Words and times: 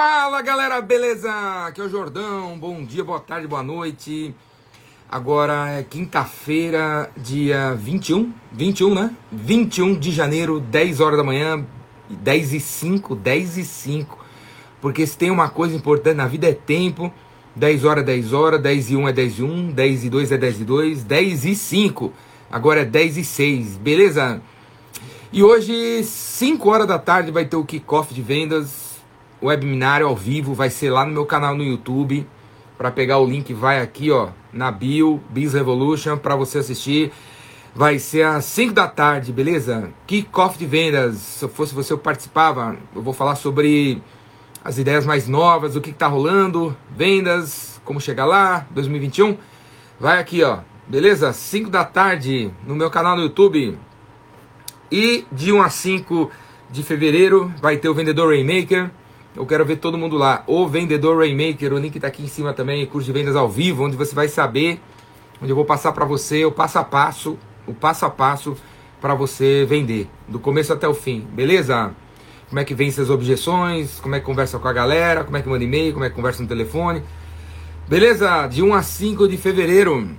Fala 0.00 0.40
galera, 0.42 0.80
beleza? 0.80 1.28
Aqui 1.66 1.80
é 1.80 1.84
o 1.84 1.88
Jordão, 1.88 2.56
bom 2.56 2.84
dia, 2.84 3.02
boa 3.02 3.18
tarde, 3.18 3.48
boa 3.48 3.64
noite. 3.64 4.32
Agora 5.10 5.72
é 5.72 5.82
quinta-feira, 5.82 7.10
dia 7.16 7.74
21, 7.74 8.32
21 8.52 8.94
né? 8.94 9.10
21 9.32 9.98
de 9.98 10.12
janeiro, 10.12 10.60
10 10.60 11.00
horas 11.00 11.18
da 11.18 11.24
manhã, 11.24 11.66
10 12.08 12.52
e 12.52 12.60
5, 12.60 13.16
10 13.16 13.58
e 13.58 13.64
5. 13.64 14.24
Porque 14.80 15.04
se 15.04 15.18
tem 15.18 15.32
uma 15.32 15.48
coisa 15.48 15.74
importante 15.74 16.14
na 16.14 16.28
vida 16.28 16.48
é 16.48 16.54
tempo. 16.54 17.12
10 17.56 17.84
horas, 17.84 18.04
10 18.04 18.32
horas, 18.32 18.62
10 18.62 18.90
e 18.90 18.96
1 18.96 19.08
é 19.08 19.12
10 19.12 19.38
e 19.40 19.42
1, 19.42 19.72
10 19.72 20.04
e 20.04 20.10
2 20.10 20.30
é 20.30 20.38
10 20.38 20.60
e 20.60 20.64
2, 20.64 21.02
10 21.02 21.44
e 21.44 21.54
5. 21.56 22.12
Agora 22.48 22.82
é 22.82 22.84
10 22.84 23.16
e 23.16 23.24
6, 23.24 23.76
beleza? 23.78 24.40
E 25.32 25.42
hoje, 25.42 26.04
5 26.04 26.70
horas 26.70 26.86
da 26.86 27.00
tarde, 27.00 27.32
vai 27.32 27.46
ter 27.46 27.56
o 27.56 27.64
kickoff 27.64 28.14
de 28.14 28.22
vendas 28.22 28.87
webinário 29.42 30.06
ao 30.06 30.16
vivo, 30.16 30.54
vai 30.54 30.70
ser 30.70 30.90
lá 30.90 31.04
no 31.04 31.12
meu 31.12 31.26
canal 31.26 31.56
no 31.56 31.64
YouTube. 31.64 32.26
Para 32.76 32.90
pegar 32.90 33.18
o 33.18 33.26
link, 33.26 33.52
vai 33.52 33.80
aqui, 33.80 34.10
ó, 34.10 34.28
na 34.52 34.70
bio, 34.70 35.20
Biz 35.30 35.54
Revolution, 35.54 36.16
para 36.16 36.36
você 36.36 36.58
assistir. 36.58 37.12
Vai 37.74 37.98
ser 37.98 38.22
às 38.22 38.44
5 38.44 38.72
da 38.72 38.88
tarde, 38.88 39.32
beleza? 39.32 39.90
Kickoff 40.06 40.58
de 40.58 40.66
vendas. 40.66 41.16
Se 41.16 41.44
eu 41.44 41.48
fosse 41.48 41.74
você, 41.74 41.92
eu 41.92 41.98
participava. 41.98 42.76
Eu 42.94 43.02
vou 43.02 43.12
falar 43.12 43.36
sobre 43.36 44.02
as 44.64 44.78
ideias 44.78 45.06
mais 45.06 45.28
novas, 45.28 45.76
o 45.76 45.80
que, 45.80 45.92
que 45.92 45.98
tá 45.98 46.06
rolando, 46.06 46.76
vendas, 46.90 47.80
como 47.84 48.00
chegar 48.00 48.26
lá, 48.26 48.66
2021. 48.70 49.36
Vai 49.98 50.20
aqui, 50.20 50.42
ó, 50.42 50.58
beleza? 50.86 51.32
5 51.32 51.70
da 51.70 51.84
tarde 51.84 52.50
no 52.66 52.74
meu 52.74 52.90
canal 52.90 53.16
no 53.16 53.22
YouTube. 53.22 53.78
E 54.90 55.24
de 55.30 55.52
1 55.52 55.62
a 55.62 55.70
5 55.70 56.30
de 56.70 56.82
fevereiro 56.82 57.52
vai 57.60 57.76
ter 57.76 57.88
o 57.88 57.94
Vendedor 57.94 58.28
Rainmaker. 58.28 58.90
Eu 59.38 59.46
quero 59.46 59.64
ver 59.64 59.76
todo 59.76 59.96
mundo 59.96 60.16
lá. 60.16 60.42
O 60.48 60.66
Vendedor 60.66 61.16
Rainmaker, 61.16 61.72
o 61.72 61.78
link 61.78 61.94
está 61.94 62.08
aqui 62.08 62.24
em 62.24 62.26
cima 62.26 62.52
também, 62.52 62.84
curso 62.86 63.06
de 63.06 63.12
vendas 63.12 63.36
ao 63.36 63.48
vivo, 63.48 63.84
onde 63.84 63.96
você 63.96 64.12
vai 64.12 64.26
saber, 64.26 64.80
onde 65.40 65.52
eu 65.52 65.54
vou 65.54 65.64
passar 65.64 65.92
para 65.92 66.04
você 66.04 66.44
o 66.44 66.50
passo 66.50 66.76
a 66.80 66.82
passo, 66.82 67.38
o 67.64 67.72
passo 67.72 68.04
a 68.04 68.10
passo 68.10 68.56
para 69.00 69.14
você 69.14 69.64
vender, 69.64 70.08
do 70.26 70.40
começo 70.40 70.72
até 70.72 70.88
o 70.88 70.92
fim, 70.92 71.20
beleza? 71.20 71.92
Como 72.48 72.58
é 72.58 72.64
que 72.64 72.74
vence 72.74 73.00
as 73.00 73.10
objeções, 73.10 74.00
como 74.00 74.16
é 74.16 74.18
que 74.18 74.26
conversa 74.26 74.58
com 74.58 74.66
a 74.66 74.72
galera, 74.72 75.22
como 75.22 75.36
é 75.36 75.40
que 75.40 75.48
manda 75.48 75.62
e-mail, 75.62 75.92
como 75.92 76.04
é 76.04 76.10
que 76.10 76.16
conversa 76.16 76.42
no 76.42 76.48
telefone. 76.48 77.04
Beleza? 77.86 78.48
De 78.48 78.60
1 78.60 78.74
a 78.74 78.82
5 78.82 79.28
de 79.28 79.36
fevereiro. 79.36 80.16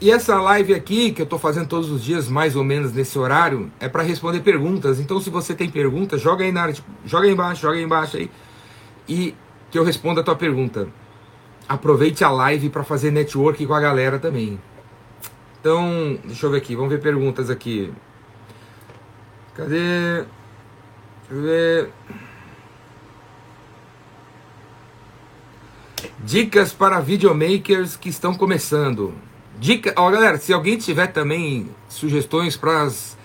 E 0.00 0.12
essa 0.12 0.40
live 0.40 0.74
aqui, 0.74 1.10
que 1.10 1.20
eu 1.20 1.24
estou 1.24 1.40
fazendo 1.40 1.66
todos 1.66 1.90
os 1.90 2.04
dias, 2.04 2.28
mais 2.28 2.54
ou 2.54 2.62
menos 2.62 2.92
nesse 2.92 3.18
horário, 3.18 3.68
é 3.80 3.88
para 3.88 4.00
responder 4.04 4.40
perguntas. 4.40 5.00
Então, 5.00 5.20
se 5.20 5.28
você 5.28 5.56
tem 5.56 5.68
perguntas, 5.68 6.20
joga 6.20 6.44
aí 6.44 6.52
na 6.52 6.72
joga 7.04 7.26
aí 7.26 7.32
embaixo, 7.32 7.62
joga 7.62 7.76
aí 7.76 7.82
embaixo 7.82 8.16
aí, 8.16 8.30
e 9.08 9.34
que 9.70 9.78
eu 9.78 9.84
responda 9.84 10.20
a 10.20 10.24
tua 10.24 10.36
pergunta. 10.36 10.88
Aproveite 11.68 12.24
a 12.24 12.30
live 12.30 12.70
para 12.70 12.84
fazer 12.84 13.10
network 13.10 13.66
com 13.66 13.74
a 13.74 13.80
galera 13.80 14.18
também. 14.18 14.60
Então, 15.60 16.18
deixa 16.24 16.46
eu 16.46 16.50
ver 16.50 16.58
aqui, 16.58 16.74
vamos 16.74 16.90
ver 16.90 17.00
perguntas 17.00 17.50
aqui. 17.50 17.92
Cadê? 19.54 20.24
Deixa 21.28 21.30
eu 21.30 21.42
ver. 21.42 21.90
Dicas 26.20 26.72
para 26.72 27.00
videomakers 27.00 27.96
que 27.96 28.08
estão 28.08 28.34
começando. 28.34 29.14
Dica, 29.58 29.92
ó, 29.96 30.10
galera, 30.10 30.38
se 30.38 30.52
alguém 30.52 30.78
tiver 30.78 31.08
também 31.08 31.68
sugestões 31.88 32.56
para 32.56 32.82
as 32.82 33.18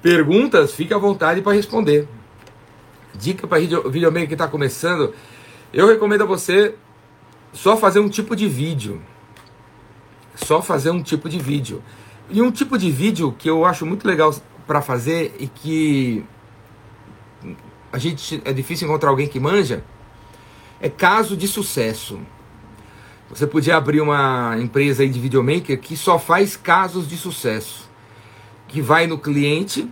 perguntas, 0.00 0.72
fique 0.74 0.94
à 0.94 0.98
vontade 0.98 1.42
para 1.42 1.52
responder. 1.52 2.08
Dica 3.14 3.46
para 3.46 3.58
videomaker 3.58 4.28
que 4.28 4.34
está 4.34 4.48
começando, 4.48 5.14
eu 5.72 5.86
recomendo 5.86 6.22
a 6.22 6.26
você 6.26 6.74
só 7.52 7.76
fazer 7.76 8.00
um 8.00 8.08
tipo 8.08 8.34
de 8.34 8.48
vídeo. 8.48 9.00
Só 10.34 10.62
fazer 10.62 10.90
um 10.90 11.02
tipo 11.02 11.28
de 11.28 11.38
vídeo. 11.38 11.82
E 12.30 12.40
um 12.40 12.50
tipo 12.50 12.78
de 12.78 12.90
vídeo 12.90 13.34
que 13.38 13.48
eu 13.48 13.64
acho 13.64 13.84
muito 13.84 14.06
legal 14.06 14.34
para 14.66 14.80
fazer 14.80 15.34
e 15.38 15.46
que 15.46 16.24
a 17.92 17.98
gente 17.98 18.40
é 18.44 18.52
difícil 18.52 18.88
encontrar 18.88 19.10
alguém 19.10 19.28
que 19.28 19.38
manja 19.38 19.84
é 20.80 20.88
caso 20.88 21.36
de 21.36 21.46
sucesso. 21.46 22.18
Você 23.30 23.46
podia 23.46 23.76
abrir 23.76 24.00
uma 24.00 24.56
empresa 24.58 25.02
aí 25.02 25.08
de 25.08 25.20
videomaker 25.20 25.78
que 25.78 25.96
só 25.96 26.18
faz 26.18 26.56
casos 26.56 27.08
de 27.08 27.16
sucesso. 27.16 27.88
Que 28.66 28.82
vai 28.82 29.06
no 29.06 29.16
cliente, 29.16 29.88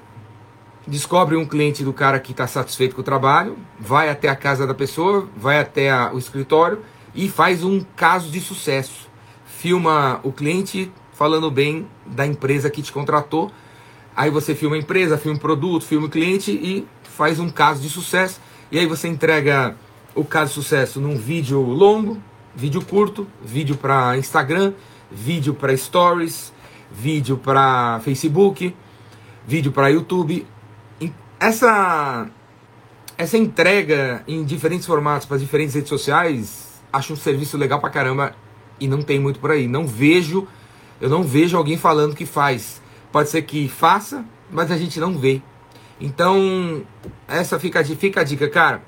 descobre 0.91 1.37
um 1.37 1.47
cliente 1.47 1.85
do 1.85 1.93
cara 1.93 2.19
que 2.19 2.33
está 2.33 2.47
satisfeito 2.47 2.95
com 2.95 3.01
o 3.01 3.05
trabalho, 3.05 3.57
vai 3.79 4.11
até 4.11 4.29
a 4.29 4.37
casa 4.37 4.67
da 4.67 4.75
pessoa, 4.75 5.29
vai 5.37 5.59
até 5.59 5.91
a, 5.91 6.11
o 6.13 6.19
escritório 6.19 6.81
e 7.15 7.29
faz 7.29 7.65
um 7.65 7.81
caso 7.97 8.31
de 8.31 8.41
sucesso. 8.41 9.09
Filma 9.47 10.21
o 10.23 10.33
cliente 10.33 10.93
falando 11.13 11.51
bem 11.51 11.87
da 12.05 12.27
empresa 12.27 12.69
que 12.69 12.83
te 12.83 12.93
contratou. 12.93 13.51
Aí 14.17 14.31
você 14.31 14.55
filma 14.55 14.77
a 14.77 14.79
empresa, 14.79 15.17
filma 15.17 15.39
o 15.39 15.41
produto, 15.41 15.87
filma 15.87 16.07
o 16.07 16.11
cliente 16.11 16.51
e 16.51 16.87
faz 17.05 17.39
um 17.39 17.49
caso 17.49 17.81
de 17.81 17.89
sucesso. 17.89 18.41
E 18.71 18.79
aí 18.79 18.87
você 18.87 19.07
entrega 19.09 19.77
o 20.15 20.25
caso 20.25 20.49
de 20.49 20.55
sucesso 20.55 21.01
num 21.01 21.17
vídeo 21.17 21.61
longo, 21.61 22.21
Vídeo 22.55 22.85
curto, 22.85 23.29
vídeo 23.41 23.77
para 23.77 24.19
Instagram, 24.19 24.73
vídeo 25.11 25.55
para 25.55 25.77
Stories, 25.77 26.53
vídeo 26.91 27.37
para 27.37 28.01
Facebook, 28.01 28.75
vídeo 29.47 29.71
para 29.71 29.89
YouTube. 29.89 30.45
Essa 31.41 32.29
essa 33.17 33.37
entrega 33.39 34.23
em 34.29 34.45
diferentes 34.45 34.87
formatos 34.87 35.27
para 35.27 35.39
diferentes 35.39 35.75
redes 35.75 35.89
sociais, 35.89 36.83
acho 36.93 37.15
um 37.15 37.17
serviço 37.17 37.57
legal 37.57 37.81
pra 37.81 37.89
caramba 37.89 38.35
e 38.79 38.87
não 38.87 39.01
tem 39.03 39.19
muito 39.19 39.41
por 39.41 39.51
aí. 39.51 39.67
Não 39.67 39.87
vejo, 39.87 40.47
eu 41.01 41.09
não 41.09 41.23
vejo 41.23 41.57
alguém 41.57 41.79
falando 41.79 42.15
que 42.15 42.27
faz. 42.27 42.83
Pode 43.11 43.31
ser 43.31 43.43
que 43.43 43.69
faça, 43.69 44.23
mas 44.51 44.71
a 44.71 44.77
gente 44.77 45.01
não 45.01 45.17
vê. 45.17 45.41
Então, 45.99 46.83
essa 47.27 47.59
fica, 47.59 47.83
fica 47.85 48.21
a 48.21 48.25
dica, 48.25 48.49
cara. 48.49 48.83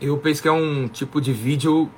Eu 0.00 0.18
penso 0.18 0.42
que 0.42 0.48
é 0.48 0.52
um 0.52 0.88
tipo 0.88 1.20
de 1.22 1.32
vídeo 1.32 1.90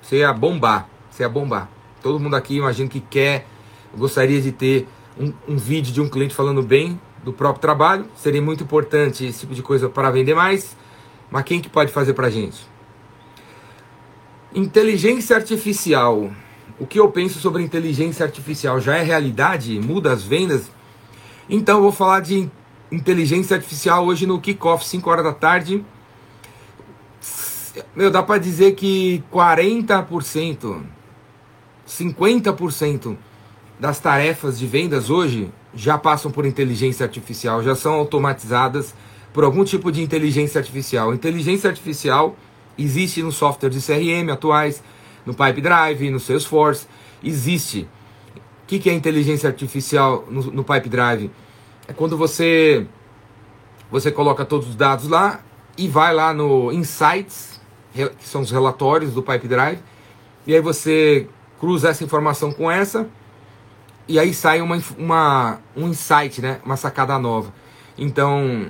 você 0.00 0.18
ia 0.18 0.32
bombar. 0.32 0.88
Você 1.10 1.24
ia 1.24 1.28
bombar. 1.28 1.68
Todo 2.02 2.18
mundo 2.18 2.36
aqui, 2.36 2.56
imagino 2.56 2.88
que 2.88 3.00
quer, 3.00 3.46
gostaria 3.94 4.40
de 4.40 4.50
ter 4.50 4.88
um, 5.18 5.32
um 5.46 5.56
vídeo 5.56 5.92
de 5.92 6.00
um 6.00 6.08
cliente 6.08 6.34
falando 6.34 6.62
bem 6.62 6.98
do 7.24 7.32
próprio 7.32 7.60
trabalho. 7.60 8.06
Seria 8.16 8.42
muito 8.42 8.64
importante 8.64 9.26
esse 9.26 9.40
tipo 9.40 9.54
de 9.54 9.62
coisa 9.62 9.88
para 9.88 10.10
vender 10.10 10.34
mais. 10.34 10.76
Mas 11.30 11.44
quem 11.44 11.60
que 11.60 11.68
pode 11.68 11.92
fazer 11.92 12.14
para 12.14 12.30
gente? 12.30 12.66
Inteligência 14.54 15.36
artificial. 15.36 16.30
O 16.78 16.86
que 16.86 16.98
eu 16.98 17.10
penso 17.10 17.38
sobre 17.38 17.62
inteligência 17.62 18.24
artificial? 18.24 18.80
Já 18.80 18.96
é 18.96 19.02
realidade? 19.02 19.78
Muda 19.78 20.12
as 20.12 20.22
vendas? 20.22 20.70
Então 21.48 21.76
eu 21.76 21.82
vou 21.82 21.92
falar 21.92 22.20
de 22.20 22.50
inteligência 22.90 23.56
artificial 23.56 24.06
hoje 24.06 24.26
no 24.26 24.40
kickoff, 24.40 24.84
5 24.84 25.10
horas 25.10 25.24
da 25.24 25.32
tarde. 25.32 25.84
Meu, 27.94 28.10
dá 28.10 28.22
para 28.22 28.38
dizer 28.38 28.74
que 28.74 29.22
40%, 29.32 30.82
50% 31.86 33.16
das 33.78 34.00
tarefas 34.00 34.58
de 34.58 34.66
vendas 34.66 35.10
hoje 35.10 35.52
já 35.74 35.96
passam 35.96 36.30
por 36.30 36.44
inteligência 36.44 37.04
artificial, 37.04 37.62
já 37.62 37.74
são 37.74 37.94
automatizadas 37.94 38.94
por 39.32 39.44
algum 39.44 39.64
tipo 39.64 39.92
de 39.92 40.02
inteligência 40.02 40.58
artificial. 40.58 41.14
Inteligência 41.14 41.70
artificial 41.70 42.36
existe 42.76 43.22
no 43.22 43.30
software 43.30 43.70
de 43.70 43.80
CRM 43.80 44.30
atuais, 44.32 44.82
no 45.24 45.34
Pipe 45.34 45.60
Drive, 45.60 46.10
no 46.10 46.18
Salesforce, 46.18 46.86
existe. 47.22 47.88
O 48.64 48.66
que, 48.66 48.78
que 48.78 48.90
é 48.90 48.92
inteligência 48.92 49.48
artificial 49.48 50.24
no, 50.30 50.42
no 50.42 50.64
Pipe 50.64 50.88
Drive? 50.88 51.30
É 51.86 51.92
quando 51.92 52.16
você 52.16 52.86
você 53.90 54.12
coloca 54.12 54.44
todos 54.44 54.68
os 54.68 54.76
dados 54.76 55.08
lá 55.08 55.40
e 55.76 55.88
vai 55.88 56.14
lá 56.14 56.32
no 56.32 56.72
Insights, 56.72 57.60
que 57.92 58.08
são 58.20 58.42
os 58.42 58.50
relatórios 58.50 59.12
do 59.12 59.22
Pipe 59.22 59.48
Drive, 59.48 59.80
e 60.46 60.54
aí 60.54 60.60
você 60.60 61.26
cruza 61.58 61.88
essa 61.88 62.04
informação 62.04 62.52
com 62.52 62.70
essa, 62.70 63.08
e 64.08 64.18
aí 64.18 64.34
sai 64.34 64.60
uma, 64.60 64.80
uma, 64.98 65.58
um 65.76 65.88
insight, 65.88 66.40
né? 66.40 66.60
uma 66.64 66.76
sacada 66.76 67.18
nova. 67.18 67.52
Então, 67.96 68.66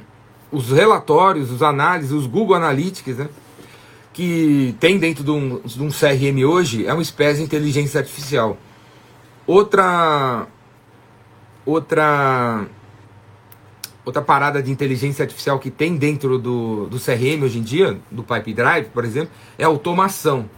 os 0.51 0.71
relatórios, 0.71 1.51
os 1.51 1.63
análises, 1.63 2.13
os 2.13 2.27
Google 2.27 2.57
Analytics, 2.57 3.17
né? 3.17 3.29
que 4.13 4.75
tem 4.81 4.99
dentro 4.99 5.25
de 5.25 5.31
um, 5.31 5.61
de 5.61 5.83
um 5.83 5.89
CRM 5.89 6.45
hoje, 6.45 6.87
é 6.87 6.93
uma 6.93 7.03
espécie 7.03 7.39
de 7.39 7.45
inteligência 7.45 8.01
artificial. 8.01 8.59
Outra, 9.47 10.47
outra 11.65 12.67
outra 14.05 14.23
parada 14.23 14.63
de 14.63 14.71
inteligência 14.71 15.23
artificial 15.23 15.59
que 15.59 15.71
tem 15.71 15.97
dentro 15.97 16.39
do, 16.39 16.87
do 16.87 16.99
CRM 16.99 17.43
hoje 17.45 17.59
em 17.59 17.63
dia, 17.63 17.99
do 18.11 18.23
Pipe 18.23 18.53
Drive, 18.55 18.87
por 18.87 19.05
exemplo, 19.05 19.31
é 19.59 19.65
automação. 19.65 20.49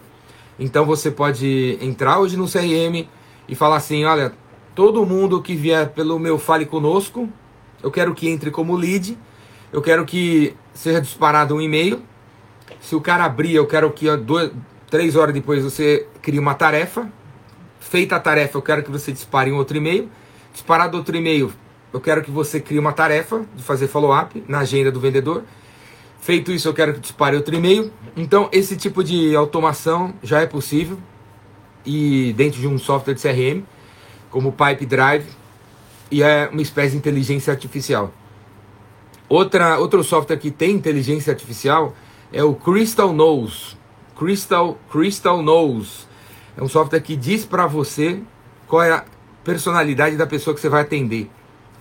Então 0.59 0.85
você 0.85 1.11
pode 1.11 1.79
entrar 1.81 2.19
hoje 2.19 2.37
no 2.37 2.47
CRM 2.47 3.07
e 3.49 3.55
falar 3.55 3.77
assim: 3.77 4.05
olha, 4.05 4.33
todo 4.75 5.05
mundo 5.07 5.43
que 5.43 5.55
vier 5.55 5.91
pelo 5.91 6.19
meu 6.19 6.39
Fale 6.39 6.67
Conosco, 6.67 7.29
eu 7.83 7.91
quero 7.91 8.15
que 8.15 8.29
entre 8.29 8.51
como 8.51 8.77
lead, 8.77 9.19
eu 9.73 9.83
quero 9.83 10.05
que 10.05 10.55
seja 10.75 11.01
disparado 11.01 11.55
um 11.55 11.61
e-mail 11.61 12.03
Se 12.81 12.95
o 12.95 13.01
cara 13.01 13.25
abrir, 13.25 13.55
eu 13.55 13.67
quero 13.67 13.91
que 13.91 14.15
duas, 14.17 14.51
três 14.91 15.17
horas 15.17 15.35
depois 15.35 15.63
você 15.63 16.07
crie 16.21 16.39
uma 16.39 16.55
tarefa. 16.55 17.11
Feita 17.81 18.17
a 18.17 18.21
tarefa, 18.21 18.59
eu 18.59 18.63
quero 18.63 18.83
que 18.83 18.91
você 18.91 19.13
dispare 19.13 19.51
um 19.53 19.57
outro 19.57 19.77
e-mail. 19.77 20.09
Disparado 20.53 20.97
outro 20.97 21.17
e-mail, 21.17 21.53
eu 21.93 22.01
quero 22.01 22.23
que 22.23 22.31
você 22.31 22.61
crie 22.61 22.79
uma 22.79 22.93
tarefa 22.93 23.45
de 23.55 23.63
fazer 23.63 23.87
follow-up 23.89 24.43
na 24.49 24.61
agenda 24.61 24.91
do 24.91 25.01
vendedor. 25.01 25.45
Feito 26.21 26.53
isso, 26.53 26.69
eu 26.69 26.75
quero 26.75 26.95
que 26.95 27.01
dispare 27.01 27.37
outro 27.37 27.55
e-mail. 27.55 27.93
Então, 28.17 28.49
esse 28.53 28.77
tipo 28.77 29.03
de 29.03 29.35
automação 29.35 30.15
já 30.23 30.41
é 30.41 30.47
possível 30.47 30.99
e 31.85 32.33
dentro 32.37 32.61
de 32.61 32.67
um 32.67 32.79
software 32.79 33.15
de 33.15 33.21
CRM, 33.21 33.65
como 34.33 34.51
Pipe 34.53 34.87
Drive, 34.87 35.27
e 36.11 36.23
é 36.23 36.49
uma 36.51 36.61
espécie 36.61 36.93
de 36.93 36.97
inteligência 36.97 37.53
artificial. 37.53 38.13
Outra, 39.29 39.79
outro 39.79 40.03
software 40.03 40.37
que 40.37 40.51
tem 40.51 40.73
inteligência 40.73 41.33
artificial 41.33 41.95
é 42.33 42.43
o 42.43 42.55
Crystal 42.55 43.13
Knows. 43.13 43.77
Crystal, 44.19 44.77
Crystal 44.91 45.43
Knows. 45.43 46.09
É 46.57 46.63
um 46.63 46.69
software 46.69 47.01
que 47.01 47.17
diz 47.17 47.45
para 47.45 47.67
você 47.67 48.21
qual 48.67 48.83
é 48.83 48.93
a 48.93 49.05
personalidade 49.45 50.17
da 50.17 50.27
pessoa 50.27 50.55
que 50.55 50.61
você 50.61 50.69
vai 50.69 50.83
atender. 50.83 51.31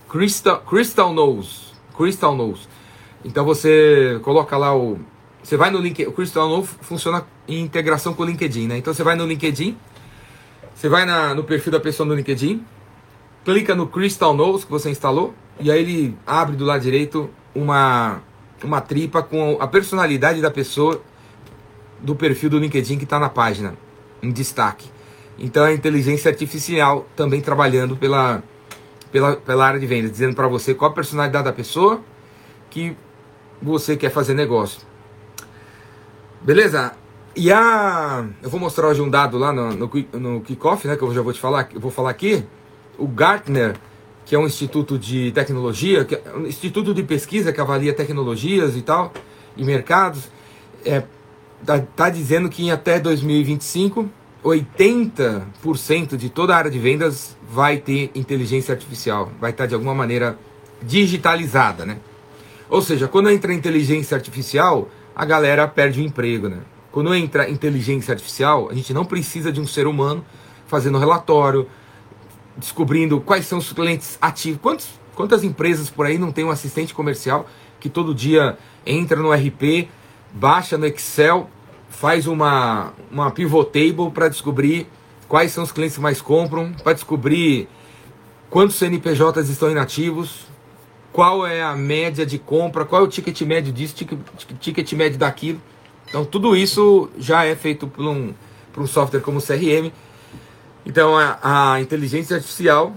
Crystal, 0.08 0.60
Crystal 0.60 1.12
Knows. 1.12 1.72
Crystal 1.96 2.34
Knows. 2.34 2.68
Então 3.24 3.44
você 3.44 4.18
coloca 4.22 4.56
lá 4.56 4.74
o. 4.74 4.98
Você 5.42 5.56
vai 5.56 5.70
no 5.70 5.78
LinkedIn. 5.78 6.08
O 6.08 6.12
Crystal 6.12 6.48
Knows 6.48 6.68
funciona 6.80 7.26
em 7.46 7.60
integração 7.60 8.14
com 8.14 8.22
o 8.22 8.26
LinkedIn, 8.26 8.66
né? 8.66 8.78
Então 8.78 8.94
você 8.94 9.02
vai 9.02 9.14
no 9.14 9.26
LinkedIn. 9.26 9.76
Você 10.74 10.88
vai 10.88 11.04
na, 11.04 11.34
no 11.34 11.44
perfil 11.44 11.72
da 11.72 11.80
pessoa 11.80 12.06
no 12.06 12.14
LinkedIn. 12.14 12.64
Clica 13.44 13.74
no 13.74 13.86
Crystal 13.86 14.34
Knows 14.34 14.64
que 14.64 14.70
você 14.70 14.90
instalou. 14.90 15.34
E 15.60 15.70
aí 15.70 15.80
ele 15.80 16.16
abre 16.26 16.56
do 16.56 16.64
lado 16.64 16.82
direito 16.82 17.30
uma, 17.54 18.20
uma 18.62 18.80
tripa 18.80 19.22
com 19.22 19.58
a 19.60 19.66
personalidade 19.66 20.40
da 20.40 20.50
pessoa 20.50 21.00
do 22.00 22.16
perfil 22.16 22.50
do 22.50 22.58
LinkedIn 22.58 22.98
que 22.98 23.04
está 23.04 23.18
na 23.18 23.28
página, 23.28 23.74
em 24.22 24.32
destaque. 24.32 24.90
Então 25.38 25.64
a 25.64 25.72
inteligência 25.72 26.30
artificial 26.30 27.06
também 27.14 27.40
trabalhando 27.40 27.96
pela, 27.96 28.42
pela, 29.10 29.36
pela 29.36 29.66
área 29.66 29.78
de 29.78 29.86
vendas, 29.86 30.10
dizendo 30.10 30.34
para 30.34 30.48
você 30.48 30.74
qual 30.74 30.90
a 30.90 30.94
personalidade 30.94 31.44
da 31.44 31.52
pessoa 31.52 32.00
que 32.70 32.96
você 33.60 33.96
quer 33.96 34.10
fazer 34.10 34.34
negócio. 34.34 34.80
Beleza? 36.40 36.92
E 37.34 37.50
a. 37.50 38.26
Eu 38.42 38.50
vou 38.50 38.60
mostrar 38.60 38.88
hoje 38.88 39.00
um 39.00 39.08
dado 39.08 39.38
lá 39.38 39.52
no, 39.52 39.72
no, 39.74 39.90
no 40.14 40.40
kickoff, 40.40 40.86
né? 40.86 40.96
Que 40.96 41.02
eu 41.02 41.14
já 41.14 41.22
vou 41.22 41.32
te 41.32 41.40
falar, 41.40 41.68
eu 41.74 41.80
vou 41.80 41.90
falar 41.90 42.10
aqui. 42.10 42.44
O 42.98 43.06
Gartner 43.06 43.74
que 44.24 44.34
é 44.34 44.38
um 44.38 44.46
instituto 44.46 44.98
de 44.98 45.32
tecnologia, 45.32 46.04
que 46.04 46.14
é 46.14 46.22
um 46.34 46.46
instituto 46.46 46.94
de 46.94 47.02
pesquisa 47.02 47.52
que 47.52 47.60
avalia 47.60 47.92
tecnologias 47.92 48.76
e 48.76 48.82
tal, 48.82 49.12
e 49.56 49.64
mercados, 49.64 50.30
é, 50.84 51.02
tá, 51.64 51.80
tá 51.80 52.10
dizendo 52.10 52.48
que 52.48 52.64
em 52.64 52.70
até 52.70 52.98
2025, 52.98 54.08
80% 54.44 56.16
de 56.16 56.30
toda 56.30 56.54
a 56.54 56.56
área 56.56 56.70
de 56.70 56.78
vendas 56.78 57.36
vai 57.48 57.76
ter 57.76 58.10
inteligência 58.14 58.72
artificial, 58.72 59.30
vai 59.40 59.50
estar 59.50 59.66
de 59.66 59.74
alguma 59.74 59.94
maneira 59.94 60.38
digitalizada, 60.82 61.84
né? 61.84 61.98
Ou 62.68 62.80
seja, 62.80 63.06
quando 63.06 63.28
entra 63.28 63.52
inteligência 63.52 64.16
artificial, 64.16 64.88
a 65.14 65.24
galera 65.24 65.68
perde 65.68 66.00
o 66.00 66.04
emprego, 66.04 66.48
né? 66.48 66.60
Quando 66.92 67.14
entra 67.14 67.50
inteligência 67.50 68.12
artificial, 68.12 68.68
a 68.70 68.74
gente 68.74 68.92
não 68.92 69.04
precisa 69.04 69.50
de 69.50 69.58
um 69.58 69.66
ser 69.66 69.86
humano 69.86 70.22
fazendo 70.66 70.98
relatório, 70.98 71.66
descobrindo 72.56 73.18
quais 73.18 73.46
são 73.46 73.58
os 73.58 73.72
clientes 73.72 74.18
ativos. 74.20 74.60
Quantos, 74.60 74.88
quantas 75.14 75.42
empresas 75.42 75.88
por 75.88 76.04
aí 76.04 76.18
não 76.18 76.30
tem 76.30 76.44
um 76.44 76.50
assistente 76.50 76.92
comercial 76.92 77.46
que 77.80 77.88
todo 77.88 78.14
dia 78.14 78.58
entra 78.86 79.16
no 79.16 79.32
RP, 79.32 79.88
baixa 80.32 80.76
no 80.76 80.86
Excel, 80.86 81.48
faz 81.88 82.26
uma, 82.26 82.92
uma 83.10 83.30
pivot 83.30 83.70
table 83.70 84.10
para 84.12 84.28
descobrir 84.28 84.86
quais 85.26 85.50
são 85.50 85.64
os 85.64 85.72
clientes 85.72 85.96
que 85.96 86.02
mais 86.02 86.20
compram, 86.20 86.72
para 86.72 86.92
descobrir 86.92 87.68
quantos 88.50 88.76
CNPJs 88.76 89.48
estão 89.48 89.70
inativos, 89.70 90.46
qual 91.10 91.46
é 91.46 91.62
a 91.62 91.74
média 91.74 92.26
de 92.26 92.38
compra, 92.38 92.84
qual 92.84 93.02
é 93.02 93.04
o 93.04 93.08
ticket 93.08 93.40
médio 93.42 93.72
disso, 93.72 93.94
ticket, 93.94 94.18
ticket 94.60 94.92
médio 94.92 95.18
daquilo. 95.18 95.60
Então 96.12 96.26
tudo 96.26 96.54
isso 96.54 97.08
já 97.16 97.44
é 97.46 97.56
feito 97.56 97.88
por 97.88 98.04
um, 98.04 98.34
por 98.70 98.82
um 98.82 98.86
software 98.86 99.20
como 99.20 99.38
o 99.38 99.42
CRM 99.42 99.90
então 100.84 101.16
a, 101.16 101.72
a 101.74 101.80
inteligência 101.80 102.36
artificial 102.36 102.94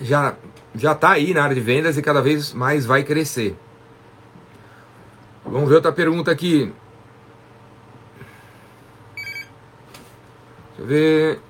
já 0.00 0.34
já 0.74 0.92
está 0.92 1.10
aí 1.10 1.34
na 1.34 1.42
área 1.42 1.54
de 1.54 1.60
vendas 1.60 1.98
e 1.98 2.02
cada 2.02 2.22
vez 2.22 2.54
mais 2.54 2.86
vai 2.86 3.04
crescer. 3.04 3.54
Vamos 5.44 5.68
ver 5.68 5.76
outra 5.76 5.92
pergunta 5.92 6.30
aqui. 6.30 6.72
Deixa 10.68 10.78
eu 10.78 10.86
ver. 10.86 11.40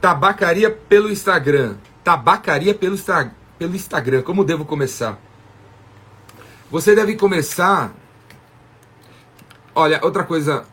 Tabacaria 0.00 0.70
pelo 0.70 1.10
Instagram. 1.10 1.76
Tabacaria 2.02 2.74
pelo, 2.74 2.96
pelo 3.58 3.76
Instagram. 3.76 4.22
Como 4.22 4.42
devo 4.42 4.64
começar? 4.64 5.18
Você 6.70 6.94
deve 6.94 7.16
começar 7.16 7.94
Olha, 9.74 10.00
outra 10.02 10.24
coisa. 10.24 10.64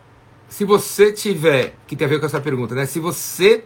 Se 0.50 0.66
você 0.66 1.12
tiver, 1.12 1.76
que 1.86 1.96
tem 1.96 2.06
a 2.06 2.10
ver 2.10 2.20
com 2.20 2.26
essa 2.26 2.42
pergunta, 2.42 2.74
né? 2.74 2.86
Se 2.86 3.00
você 3.00 3.64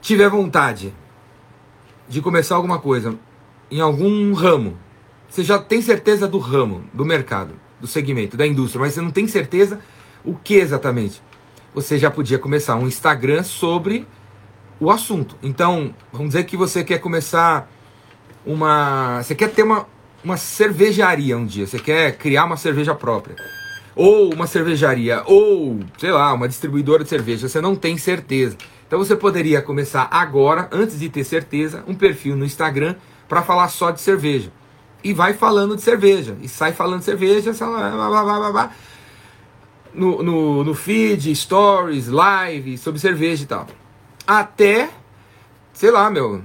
tiver 0.00 0.28
vontade 0.28 0.94
de 2.08 2.20
começar 2.20 2.56
alguma 2.56 2.78
coisa 2.78 3.18
em 3.70 3.80
algum 3.80 4.32
ramo, 4.32 4.78
você 5.28 5.42
já 5.42 5.58
tem 5.58 5.82
certeza 5.82 6.26
do 6.26 6.38
ramo, 6.38 6.84
do 6.92 7.04
mercado, 7.04 7.54
do 7.80 7.86
segmento, 7.86 8.36
da 8.36 8.46
indústria, 8.46 8.80
mas 8.80 8.94
você 8.94 9.00
não 9.00 9.10
tem 9.10 9.26
certeza 9.26 9.80
o 10.24 10.34
que 10.34 10.54
exatamente. 10.54 11.22
Você 11.74 11.98
já 11.98 12.10
podia 12.10 12.38
começar 12.38 12.76
um 12.76 12.86
Instagram 12.86 13.42
sobre 13.42 14.06
o 14.80 14.90
assunto. 14.90 15.36
Então, 15.42 15.94
vamos 16.12 16.28
dizer 16.28 16.44
que 16.44 16.56
você 16.56 16.82
quer 16.82 16.98
começar 16.98 17.70
uma. 18.46 19.22
Você 19.22 19.34
quer 19.34 19.50
ter 19.50 19.64
uma, 19.64 19.86
uma 20.24 20.36
cervejaria 20.36 21.36
um 21.36 21.44
dia, 21.44 21.66
você 21.66 21.78
quer 21.78 22.16
criar 22.16 22.44
uma 22.44 22.56
cerveja 22.56 22.94
própria 22.94 23.36
ou 23.96 24.32
uma 24.34 24.46
cervejaria, 24.46 25.22
ou, 25.24 25.80
sei 25.98 26.10
lá, 26.10 26.32
uma 26.32 26.48
distribuidora 26.48 27.04
de 27.04 27.10
cerveja, 27.10 27.48
você 27.48 27.60
não 27.60 27.76
tem 27.76 27.96
certeza. 27.96 28.56
Então 28.86 28.98
você 28.98 29.14
poderia 29.14 29.62
começar 29.62 30.08
agora, 30.10 30.68
antes 30.72 30.98
de 30.98 31.08
ter 31.08 31.24
certeza, 31.24 31.84
um 31.86 31.94
perfil 31.94 32.36
no 32.36 32.44
Instagram 32.44 32.96
para 33.28 33.42
falar 33.42 33.68
só 33.68 33.90
de 33.90 34.00
cerveja. 34.00 34.52
E 35.02 35.12
vai 35.12 35.34
falando 35.34 35.76
de 35.76 35.82
cerveja, 35.82 36.36
e 36.40 36.48
sai 36.48 36.72
falando 36.72 37.00
de 37.00 37.04
cerveja, 37.04 37.52
blá, 37.52 38.08
blá, 38.08 38.52
blá, 38.52 38.72
no, 39.92 40.22
no, 40.22 40.64
no 40.64 40.74
feed, 40.74 41.34
stories, 41.36 42.08
live, 42.08 42.76
sobre 42.78 43.00
cerveja 43.00 43.44
e 43.44 43.46
tal. 43.46 43.66
Até, 44.26 44.90
sei 45.72 45.90
lá, 45.90 46.10
meu, 46.10 46.42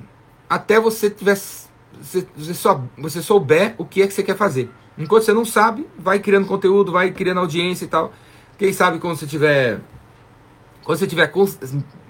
até 0.48 0.80
você 0.80 1.10
tivesse, 1.10 1.68
você, 2.00 2.54
só, 2.54 2.84
você 2.98 3.22
souber 3.22 3.76
o 3.78 3.86
que 3.86 4.02
é 4.02 4.08
que 4.08 4.14
você 4.14 4.24
quer 4.24 4.36
fazer. 4.36 4.70
Enquanto 4.98 5.24
você 5.24 5.34
não 5.34 5.46
sabe, 5.46 5.88
vai 5.98 6.20
criando 6.20 6.48
conteúdo, 6.48 6.92
vai 6.92 7.12
criando 7.12 7.40
audiência 7.40 7.86
e 7.86 7.88
tal. 7.88 8.14
Quem 8.58 8.74
sabe 8.74 9.00
quando 9.00 9.18
você 9.18 9.28
tiver. 9.28 9.80
Quando 10.84 10.98
você 10.98 11.08
tiver 11.08 11.32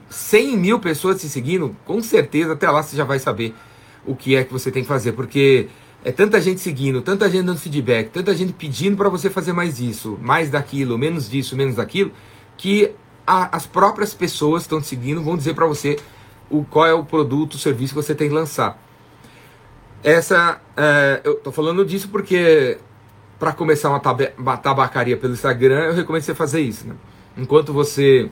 100 0.09 0.57
mil 0.57 0.79
pessoas 0.79 1.21
te 1.21 1.29
seguindo, 1.29 1.75
com 1.85 2.01
certeza 2.01 2.53
até 2.53 2.69
lá 2.69 2.81
você 2.81 2.95
já 2.95 3.03
vai 3.03 3.19
saber 3.19 3.53
o 4.05 4.15
que 4.15 4.35
é 4.35 4.43
que 4.43 4.51
você 4.51 4.71
tem 4.71 4.81
que 4.81 4.87
fazer. 4.87 5.11
Porque 5.11 5.67
é 6.03 6.11
tanta 6.11 6.39
gente 6.41 6.61
seguindo, 6.61 7.01
tanta 7.01 7.29
gente 7.29 7.45
dando 7.45 7.59
feedback, 7.59 8.09
tanta 8.09 8.33
gente 8.35 8.53
pedindo 8.53 8.95
para 8.97 9.09
você 9.09 9.29
fazer 9.29 9.53
mais 9.53 9.79
isso, 9.79 10.17
mais 10.21 10.49
daquilo, 10.49 10.97
menos 10.97 11.29
disso, 11.29 11.55
menos 11.55 11.75
daquilo, 11.75 12.11
que 12.57 12.91
a, 13.27 13.55
as 13.55 13.67
próprias 13.67 14.13
pessoas 14.13 14.63
que 14.63 14.67
estão 14.67 14.81
te 14.81 14.87
seguindo 14.87 15.21
vão 15.21 15.37
dizer 15.37 15.53
para 15.53 15.67
você 15.67 15.97
o, 16.49 16.63
qual 16.63 16.87
é 16.87 16.93
o 16.93 17.03
produto, 17.03 17.53
o 17.53 17.57
serviço 17.57 17.93
que 17.93 18.01
você 18.01 18.15
tem 18.15 18.29
que 18.29 18.33
lançar. 18.33 18.81
Essa, 20.03 20.61
é, 20.77 21.21
eu 21.23 21.35
tô 21.35 21.51
falando 21.51 21.85
disso 21.85 22.09
porque 22.09 22.77
para 23.37 23.51
começar 23.53 23.89
uma, 23.89 24.01
uma, 24.37 24.57
tabacaria 24.57 25.17
pelo 25.17 25.33
Instagram, 25.33 25.85
eu 25.85 25.93
recomendo 25.93 26.21
você 26.21 26.35
fazer 26.35 26.61
isso. 26.61 26.87
Né? 26.87 26.95
Enquanto 27.37 27.71
você 27.71 28.29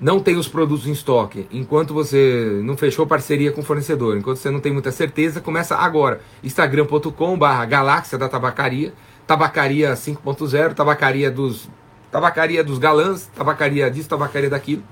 não 0.00 0.20
tem 0.20 0.36
os 0.36 0.48
produtos 0.48 0.86
em 0.86 0.92
estoque, 0.92 1.46
enquanto 1.50 1.94
você 1.94 2.60
não 2.62 2.76
fechou 2.76 3.06
parceria 3.06 3.52
com 3.52 3.60
o 3.60 3.64
fornecedor, 3.64 4.16
enquanto 4.16 4.38
você 4.38 4.50
não 4.50 4.60
tem 4.60 4.72
muita 4.72 4.92
certeza, 4.92 5.40
começa 5.40 5.76
agora. 5.76 6.20
instagram.com/barra 6.42 7.64
galáxia 7.64 8.18
da 8.18 8.28
tabacaria, 8.28 8.92
tabacaria 9.26 9.94
5.0, 9.94 10.74
tabacaria 10.74 11.30
dos 11.30 11.68
tabacaria 12.10 12.62
dos 12.62 12.78
galãs, 12.78 13.28
tabacaria 13.34 13.90
disso, 13.90 14.08
tabacaria 14.08 14.48
daquilo, 14.48 14.84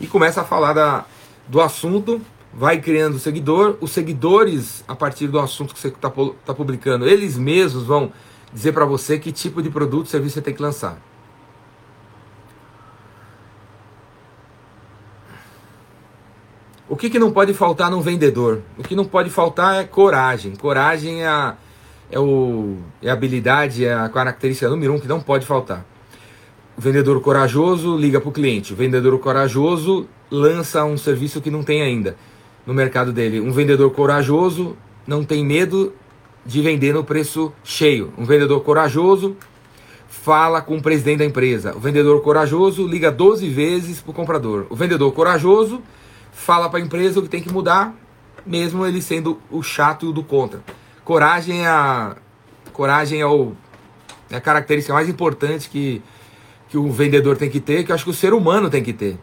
e 0.00 0.06
começa 0.06 0.42
a 0.42 0.44
falar 0.44 0.72
da, 0.72 1.04
do 1.48 1.60
assunto 1.60 2.20
vai 2.52 2.80
criando 2.80 3.18
seguidor, 3.18 3.76
os 3.80 3.92
seguidores, 3.92 4.84
a 4.86 4.94
partir 4.94 5.26
do 5.28 5.38
assunto 5.38 5.72
que 5.74 5.80
você 5.80 5.88
está 5.88 6.10
tá 6.44 6.54
publicando, 6.54 7.08
eles 7.08 7.36
mesmos 7.36 7.84
vão 7.84 8.12
dizer 8.52 8.72
para 8.72 8.84
você 8.84 9.18
que 9.18 9.32
tipo 9.32 9.62
de 9.62 9.70
produto, 9.70 10.08
serviço 10.08 10.34
você 10.34 10.42
tem 10.42 10.54
que 10.54 10.62
lançar. 10.62 10.98
O 16.88 16.96
que, 16.96 17.08
que 17.08 17.18
não 17.18 17.32
pode 17.32 17.54
faltar 17.54 17.90
num 17.90 18.02
vendedor? 18.02 18.60
O 18.76 18.82
que 18.82 18.94
não 18.94 19.06
pode 19.06 19.30
faltar 19.30 19.80
é 19.80 19.84
coragem. 19.84 20.54
Coragem 20.54 21.22
é 21.22 21.26
a, 21.26 21.56
é, 22.10 22.20
o, 22.20 22.76
é 23.00 23.08
a 23.08 23.14
habilidade, 23.14 23.86
é 23.86 23.94
a 23.94 24.10
característica 24.10 24.68
número 24.68 24.92
um 24.92 25.00
que 25.00 25.08
não 25.08 25.18
pode 25.18 25.46
faltar. 25.46 25.86
O 26.76 26.80
vendedor 26.82 27.18
corajoso 27.22 27.96
liga 27.96 28.20
para 28.20 28.28
o 28.28 28.32
cliente. 28.32 28.74
O 28.74 28.76
vendedor 28.76 29.18
corajoso 29.20 30.06
lança 30.30 30.84
um 30.84 30.98
serviço 30.98 31.40
que 31.40 31.50
não 31.50 31.62
tem 31.62 31.80
ainda 31.80 32.14
no 32.66 32.74
mercado 32.74 33.12
dele. 33.12 33.40
Um 33.40 33.52
vendedor 33.52 33.90
corajoso 33.90 34.76
não 35.06 35.24
tem 35.24 35.44
medo 35.44 35.92
de 36.44 36.60
vender 36.60 36.92
no 36.92 37.04
preço 37.04 37.52
cheio. 37.62 38.12
Um 38.16 38.24
vendedor 38.24 38.60
corajoso 38.62 39.36
fala 40.08 40.60
com 40.60 40.76
o 40.76 40.82
presidente 40.82 41.18
da 41.18 41.24
empresa. 41.24 41.74
O 41.76 41.80
vendedor 41.80 42.20
corajoso 42.22 42.86
liga 42.86 43.10
12 43.10 43.48
vezes 43.48 44.00
para 44.00 44.10
o 44.10 44.14
comprador. 44.14 44.66
O 44.70 44.76
vendedor 44.76 45.12
corajoso 45.12 45.82
fala 46.32 46.68
para 46.68 46.78
a 46.78 46.82
empresa 46.82 47.18
o 47.18 47.22
que 47.22 47.28
tem 47.28 47.42
que 47.42 47.52
mudar, 47.52 47.94
mesmo 48.46 48.86
ele 48.86 49.02
sendo 49.02 49.40
o 49.50 49.62
chato 49.62 50.06
e 50.06 50.08
o 50.08 50.12
do 50.12 50.22
contra. 50.22 50.60
Coragem 51.04 51.64
é 51.64 51.68
a, 51.68 52.16
coragem 52.72 53.20
é, 53.20 53.26
o, 53.26 53.52
é 54.30 54.36
a 54.36 54.40
característica 54.40 54.94
mais 54.94 55.08
importante 55.08 55.68
que, 55.68 56.00
que 56.68 56.78
o 56.78 56.90
vendedor 56.90 57.36
tem 57.36 57.50
que 57.50 57.60
ter, 57.60 57.84
que 57.84 57.90
eu 57.90 57.94
acho 57.94 58.04
que 58.04 58.10
o 58.10 58.14
ser 58.14 58.32
humano 58.32 58.70
tem 58.70 58.82
que 58.82 58.92
ter. 58.92 59.18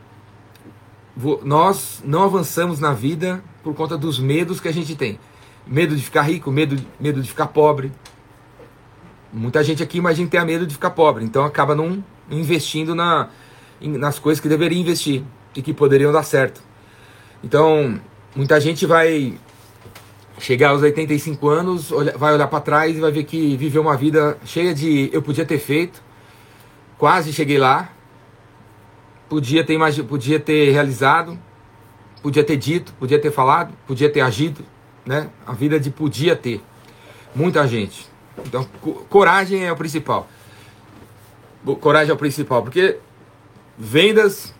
Nós 1.44 2.02
não 2.06 2.24
avançamos 2.24 2.80
na 2.80 2.94
vida 2.94 3.44
por 3.62 3.74
conta 3.74 3.98
dos 3.98 4.20
medos 4.20 4.62
que 4.62 4.68
a 4.68 4.74
gente 4.74 4.96
tem. 4.96 5.20
Medo 5.68 5.96
de 5.96 6.02
ficar 6.02 6.22
rico, 6.22 6.50
medo, 6.50 6.78
medo 7.00 7.22
de 7.22 7.28
ficar 7.28 7.48
pobre. 7.48 7.92
Muita 9.32 9.64
gente 9.64 9.84
aqui 9.84 9.98
imagina 9.98 10.30
ter 10.30 10.44
medo 10.46 10.66
de 10.66 10.74
ficar 10.74 10.92
pobre, 10.92 11.24
então 11.24 11.44
acaba 11.44 11.76
não 11.76 12.04
investindo 12.32 12.96
na, 12.96 13.30
nas 13.82 14.18
coisas 14.18 14.42
que 14.42 14.48
deveria 14.48 14.80
investir 14.80 15.24
e 15.56 15.62
que 15.62 15.74
poderiam 15.74 16.12
dar 16.12 16.24
certo. 16.24 16.62
Então, 17.44 18.00
muita 18.36 18.60
gente 18.60 18.86
vai 18.86 19.38
chegar 20.40 20.70
aos 20.70 20.82
85 20.82 21.50
anos, 21.50 21.90
vai 22.18 22.34
olhar 22.34 22.48
para 22.48 22.62
trás 22.62 22.98
e 22.98 23.00
vai 23.00 23.12
ver 23.12 23.26
que 23.26 23.58
viveu 23.58 23.82
uma 23.82 23.98
vida 23.98 24.38
cheia 24.46 24.74
de 24.74 25.10
eu 25.12 25.22
podia 25.22 25.46
ter 25.46 25.60
feito, 25.60 26.02
quase 26.98 27.34
cheguei 27.34 27.58
lá, 27.58 27.92
podia 29.30 29.64
ter, 29.64 29.78
podia 30.04 30.40
ter 30.40 30.72
realizado, 30.72 31.38
podia 32.22 32.44
ter 32.44 32.58
dito, 32.58 32.94
podia 32.94 33.20
ter 33.20 33.32
falado, 33.32 33.74
podia 33.88 34.10
ter 34.10 34.22
agido, 34.22 34.66
né? 35.06 35.30
A 35.46 35.54
vida 35.54 35.80
de 35.80 35.90
podia 35.90 36.36
ter. 36.36 36.62
Muita 37.34 37.68
gente. 37.68 38.10
Então, 38.40 38.68
coragem 39.10 39.64
é 39.64 39.72
o 39.72 39.76
principal. 39.76 40.28
Coragem 41.80 42.12
é 42.12 42.14
o 42.14 42.18
principal, 42.18 42.64
porque 42.64 42.98
vendas 43.78 44.54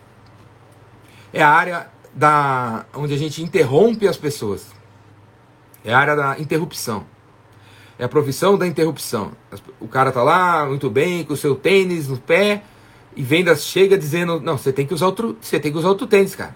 é 1.32 1.42
a 1.42 1.48
área 1.48 1.88
da 2.14 2.84
onde 2.94 3.14
a 3.14 3.16
gente 3.16 3.42
interrompe 3.42 4.06
as 4.06 4.16
pessoas. 4.16 4.66
É 5.84 5.92
a 5.92 5.98
área 5.98 6.14
da 6.14 6.38
interrupção. 6.38 7.06
É 7.98 8.04
a 8.04 8.08
profissão 8.08 8.56
da 8.56 8.66
interrupção. 8.66 9.32
O 9.78 9.88
cara 9.88 10.12
tá 10.12 10.22
lá, 10.22 10.64
muito 10.66 10.88
bem, 10.88 11.24
com 11.24 11.34
o 11.34 11.36
seu 11.36 11.54
tênis 11.54 12.08
no 12.08 12.18
pé, 12.18 12.62
e 13.16 13.22
vendas 13.22 13.64
chega 13.64 13.96
dizendo: 13.96 14.40
"Não, 14.40 14.56
você 14.56 14.72
tem 14.72 14.86
que 14.86 14.94
usar 14.94 15.06
outro, 15.06 15.36
você 15.40 15.58
tem 15.58 15.72
que 15.72 15.78
usar 15.78 15.88
outro 15.88 16.06
tênis, 16.06 16.34
cara". 16.34 16.54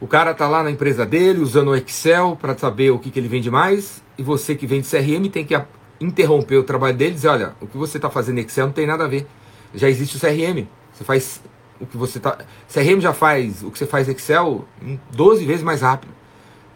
O 0.00 0.06
cara 0.06 0.34
tá 0.34 0.48
lá 0.48 0.62
na 0.62 0.70
empresa 0.70 1.06
dele 1.06 1.40
usando 1.40 1.68
o 1.68 1.76
Excel 1.76 2.36
para 2.40 2.56
saber 2.56 2.90
o 2.90 2.98
que, 2.98 3.10
que 3.10 3.18
ele 3.18 3.28
vende 3.28 3.50
mais, 3.50 4.02
e 4.18 4.22
você 4.22 4.54
que 4.54 4.66
vende 4.66 4.88
CRM 4.88 5.28
tem 5.30 5.44
que 5.44 5.60
interromper 6.00 6.56
o 6.56 6.64
trabalho 6.64 6.96
dele 6.96 7.12
e 7.12 7.14
dizer: 7.14 7.28
"Olha, 7.28 7.54
o 7.60 7.66
que 7.66 7.76
você 7.76 7.98
está 7.98 8.10
fazendo 8.10 8.38
Excel 8.38 8.66
não 8.66 8.72
tem 8.72 8.86
nada 8.86 9.04
a 9.04 9.08
ver. 9.08 9.26
Já 9.74 9.88
existe 9.88 10.16
o 10.16 10.20
CRM. 10.20 10.66
Você 10.92 11.04
faz 11.04 11.42
o 11.80 11.86
que 11.86 11.96
você 11.96 12.20
tá, 12.20 12.38
CRM 12.72 13.00
já 13.00 13.12
faz 13.12 13.62
o 13.62 13.70
que 13.70 13.78
você 13.78 13.86
faz 13.86 14.08
Excel 14.08 14.64
12 15.12 15.44
vezes 15.44 15.62
mais 15.62 15.82
rápido. 15.82 16.12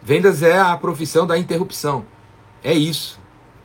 Vendas 0.01 0.41
é 0.43 0.57
a 0.57 0.75
profissão 0.77 1.27
da 1.27 1.37
interrupção. 1.37 2.05
É 2.63 2.73
isso. 2.73 3.19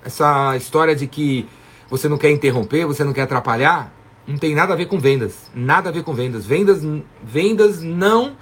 Essa 0.04 0.56
história 0.56 0.94
de 0.94 1.06
que 1.06 1.48
você 1.88 2.08
não 2.08 2.18
quer 2.18 2.30
interromper, 2.30 2.86
você 2.86 3.04
não 3.04 3.12
quer 3.12 3.22
atrapalhar, 3.22 3.93
não 4.26 4.38
tem 4.38 4.54
nada 4.54 4.72
a 4.72 4.76
ver 4.76 4.86
com 4.86 4.98
vendas. 4.98 5.50
Nada 5.54 5.90
a 5.90 5.92
ver 5.92 6.02
com 6.02 6.14
vendas. 6.14 6.46
Vendas, 6.46 6.82
vendas 7.22 7.82
não 7.82 8.36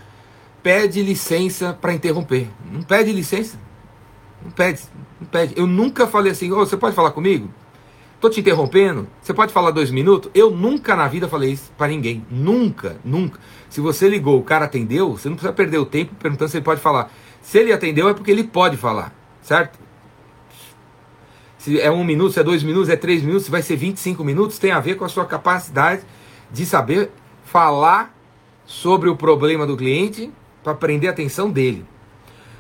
pede 0.62 1.02
licença 1.02 1.72
para 1.72 1.92
interromper. 1.92 2.48
Não 2.70 2.82
pede 2.82 3.12
licença. 3.12 3.58
Não 4.44 4.50
pede, 4.50 4.82
não 5.20 5.26
pede. 5.26 5.54
Eu 5.56 5.66
nunca 5.66 6.06
falei 6.06 6.32
assim, 6.32 6.50
oh, 6.52 6.56
você 6.56 6.76
pode 6.76 6.94
falar 6.94 7.10
comigo? 7.10 7.48
Tô 8.20 8.30
te 8.30 8.38
interrompendo? 8.38 9.08
Você 9.20 9.34
pode 9.34 9.52
falar 9.52 9.72
dois 9.72 9.90
minutos? 9.90 10.30
Eu 10.32 10.50
nunca 10.50 10.94
na 10.94 11.08
vida 11.08 11.28
falei 11.28 11.50
isso 11.50 11.72
para 11.76 11.88
ninguém. 11.88 12.24
Nunca, 12.30 12.96
nunca. 13.04 13.40
Se 13.68 13.80
você 13.80 14.08
ligou, 14.08 14.38
o 14.38 14.44
cara 14.44 14.66
atendeu, 14.66 15.16
você 15.16 15.28
não 15.28 15.34
precisa 15.34 15.52
perder 15.52 15.78
o 15.78 15.86
tempo 15.86 16.14
perguntando 16.14 16.48
se 16.48 16.56
ele 16.56 16.64
pode 16.64 16.80
falar. 16.80 17.12
Se 17.40 17.58
ele 17.58 17.72
atendeu, 17.72 18.08
é 18.08 18.14
porque 18.14 18.30
ele 18.30 18.44
pode 18.44 18.76
falar, 18.76 19.12
certo? 19.42 19.76
Se 21.62 21.80
é 21.80 21.88
um 21.92 22.02
minuto, 22.02 22.32
se 22.32 22.40
é 22.40 22.42
dois 22.42 22.64
minutos, 22.64 22.88
é 22.88 22.96
três 22.96 23.22
minutos, 23.22 23.44
se 23.44 23.50
vai 23.52 23.62
ser 23.62 23.76
25 23.76 24.24
minutos, 24.24 24.58
tem 24.58 24.72
a 24.72 24.80
ver 24.80 24.96
com 24.96 25.04
a 25.04 25.08
sua 25.08 25.24
capacidade 25.24 26.02
de 26.50 26.66
saber 26.66 27.12
falar 27.44 28.12
sobre 28.66 29.08
o 29.08 29.14
problema 29.14 29.64
do 29.64 29.76
cliente 29.76 30.32
para 30.64 30.74
prender 30.74 31.08
a 31.08 31.12
atenção 31.12 31.48
dele. 31.52 31.86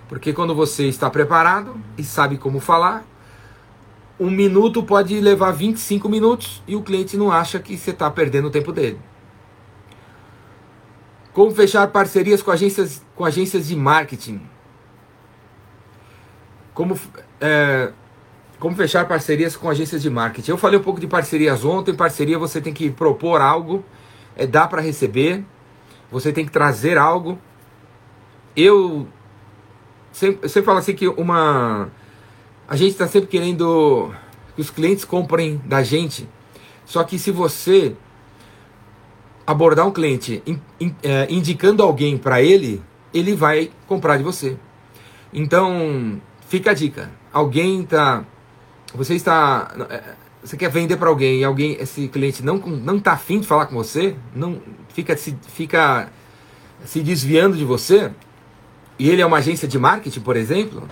Porque 0.08 0.32
quando 0.32 0.54
você 0.54 0.86
está 0.86 1.10
preparado 1.10 1.74
e 1.98 2.04
sabe 2.04 2.38
como 2.38 2.60
falar, 2.60 3.04
um 4.20 4.30
minuto 4.30 4.84
pode 4.84 5.18
levar 5.20 5.50
25 5.50 6.08
minutos 6.08 6.62
e 6.64 6.76
o 6.76 6.82
cliente 6.82 7.16
não 7.16 7.32
acha 7.32 7.58
que 7.58 7.76
você 7.76 7.90
está 7.90 8.08
perdendo 8.08 8.46
o 8.46 8.50
tempo 8.52 8.70
dele. 8.70 9.00
Como 11.32 11.50
fechar 11.50 11.88
parcerias 11.88 12.40
com 12.40 12.52
agências, 12.52 13.04
com 13.16 13.24
agências 13.24 13.66
de 13.66 13.74
marketing? 13.74 14.40
Como, 16.72 16.96
é, 17.40 17.92
como 18.62 18.76
fechar 18.76 19.08
parcerias 19.08 19.56
com 19.56 19.68
agências 19.68 20.00
de 20.00 20.08
marketing? 20.08 20.52
Eu 20.52 20.56
falei 20.56 20.78
um 20.78 20.82
pouco 20.84 21.00
de 21.00 21.08
parcerias 21.08 21.64
ontem. 21.64 21.92
Parceria 21.92 22.38
você 22.38 22.60
tem 22.60 22.72
que 22.72 22.92
propor 22.92 23.40
algo, 23.40 23.84
é, 24.36 24.46
dá 24.46 24.68
para 24.68 24.80
receber, 24.80 25.44
você 26.12 26.32
tem 26.32 26.46
que 26.46 26.52
trazer 26.52 26.96
algo. 26.96 27.36
Eu 28.54 29.08
sempre, 30.12 30.44
eu 30.44 30.48
sempre 30.48 30.64
falo 30.64 30.78
assim 30.78 30.94
que 30.94 31.08
uma 31.08 31.90
a 32.68 32.76
gente 32.76 32.92
está 32.92 33.08
sempre 33.08 33.28
querendo 33.28 34.14
que 34.54 34.60
os 34.60 34.70
clientes 34.70 35.04
comprem 35.04 35.60
da 35.64 35.82
gente. 35.82 36.28
Só 36.84 37.02
que 37.02 37.18
se 37.18 37.32
você 37.32 37.96
abordar 39.44 39.88
um 39.88 39.90
cliente 39.90 40.40
in, 40.46 40.60
in, 40.80 40.94
é, 41.02 41.26
indicando 41.28 41.82
alguém 41.82 42.16
para 42.16 42.40
ele, 42.40 42.80
ele 43.12 43.34
vai 43.34 43.72
comprar 43.88 44.18
de 44.18 44.22
você. 44.22 44.56
Então, 45.32 46.22
fica 46.46 46.70
a 46.70 46.74
dica. 46.74 47.10
Alguém 47.32 47.82
tá. 47.82 48.24
Você 48.94 49.14
está. 49.14 49.70
É, 49.90 50.02
você 50.42 50.56
quer 50.56 50.70
vender 50.70 50.96
para 50.96 51.08
alguém 51.08 51.40
e 51.40 51.44
alguém, 51.44 51.76
esse 51.80 52.08
cliente 52.08 52.44
não 52.44 52.56
não 52.58 52.98
tá 52.98 53.12
afim 53.12 53.38
de 53.38 53.46
falar 53.46 53.66
com 53.66 53.76
você, 53.76 54.16
não 54.34 54.60
fica 54.88 55.16
se, 55.16 55.36
fica 55.48 56.10
se 56.84 57.00
desviando 57.00 57.56
de 57.56 57.64
você, 57.64 58.10
e 58.98 59.08
ele 59.08 59.22
é 59.22 59.26
uma 59.26 59.38
agência 59.38 59.68
de 59.68 59.78
marketing, 59.78 60.20
por 60.20 60.36
exemplo, 60.36 60.88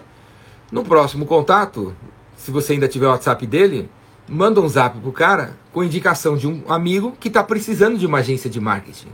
no 0.70 0.84
próximo 0.84 1.26
contato, 1.26 1.94
se 2.36 2.50
você 2.50 2.74
ainda 2.74 2.86
tiver 2.86 3.06
o 3.06 3.10
WhatsApp 3.10 3.44
dele, 3.46 3.90
manda 4.28 4.60
um 4.60 4.68
zap 4.68 4.98
pro 5.00 5.12
cara 5.12 5.56
com 5.72 5.82
indicação 5.82 6.36
de 6.36 6.46
um 6.46 6.62
amigo 6.68 7.16
que 7.18 7.28
está 7.28 7.42
precisando 7.42 7.98
de 7.98 8.06
uma 8.06 8.18
agência 8.18 8.48
de 8.48 8.60
marketing. 8.60 9.08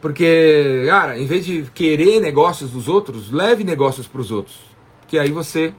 Porque, 0.00 0.84
cara, 0.86 1.18
em 1.18 1.24
vez 1.24 1.46
de 1.46 1.62
querer 1.74 2.20
negócios 2.20 2.70
dos 2.70 2.88
outros, 2.88 3.30
leve 3.30 3.64
negócios 3.64 4.06
para 4.06 4.20
os 4.20 4.30
outros. 4.30 4.60
Que 5.08 5.18
aí 5.18 5.32
você, 5.32 5.72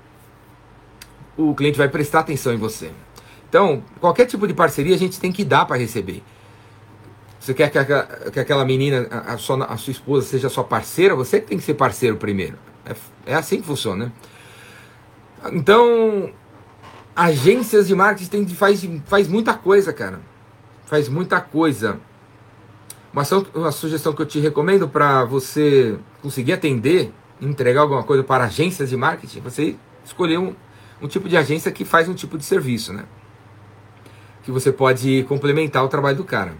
o 1.38 1.54
cliente 1.54 1.78
vai 1.78 1.90
prestar 1.90 2.22
atenção 2.22 2.54
em 2.54 2.58
você. 2.58 2.92
Então, 3.50 3.84
qualquer 4.00 4.26
tipo 4.26 4.48
de 4.48 4.54
parceria 4.54 4.96
a 4.96 4.98
gente 4.98 5.20
tem 5.20 5.32
que 5.32 5.44
dar 5.44 5.66
para 5.66 5.78
receber. 5.78 6.24
Você 7.40 7.54
quer 7.54 7.70
que, 7.70 8.32
que 8.32 8.40
aquela 8.40 8.66
menina, 8.66 9.08
a, 9.12 9.34
a, 9.34 9.38
sua, 9.38 9.66
a 9.66 9.78
sua 9.78 9.92
esposa, 9.92 10.26
seja 10.26 10.50
sua 10.50 10.64
parceira, 10.64 11.16
você 11.16 11.40
tem 11.40 11.58
que 11.58 11.64
ser 11.64 11.76
parceiro 11.76 12.18
primeiro. 12.18 12.58
É, 12.86 12.96
é 13.28 13.36
assim 13.36 13.62
que 13.62 13.68
funciona, 13.68 14.06
né? 14.06 14.12
Então, 15.54 16.32
agências 17.16 17.88
de 17.88 17.94
marketing 17.94 18.30
tem, 18.30 18.48
faz, 18.48 18.88
faz 19.06 19.28
muita 19.28 19.54
coisa, 19.54 19.94
cara. 19.94 20.20
Faz 20.86 21.08
muita 21.08 21.40
coisa. 21.40 22.00
Uma, 23.14 23.24
uma 23.54 23.72
sugestão 23.72 24.12
que 24.14 24.22
eu 24.22 24.26
te 24.26 24.40
recomendo 24.40 24.90
para 24.90 25.24
você 25.24 25.98
conseguir 26.22 26.54
atender, 26.54 27.14
entregar 27.40 27.82
alguma 27.82 28.04
coisa 28.04 28.24
para 28.24 28.46
agências 28.46 28.90
de 28.90 28.98
marketing, 28.98 29.40
você 29.42 29.76
escolher 30.04 30.40
um, 30.40 30.56
um 31.06 31.08
tipo 31.08 31.30
de 31.30 31.38
agência 31.38 31.72
que 31.72 31.86
faz 31.86 32.10
um 32.10 32.14
tipo 32.14 32.38
de 32.38 32.44
serviço, 32.44 32.92
né? 32.92 33.06
Que 34.44 34.52
você 34.52 34.72
pode 34.72 35.24
complementar 35.24 35.84
o 35.84 35.88
trabalho 35.88 36.18
do 36.18 36.24
cara. 36.24 36.54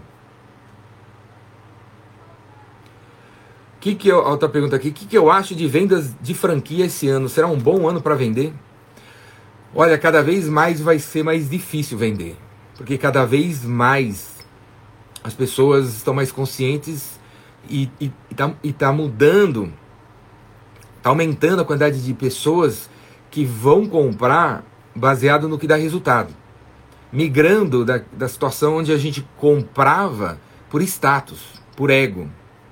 Que 3.80 3.94
que 3.94 4.08
eu, 4.08 4.18
outra 4.18 4.48
pergunta 4.48 4.74
aqui, 4.74 4.88
o 4.88 4.92
que, 4.92 5.06
que 5.06 5.16
eu 5.16 5.30
acho 5.30 5.54
de 5.54 5.66
vendas 5.66 6.14
de 6.20 6.34
franquia 6.34 6.86
esse 6.86 7.08
ano? 7.08 7.28
Será 7.28 7.46
um 7.46 7.58
bom 7.58 7.88
ano 7.88 8.00
para 8.00 8.14
vender? 8.14 8.52
Olha, 9.74 9.98
cada 9.98 10.22
vez 10.22 10.48
mais 10.48 10.80
vai 10.80 10.98
ser 10.98 11.22
mais 11.22 11.50
difícil 11.50 11.98
vender, 11.98 12.36
porque 12.76 12.96
cada 12.96 13.24
vez 13.24 13.64
mais 13.64 14.36
as 15.22 15.34
pessoas 15.34 15.96
estão 15.96 16.14
mais 16.14 16.32
conscientes 16.32 17.20
e 17.68 17.90
está 18.30 18.52
tá 18.78 18.92
mudando, 18.92 19.72
está 20.96 21.10
aumentando 21.10 21.62
a 21.62 21.64
quantidade 21.64 22.02
de 22.02 22.14
pessoas 22.14 22.88
que 23.36 23.44
vão 23.44 23.86
comprar 23.86 24.64
baseado 24.94 25.46
no 25.46 25.58
que 25.58 25.66
dá 25.66 25.76
resultado. 25.76 26.32
Migrando 27.12 27.84
da, 27.84 28.00
da 28.10 28.26
situação 28.26 28.78
onde 28.78 28.90
a 28.90 28.96
gente 28.96 29.28
comprava 29.36 30.40
por 30.70 30.80
status, 30.80 31.60
por 31.76 31.90
ego, 31.90 32.30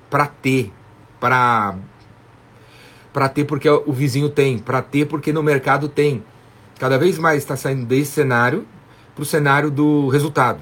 para 0.08 0.26
ter, 0.26 0.72
para 1.20 1.74
para 3.12 3.28
ter 3.28 3.44
porque 3.44 3.68
o 3.68 3.92
vizinho 3.92 4.30
tem, 4.30 4.56
para 4.56 4.80
ter 4.80 5.04
porque 5.04 5.34
no 5.34 5.42
mercado 5.42 5.86
tem. 5.86 6.24
Cada 6.78 6.96
vez 6.96 7.18
mais 7.18 7.42
está 7.42 7.56
saindo 7.56 7.84
desse 7.84 8.12
cenário 8.12 8.66
para 9.14 9.22
o 9.22 9.26
cenário 9.26 9.70
do 9.70 10.08
resultado. 10.08 10.60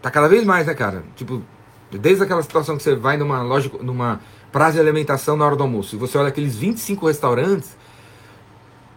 Tá 0.00 0.10
cada 0.10 0.26
vez 0.26 0.42
mais, 0.42 0.66
né, 0.66 0.72
cara? 0.72 1.04
Tipo, 1.16 1.42
desde 1.90 2.24
aquela 2.24 2.42
situação 2.42 2.78
que 2.78 2.82
você 2.82 2.96
vai 2.96 3.18
numa 3.18 3.42
loja, 3.42 3.70
numa 3.82 4.22
praça 4.50 4.72
de 4.72 4.80
alimentação 4.80 5.36
na 5.36 5.44
hora 5.44 5.54
do 5.54 5.62
almoço, 5.62 5.96
e 5.96 5.98
você 5.98 6.16
olha 6.16 6.28
aqueles 6.28 6.56
25 6.56 7.06
restaurantes, 7.06 7.76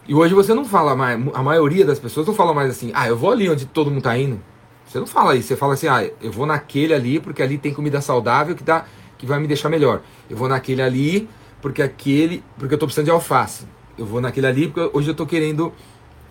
e 0.08 0.14
hoje 0.14 0.34
você 0.34 0.54
não 0.54 0.66
fala 0.66 0.96
mais, 0.96 1.20
a 1.34 1.42
maioria 1.42 1.86
das 1.86 1.98
pessoas 1.98 2.28
não 2.28 2.34
fala 2.34 2.54
mais 2.54 2.70
assim, 2.70 2.92
ah, 2.94 3.08
eu 3.08 3.18
vou 3.18 3.32
ali 3.32 3.50
onde 3.50 3.66
todo 3.66 3.90
mundo 3.90 4.04
tá 4.04 4.18
indo. 4.18 4.40
Você 4.88 5.00
não 5.00 5.08
fala 5.08 5.36
isso, 5.36 5.48
você 5.48 5.56
fala 5.56 5.74
assim, 5.74 5.88
ah, 5.88 6.08
eu 6.22 6.32
vou 6.32 6.46
naquele 6.46 6.94
ali 6.94 7.20
porque 7.20 7.42
ali 7.42 7.58
tem 7.58 7.74
comida 7.74 8.00
saudável 8.02 8.56
que 8.56 8.64
dá 8.64 8.86
que 9.18 9.26
vai 9.26 9.40
me 9.40 9.48
deixar 9.48 9.70
melhor. 9.70 10.02
Eu 10.30 10.38
vou 10.38 10.48
naquele 10.48 10.82
ali 10.82 11.28
porque 11.62 11.82
aquele, 11.82 12.44
porque 12.58 12.76
eu 12.76 12.78
tô 12.78 12.86
precisando 12.86 13.06
de 13.06 13.12
alface. 13.12 13.66
Eu 13.98 14.06
vou 14.06 14.22
naquele 14.22 14.46
ali 14.46 14.68
porque 14.68 14.96
hoje 14.96 15.10
eu 15.10 15.16
tô 15.16 15.26
querendo 15.26 15.74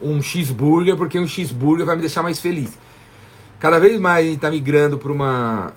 um 0.00 0.22
cheeseburger 0.22 0.96
porque 0.96 1.18
um 1.18 1.26
cheeseburger 1.26 1.84
vai 1.84 1.96
me 1.96 2.02
deixar 2.02 2.22
mais 2.22 2.38
feliz. 2.38 2.78
Cada 3.58 3.80
vez 3.80 3.98
mais 3.98 4.26
a 4.26 4.28
gente 4.28 4.40
tá 4.40 4.50
migrando 4.50 4.98
para 4.98 5.10
uma 5.10 5.72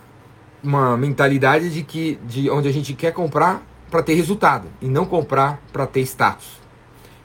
uma 0.63 0.98
mentalidade 0.98 1.70
de 1.70 1.84
que 1.84 2.20
de 2.25 2.50
onde 2.50 2.68
a 2.68 2.72
gente 2.72 2.94
quer 2.94 3.12
comprar 3.12 3.63
para 3.89 4.04
ter 4.04 4.13
resultado 4.16 4.68
e 4.82 4.88
não 4.88 5.06
comprar 5.06 5.62
para 5.72 5.88
ter 5.88 6.01
status. 6.01 6.66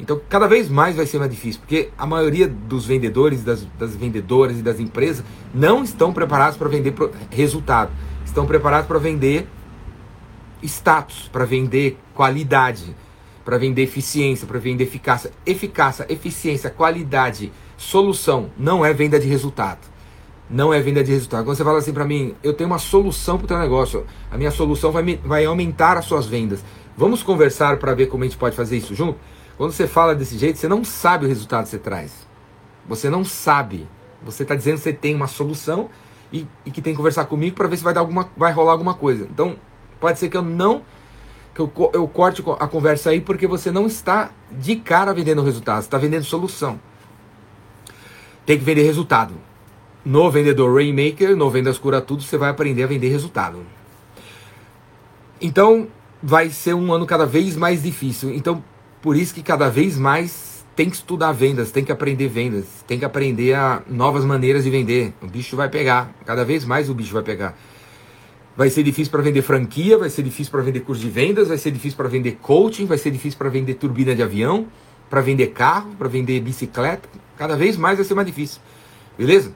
Então, 0.03 0.21
cada 0.29 0.49
vez 0.49 0.69
mais 0.69 0.97
vai 0.97 1.07
ser 1.07 1.21
mais 1.21 1.31
difícil, 1.31 1.61
porque 1.61 1.91
a 1.97 2.05
maioria 2.05 2.49
dos 2.49 2.85
vendedores, 2.85 3.45
das, 3.45 3.65
das 3.79 3.95
vendedoras 3.95 4.59
e 4.59 4.63
das 4.63 4.81
empresas 4.81 5.25
não 5.55 5.85
estão 5.85 6.13
preparados 6.13 6.59
para 6.59 6.69
vender 6.69 6.93
resultado, 7.31 7.93
estão 8.25 8.45
preparados 8.45 8.89
para 8.89 8.99
vender 8.99 9.47
status, 10.61 11.31
para 11.33 11.45
vender 11.45 11.97
qualidade, 12.15 12.97
para 13.45 13.57
vender 13.59 13.83
eficiência, 13.83 14.45
para 14.45 14.59
vender 14.59 14.83
eficácia. 14.83 15.31
Eficácia, 15.47 16.05
eficiência, 16.09 16.69
qualidade, 16.69 17.53
solução 17.77 18.51
não 18.59 18.85
é 18.85 18.93
venda 18.93 19.21
de 19.21 19.29
resultado. 19.29 19.93
Não 20.51 20.75
é 20.75 20.81
venda 20.81 21.05
de 21.05 21.13
resultado. 21.13 21.45
Quando 21.45 21.57
você 21.57 21.63
fala 21.63 21.79
assim 21.79 21.93
para 21.93 22.05
mim, 22.05 22.35
eu 22.43 22.53
tenho 22.53 22.69
uma 22.69 22.79
solução 22.79 23.39
para 23.39 23.45
o 23.45 23.49
teu 23.49 23.59
negócio, 23.59 24.05
a 24.33 24.37
minha 24.37 24.51
solução 24.51 24.91
vai, 24.91 25.05
me, 25.05 25.15
vai 25.25 25.45
aumentar 25.45 25.97
as 25.97 26.07
suas 26.07 26.27
vendas. 26.27 26.65
Vamos 26.97 27.23
conversar 27.23 27.79
para 27.79 27.95
ver 27.95 28.07
como 28.07 28.25
a 28.25 28.27
gente 28.27 28.37
pode 28.37 28.57
fazer 28.57 28.77
isso 28.77 28.97
junto? 28.97 29.19
Quando 29.57 29.73
você 29.73 29.87
fala 29.87 30.15
desse 30.15 30.39
jeito, 30.39 30.59
você 30.59 30.69
não 30.69 30.85
sabe 30.85 31.25
o 31.25 31.29
resultado 31.29 31.65
que 31.65 31.71
você 31.71 31.79
traz. 31.79 32.27
Você 32.89 33.09
não 33.11 33.25
sabe. 33.25 33.89
Você 34.23 34.43
está 34.43 34.55
dizendo 34.55 34.77
que 34.77 34.83
você 34.83 34.93
tem 34.93 35.15
uma 35.15 35.27
solução 35.27 35.91
e, 36.33 36.47
e 36.65 36.71
que 36.71 36.81
tem 36.81 36.93
que 36.93 36.97
conversar 36.97 37.27
comigo 37.27 37.57
para 37.57 37.69
ver 37.69 37.77
se 37.77 37.85
vai, 37.85 37.95
dar 37.95 38.01
alguma, 38.01 38.29
vai 38.37 38.53
rolar 38.53 38.73
alguma 38.73 38.95
coisa. 38.95 39.27
Então, 39.31 39.57
Pode 40.03 40.19
ser 40.19 40.29
que 40.29 40.37
eu 40.37 40.43
não 40.43 40.83
que 41.55 41.61
eu, 41.61 41.71
eu 41.93 42.09
corte 42.09 42.43
a 42.59 42.67
conversa 42.67 43.11
aí 43.11 43.21
porque 43.21 43.47
você 43.47 43.71
não 43.71 43.87
está 43.87 44.33
de 44.51 44.75
cara 44.75 45.15
vendendo 45.15 45.43
resultado, 45.43 45.81
você 45.81 45.87
está 45.87 45.97
vendendo 45.97 46.25
solução. 46.25 46.81
Tem 48.45 48.59
que 48.59 48.65
vender 48.65 48.83
resultado. 48.83 49.35
No 50.05 50.29
vendedor 50.29 50.75
Rainmaker, 50.75 51.37
no 51.37 51.49
Vendas 51.51 51.79
Cura 51.79 52.01
Tudo, 52.01 52.25
você 52.25 52.37
vai 52.37 52.51
aprender 52.51 52.83
a 52.83 52.87
vender 52.89 53.11
resultado. 53.11 53.65
Então, 55.41 55.87
vai 56.21 56.51
ser 56.51 56.75
um 56.75 56.93
ano 56.93 57.07
cada 57.07 57.27
vez 57.27 57.55
mais 57.55 57.85
difícil. 57.85 58.35
Então, 58.35 58.65
por 59.03 59.17
isso 59.17 59.35
que 59.35 59.43
cada 59.43 59.69
vez 59.69 59.99
mais 59.99 60.65
tem 60.75 60.89
que 60.89 60.97
estudar 60.97 61.33
vendas, 61.33 61.71
tem 61.71 61.85
que 61.85 61.93
aprender 61.93 62.29
vendas, 62.29 62.65
tem 62.87 62.99
que 62.99 63.05
aprender 63.05 63.55
a 63.55 63.83
novas 63.89 64.25
maneiras 64.25 64.65
de 64.65 64.71
vender. 64.71 65.13
O 65.21 65.27
bicho 65.27 65.57
vai 65.57 65.69
pegar, 65.69 66.15
cada 66.25 66.45
vez 66.45 66.65
mais 66.65 66.89
o 66.89 66.95
bicho 66.95 67.13
vai 67.13 67.23
pegar. 67.23 67.59
Vai 68.57 68.71
ser 68.71 68.83
difícil 68.83 69.11
para 69.11 69.23
vender 69.23 69.43
franquia, 69.43 69.99
vai 69.99 70.09
ser 70.09 70.23
difícil 70.23 70.51
para 70.51 70.63
vender 70.63 70.81
curso 70.81 71.03
de 71.03 71.11
vendas, 71.11 71.49
vai 71.49 71.59
ser 71.59 71.71
difícil 71.71 71.97
para 71.97 72.09
vender 72.09 72.39
coaching, 72.41 72.87
vai 72.87 72.97
ser 72.97 73.11
difícil 73.11 73.39
para 73.39 73.49
vender 73.49 73.75
turbina 73.75 74.15
de 74.15 74.23
avião, 74.23 74.67
para 75.11 75.21
vender 75.21 75.49
carro, 75.49 75.95
para 75.99 76.09
vender 76.09 76.41
bicicleta. 76.41 77.09
Cada 77.37 77.57
vez 77.57 77.77
mais 77.77 77.97
vai 77.97 78.05
ser 78.05 78.15
mais 78.15 78.27
difícil. 78.27 78.61
Beleza? 79.19 79.53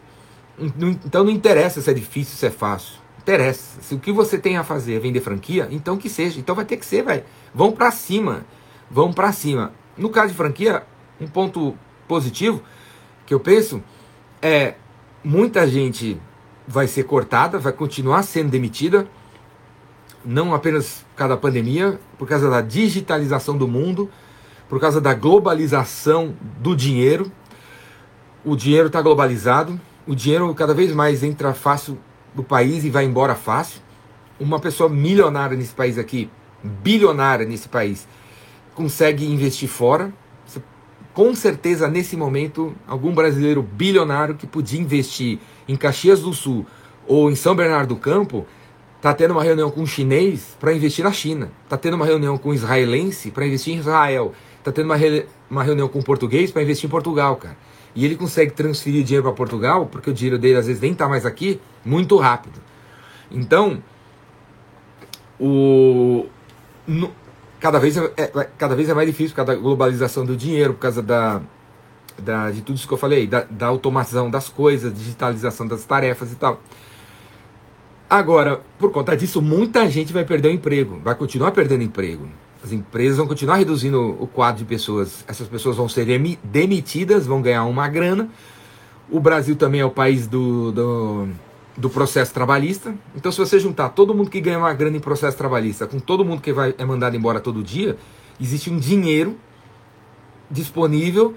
Então 1.05 1.23
não 1.25 1.31
interessa 1.31 1.81
se 1.81 1.91
é 1.91 1.95
difícil, 1.95 2.37
se 2.37 2.47
é 2.47 2.51
fácil. 2.51 2.95
Interessa. 3.21 3.81
Se 3.81 3.95
o 3.95 3.99
que 3.99 4.11
você 4.11 4.39
tem 4.39 4.57
a 4.57 4.65
fazer 4.65 4.95
é 4.95 4.99
vender 4.99 5.21
franquia, 5.21 5.69
então 5.71 5.97
que 5.97 6.09
seja. 6.09 6.41
Então 6.41 6.55
vai 6.55 6.65
ter 6.65 6.77
que 6.77 6.87
ser, 6.87 7.03
velho. 7.03 7.23
Vão 7.55 7.73
para 7.73 7.91
cima. 7.91 8.45
Vão 8.91 9.13
para 9.13 9.33
cima. 9.33 9.73
No 9.97 10.11
caso 10.11 10.29
de 10.29 10.35
franquia, 10.35 10.85
um 11.21 11.27
ponto 11.27 11.77
positivo 12.07 12.63
que 13.25 13.35
eu 13.35 13.41
penso 13.41 13.83
é 14.41 14.75
muita 15.25 15.67
gente 15.67 16.21
vai 16.67 16.87
ser 16.87 17.05
cortada, 17.05 17.59
vai 17.59 17.73
continuar 17.73 18.23
sendo 18.23 18.51
demitida, 18.51 19.09
não 20.25 20.55
apenas 20.55 21.05
por 21.11 21.19
causa 21.19 21.35
da 21.35 21.41
pandemia, 21.41 22.01
por 22.19 22.29
causa 22.29 22.51
da 22.51 22.61
digitalização 22.61 23.57
do 23.57 23.69
mundo, 23.69 24.11
por 24.69 24.81
causa 24.81 25.01
da 25.01 25.15
globalização 25.15 26.35
do 26.59 26.75
dinheiro. 26.75 27.31
O 28.45 28.57
dinheiro 28.57 28.89
está 28.89 29.01
globalizado, 29.01 29.81
o 30.07 30.15
dinheiro 30.15 30.53
cada 30.55 30.75
vez 30.75 30.93
mais 30.93 31.23
entra 31.23 31.55
fácil 31.55 31.99
do 32.35 32.43
país 32.43 32.85
e 32.85 32.91
vai 32.91 33.05
embora 33.05 33.35
fácil. 33.35 33.81
Uma 34.39 34.61
pessoa 34.61 34.89
milionária 34.91 35.57
nesse 35.57 35.75
país 35.75 35.99
aqui, 35.99 36.31
bilionária 36.63 37.47
nesse 37.47 37.69
país, 37.69 38.07
consegue 38.77 39.25
investir 39.25 39.69
fora. 39.69 40.13
Com 41.15 41.35
certeza, 41.35 41.89
nesse 41.89 42.15
momento, 42.15 42.75
algum 42.87 43.13
brasileiro 43.13 43.63
bilionário 43.63 44.35
que 44.35 44.47
podia 44.47 44.79
investir 44.79 45.39
em 45.67 45.75
Caxias 45.75 46.21
do 46.21 46.35
Sul 46.35 46.67
ou 47.07 47.31
em 47.31 47.35
São 47.35 47.57
Bernardo 47.57 47.95
do 47.95 47.97
Campo, 48.01 48.47
está 48.97 49.15
tendo 49.15 49.31
uma 49.31 49.43
reunião 49.43 49.71
com 49.71 49.81
um 49.81 49.87
chinês 49.87 50.55
para 50.61 50.75
investir 50.75 51.03
na 51.03 51.13
China, 51.13 51.51
está 51.65 51.77
tendo 51.79 51.95
uma 51.95 52.05
reunião 52.05 52.37
com 52.37 52.51
um 52.51 52.55
israelense 52.55 53.31
para 53.31 53.47
investir 53.47 53.75
em 53.75 53.79
Israel, 53.79 54.35
está 54.59 54.71
tendo 54.71 54.87
uma, 54.87 54.97
re... 54.97 55.25
uma 55.51 55.63
reunião 55.63 55.89
com 55.89 56.01
um 56.01 56.03
português 56.03 56.51
para 56.51 56.63
investir 56.63 56.87
em 56.87 56.91
Portugal, 56.91 57.37
cara. 57.37 57.57
E 57.95 58.05
ele 58.05 58.15
consegue 58.15 58.53
transferir 58.53 59.03
dinheiro 59.03 59.23
para 59.23 59.33
Portugal, 59.33 59.87
porque 59.87 60.11
o 60.11 60.13
dinheiro 60.13 60.39
dele 60.39 60.59
às 60.59 60.67
vezes 60.67 60.83
nem 60.83 60.93
está 60.93 61.09
mais 61.09 61.25
aqui, 61.25 61.59
muito 61.83 62.17
rápido. 62.19 62.61
Então, 63.31 63.83
o... 65.41 66.27
No... 66.87 67.11
cada, 67.67 67.81
vez 67.81 67.97
é... 67.97 68.13
é 68.17 68.49
cada 68.57 68.77
vez 68.77 68.89
é 68.89 68.95
mais 68.95 69.09
difícil 69.09 69.31
por 69.31 69.45
causa 69.45 69.55
da 69.55 69.59
globalização 69.61 70.25
do 70.25 70.37
dinheiro, 70.37 70.75
por 70.75 70.81
causa 70.81 71.03
da 71.03 71.41
da, 72.19 72.51
de 72.51 72.63
tudo 72.63 72.77
isso 72.77 72.89
que 72.89 72.95
eu 72.95 72.99
falei, 72.99 73.27
da, 73.27 73.45
da 73.51 73.67
automação 73.67 74.31
das 74.31 74.49
coisas, 74.49 74.95
digitalização 74.95 75.67
das 75.67 75.85
tarefas 75.85 76.33
e 76.33 76.37
tal. 76.37 76.63
Agora, 78.09 78.63
por 78.79 78.91
conta 78.91 79.15
disso, 79.15 79.43
muita 79.43 79.87
gente 79.91 80.15
vai 80.15 80.25
perder 80.25 80.49
o 80.49 80.53
emprego, 80.53 80.99
vai 81.05 81.15
continuar 81.15 81.51
perdendo 81.51 81.83
emprego. 81.83 82.27
As 82.65 82.73
empresas 82.73 83.19
vão 83.19 83.27
continuar 83.27 83.57
reduzindo 83.57 84.17
o 84.19 84.27
quadro 84.27 84.61
de 84.61 84.65
pessoas. 84.65 85.25
Essas 85.29 85.47
pessoas 85.47 85.77
vão 85.77 85.91
ser 85.91 86.07
demitidas, 86.43 87.27
vão 87.27 87.43
ganhar 87.43 87.65
uma 87.65 87.87
grana. 87.87 88.31
O 89.11 89.21
Brasil 89.21 89.57
também 89.57 89.83
é 89.83 89.85
o 89.85 89.91
país 89.91 90.27
do, 90.27 90.73
do, 90.73 91.29
do, 91.77 91.91
processo 91.91 92.33
trabalhista. 92.33 92.95
Então, 93.15 93.31
se 93.31 93.39
você 93.39 93.59
juntar 93.59 93.91
todo 93.91 94.15
mundo 94.15 94.31
que 94.31 94.41
ganha 94.41 94.59
uma 94.59 94.73
grana 94.73 94.97
em 94.97 95.01
processo 95.01 95.37
trabalhista 95.37 95.87
com 95.87 95.99
todo 95.99 96.25
mundo 96.25 96.41
que 96.41 96.53
vai, 96.53 96.75
é 96.79 96.85
mandado 96.85 97.17
embora 97.17 97.41
todo 97.41 97.63
dia, 97.63 97.97
existe 98.41 98.71
um 98.71 98.79
dinheiro 98.79 99.37
disponível 100.51 101.35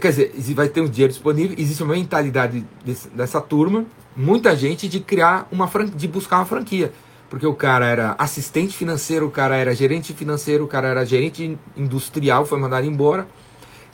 Quer 0.00 0.10
dizer, 0.10 0.32
vai 0.54 0.68
ter 0.68 0.80
um 0.80 0.88
dinheiro 0.88 1.12
disponível, 1.12 1.56
existe 1.56 1.82
uma 1.82 1.94
mentalidade 1.94 2.64
desse, 2.84 3.08
dessa 3.08 3.40
turma, 3.40 3.86
muita 4.16 4.56
gente, 4.56 4.88
de 4.88 4.98
criar 4.98 5.46
uma 5.50 5.68
franquia, 5.68 5.96
de 5.96 6.08
buscar 6.08 6.38
uma 6.38 6.44
franquia. 6.44 6.92
Porque 7.30 7.46
o 7.46 7.54
cara 7.54 7.86
era 7.86 8.16
assistente 8.18 8.76
financeiro, 8.76 9.26
o 9.26 9.30
cara 9.30 9.56
era 9.56 9.74
gerente 9.74 10.12
financeiro, 10.12 10.64
o 10.64 10.66
cara 10.66 10.88
era 10.88 11.04
gerente 11.04 11.56
industrial, 11.76 12.44
foi 12.44 12.58
mandado 12.58 12.86
embora, 12.86 13.28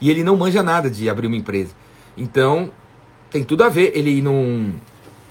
e 0.01 0.09
ele 0.09 0.23
não 0.23 0.35
manja 0.35 0.63
nada 0.63 0.89
de 0.89 1.07
abrir 1.09 1.27
uma 1.27 1.35
empresa. 1.35 1.71
Então, 2.17 2.71
tem 3.29 3.43
tudo 3.43 3.63
a 3.63 3.69
ver 3.69 3.91
ele 3.95 4.09
ir 4.09 4.21
num. 4.21 4.73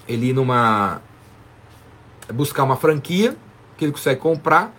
Ele 0.07 0.29
ir 0.29 0.33
numa. 0.33 1.01
buscar 2.33 2.63
uma 2.63 2.75
franquia 2.75 3.35
que 3.77 3.85
ele 3.85 3.91
consegue 3.91 4.19
comprar 4.19 4.73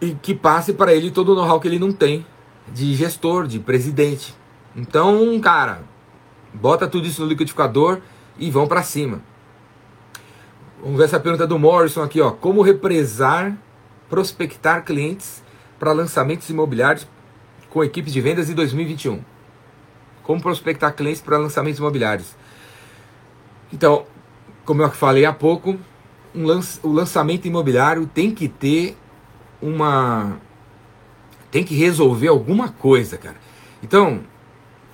e 0.00 0.14
que 0.14 0.34
passe 0.34 0.72
para 0.72 0.94
ele 0.94 1.10
todo 1.10 1.32
o 1.32 1.34
know-how 1.34 1.60
que 1.60 1.68
ele 1.68 1.78
não 1.78 1.92
tem 1.92 2.24
de 2.68 2.94
gestor, 2.94 3.46
de 3.46 3.58
presidente. 3.58 4.34
Então, 4.74 5.38
cara, 5.40 5.82
bota 6.52 6.86
tudo 6.86 7.06
isso 7.06 7.22
no 7.22 7.28
liquidificador 7.28 8.00
e 8.38 8.50
vão 8.50 8.66
para 8.66 8.82
cima. 8.82 9.22
Vamos 10.82 10.98
ver 10.98 11.04
essa 11.04 11.18
pergunta 11.18 11.46
do 11.46 11.58
Morrison 11.58 12.02
aqui, 12.02 12.20
ó. 12.20 12.30
Como 12.30 12.62
represar, 12.62 13.56
prospectar 14.08 14.84
clientes 14.84 15.42
para 15.78 15.92
lançamentos 15.92 16.48
imobiliários 16.50 17.06
com 17.70 17.82
equipes 17.82 18.12
de 18.12 18.20
vendas 18.20 18.50
em 18.50 18.54
2021? 18.54 19.22
Como 20.22 20.40
prospectar 20.40 20.94
clientes 20.94 21.22
para 21.22 21.38
lançamentos 21.38 21.78
imobiliários? 21.78 22.36
Então, 23.72 24.04
como 24.64 24.82
eu 24.82 24.90
falei 24.90 25.24
há 25.24 25.32
pouco, 25.32 25.76
um 26.34 26.44
lanç, 26.44 26.78
o 26.82 26.90
lançamento 26.90 27.46
imobiliário 27.46 28.06
tem 28.06 28.30
que 28.30 28.48
ter 28.48 28.96
uma 29.60 30.38
tem 31.50 31.64
que 31.64 31.74
resolver 31.74 32.28
alguma 32.28 32.68
coisa, 32.68 33.16
cara. 33.16 33.36
Então, 33.82 34.20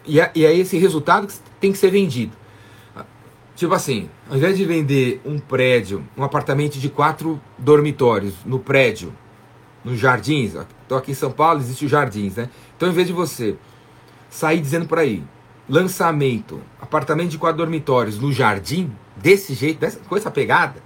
E 0.04 0.20
é, 0.20 0.30
e 0.35 0.44
é 0.44 0.52
esse 0.54 0.76
resultado 0.78 1.26
que 1.26 1.35
tem 1.61 1.72
que 1.72 1.78
ser 1.78 1.90
vendido. 1.90 2.37
Tipo 3.54 3.74
assim, 3.74 4.08
ao 4.28 4.37
invés 4.37 4.56
de 4.56 4.64
vender 4.64 5.20
um 5.24 5.38
prédio, 5.38 6.04
um 6.16 6.24
apartamento 6.24 6.78
de 6.78 6.88
quatro 6.88 7.40
dormitórios 7.58 8.35
no 8.44 8.58
prédio, 8.58 9.12
nos 9.85 9.98
jardins, 9.98 10.54
estou 10.54 10.98
aqui 10.98 11.12
em 11.12 11.14
São 11.14 11.30
Paulo, 11.30 11.61
existe 11.61 11.85
os 11.85 11.90
jardins, 11.90 12.37
né? 12.37 12.48
Então, 12.76 12.88
ao 12.88 12.92
invés 12.92 13.06
de 13.06 13.12
você 13.12 13.56
sair 14.30 14.61
dizendo 14.61 14.87
por 14.87 14.98
aí, 14.98 15.22
lançamento, 15.68 16.61
apartamento 16.81 17.31
de 17.31 17.38
quatro 17.38 17.59
dormitórios 17.59 18.18
no 18.18 18.33
jardim, 18.33 18.92
desse 19.16 19.55
jeito, 19.55 19.79
dessa, 19.79 19.98
com 20.01 20.16
essa 20.16 20.31
pegada, 20.31 20.83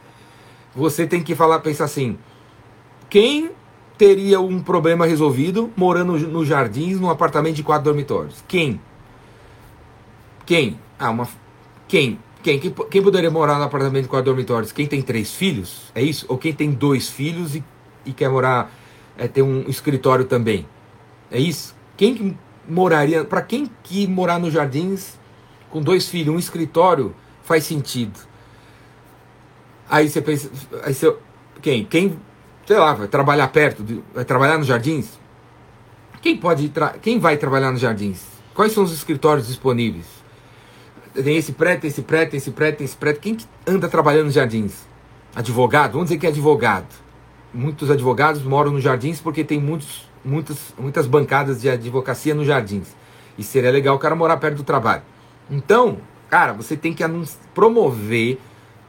você 0.74 1.06
tem 1.06 1.22
que 1.22 1.34
falar, 1.34 1.60
pensar 1.60 1.84
assim, 1.84 2.18
quem 3.08 3.50
teria 3.96 4.40
um 4.40 4.62
problema 4.62 5.06
resolvido 5.06 5.72
morando 5.76 6.18
nos 6.18 6.46
jardins 6.46 7.00
num 7.00 7.08
apartamento 7.08 7.56
de 7.56 7.62
quatro 7.62 7.84
dormitórios? 7.84 8.44
Quem? 8.46 8.80
Quem? 10.44 10.78
Ah, 10.98 11.10
uma. 11.10 11.28
Quem? 11.88 12.18
Quem? 12.42 12.60
Quem, 12.60 12.72
quem 12.90 13.02
poderia 13.02 13.30
morar 13.30 13.58
no 13.58 13.64
apartamento 13.64 14.04
de 14.04 14.08
quatro 14.08 14.26
dormitórios? 14.26 14.70
Quem 14.70 14.86
tem 14.86 15.02
três 15.02 15.32
filhos? 15.32 15.90
É 15.94 16.02
isso? 16.02 16.26
Ou 16.28 16.36
quem 16.38 16.52
tem 16.52 16.70
dois 16.70 17.08
filhos 17.08 17.56
e, 17.56 17.64
e 18.04 18.12
quer 18.12 18.28
morar, 18.28 18.70
é, 19.16 19.26
ter 19.26 19.42
um 19.42 19.64
escritório 19.66 20.26
também? 20.26 20.66
É 21.30 21.40
isso? 21.40 21.74
Quem 21.96 22.14
que 22.14 22.36
moraria. 22.68 23.24
Para 23.24 23.42
quem 23.42 23.70
que 23.82 24.06
morar 24.06 24.38
nos 24.38 24.52
jardins 24.52 25.18
com 25.70 25.80
dois 25.80 26.08
filhos, 26.08 26.34
um 26.34 26.38
escritório, 26.38 27.14
faz 27.42 27.64
sentido? 27.64 28.18
Aí 29.88 30.08
você 30.08 30.20
pensa. 30.20 30.50
Aí 30.82 30.94
você, 30.94 31.14
quem? 31.62 31.84
Quem, 31.84 32.18
sei 32.66 32.76
lá, 32.76 32.92
vai 32.94 33.08
trabalhar 33.08 33.48
perto, 33.48 33.82
de, 33.82 34.02
vai 34.14 34.24
trabalhar 34.24 34.58
nos 34.58 34.66
jardins? 34.66 35.18
Quem 36.20 36.36
pode. 36.36 36.72
Quem 37.00 37.18
vai 37.18 37.36
trabalhar 37.36 37.70
nos 37.70 37.80
jardins? 37.80 38.24
Quais 38.54 38.72
são 38.72 38.84
os 38.84 38.92
escritórios 38.92 39.46
disponíveis? 39.46 40.06
Tem 41.14 41.36
esse 41.36 41.52
prédio, 41.52 41.82
tem 41.82 41.88
esse 41.88 42.02
prédio, 42.02 42.30
tem 42.30 42.38
esse 42.38 42.50
prédio, 42.50 42.78
tem 42.78 42.84
esse 42.84 42.96
prédio. 42.96 43.20
Quem 43.20 43.34
que 43.34 43.46
anda 43.66 43.88
trabalhando 43.88 44.26
nos 44.26 44.34
jardins? 44.34 44.86
Advogado? 45.34 45.92
Vamos 45.92 46.08
dizer 46.08 46.18
que 46.18 46.26
é 46.26 46.30
advogado. 46.30 46.86
Muitos 47.52 47.90
advogados 47.90 48.42
moram 48.42 48.72
nos 48.72 48.82
jardins 48.82 49.20
porque 49.20 49.44
tem 49.44 49.60
muitos, 49.60 50.08
muitas, 50.26 50.74
muitas 50.78 51.06
bancadas 51.06 51.62
de 51.62 51.70
advocacia 51.70 52.34
nos 52.34 52.46
jardins. 52.46 52.88
E 53.38 53.44
seria 53.44 53.70
legal 53.70 53.96
o 53.96 53.98
cara 53.98 54.14
morar 54.14 54.36
perto 54.38 54.56
do 54.56 54.64
trabalho. 54.64 55.02
Então, 55.50 55.98
cara, 56.28 56.52
você 56.52 56.76
tem 56.76 56.92
que 56.92 57.04
promover 57.54 58.38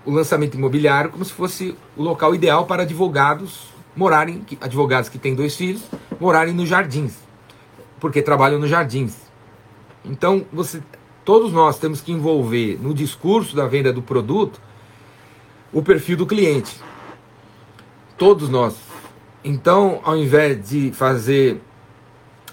o 0.06 0.12
lançamento 0.12 0.56
imobiliário 0.56 1.12
como 1.12 1.24
se 1.24 1.34
fosse 1.34 1.76
o 1.96 2.02
local 2.02 2.34
ideal 2.34 2.66
para 2.66 2.84
advogados 2.84 3.68
morarem, 3.96 4.46
advogados 4.62 5.10
que 5.10 5.18
têm 5.18 5.34
dois 5.34 5.56
filhos, 5.56 5.82
morarem 6.20 6.54
nos 6.54 6.70
jardins, 6.70 7.16
porque 8.00 8.22
trabalham 8.22 8.60
nos 8.60 8.70
jardins. 8.70 9.16
Então, 10.06 10.46
você 10.54 10.82
todos 11.26 11.52
nós 11.52 11.78
temos 11.78 12.00
que 12.00 12.14
envolver 12.14 12.80
no 12.82 12.94
discurso 12.94 13.54
da 13.54 13.68
venda 13.68 13.92
do 13.92 14.02
produto 14.02 14.62
o 15.74 15.84
perfil 15.84 16.16
do 16.16 16.26
cliente. 16.26 16.80
Todos 18.18 18.48
nós. 18.48 18.87
Então, 19.50 20.02
ao 20.04 20.18
invés 20.18 20.68
de 20.68 20.92
fazer 20.92 21.62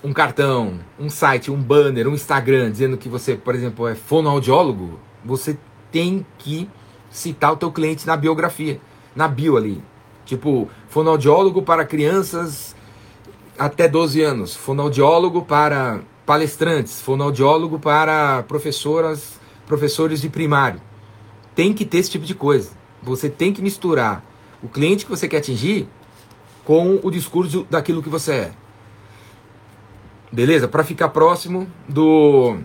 um 0.04 0.12
cartão, 0.12 0.78
um 0.96 1.10
site, 1.10 1.50
um 1.50 1.60
banner, 1.60 2.06
um 2.06 2.14
Instagram 2.14 2.70
dizendo 2.70 2.96
que 2.96 3.08
você, 3.08 3.34
por 3.34 3.52
exemplo, 3.52 3.88
é 3.88 3.96
fonoaudiólogo, 3.96 5.00
você 5.24 5.58
tem 5.90 6.24
que 6.38 6.70
citar 7.10 7.52
o 7.52 7.56
teu 7.56 7.72
cliente 7.72 8.06
na 8.06 8.16
biografia, 8.16 8.80
na 9.16 9.26
bio 9.26 9.56
ali. 9.56 9.82
Tipo, 10.24 10.70
fonoaudiólogo 10.86 11.62
para 11.62 11.84
crianças 11.84 12.76
até 13.58 13.88
12 13.88 14.22
anos, 14.22 14.54
fonoaudiólogo 14.54 15.42
para 15.42 16.00
palestrantes, 16.24 17.00
fonoaudiólogo 17.00 17.76
para 17.80 18.44
professoras, 18.44 19.40
professores 19.66 20.20
de 20.20 20.28
primário. 20.28 20.80
Tem 21.56 21.72
que 21.72 21.84
ter 21.84 21.98
esse 21.98 22.12
tipo 22.12 22.24
de 22.24 22.36
coisa. 22.36 22.70
Você 23.02 23.28
tem 23.28 23.52
que 23.52 23.60
misturar 23.60 24.24
o 24.62 24.68
cliente 24.68 25.04
que 25.04 25.10
você 25.10 25.26
quer 25.26 25.38
atingir 25.38 25.88
com 26.64 26.98
o 27.02 27.10
discurso 27.10 27.66
daquilo 27.70 28.02
que 28.02 28.08
você 28.08 28.32
é. 28.32 28.52
Beleza? 30.32 30.66
Para 30.66 30.82
ficar 30.82 31.10
próximo 31.10 31.68
do, 31.88 32.58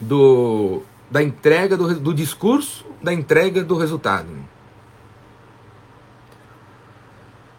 do 0.00 0.82
da 1.10 1.22
entrega 1.22 1.76
do, 1.76 1.98
do 1.98 2.14
discurso, 2.14 2.84
da 3.02 3.12
entrega 3.12 3.64
do 3.64 3.76
resultado. 3.76 4.28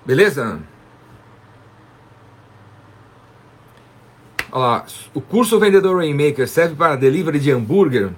Beleza? 0.05 0.59
Olha 4.51 4.61
lá, 4.61 4.85
o 5.13 5.21
curso 5.21 5.59
Vendedor 5.59 5.97
Rainmaker 5.97 6.47
serve 6.47 6.75
para 6.75 6.95
delivery 6.95 7.39
de 7.39 7.51
hambúrguer? 7.51 8.11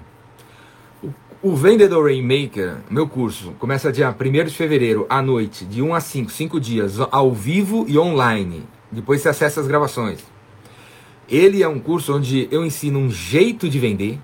O, 1.44 1.56
Vendedor 1.56 2.04
Rainmaker, 2.04 2.76
meu 2.88 3.08
curso, 3.08 3.50
começa 3.58 3.90
dia 3.90 4.14
1 4.14 4.44
de 4.44 4.54
fevereiro, 4.54 5.06
à 5.10 5.20
noite, 5.20 5.64
de 5.64 5.82
1 5.82 5.92
a 5.92 5.98
5, 5.98 6.30
5 6.30 6.60
dias, 6.60 7.00
ao 7.10 7.32
vivo 7.32 7.84
e 7.88 7.98
online. 7.98 8.62
Depois 8.92 9.20
você 9.20 9.28
acessa 9.28 9.60
as 9.60 9.66
gravações. 9.66 10.20
Ele 11.28 11.60
é 11.60 11.66
um 11.66 11.80
curso 11.80 12.16
onde 12.16 12.46
eu 12.52 12.64
ensino 12.64 13.00
um 13.00 13.10
jeito 13.10 13.68
de 13.68 13.76
vender, 13.80 14.20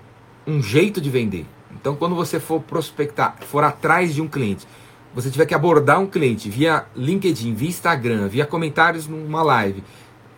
um 0.47 0.63
jeito 0.63 1.01
de 1.01 1.09
vender. 1.09 1.45
Então, 1.73 1.93
quando 1.93 2.15
você 2.15 2.39
for 2.39 2.61
prospectar, 2.61 3.35
for 3.41 3.65
atrás 3.65 4.15
de 4.15 4.21
um 4.21 4.27
cliente, 4.29 4.65
você 5.13 5.29
tiver 5.29 5.45
que 5.45 5.53
abordar 5.53 5.99
um 5.99 6.07
cliente 6.07 6.49
via 6.49 6.85
LinkedIn, 6.95 7.53
via 7.53 7.67
Instagram, 7.67 8.29
via 8.29 8.45
comentários 8.45 9.07
numa 9.07 9.43
live, 9.43 9.83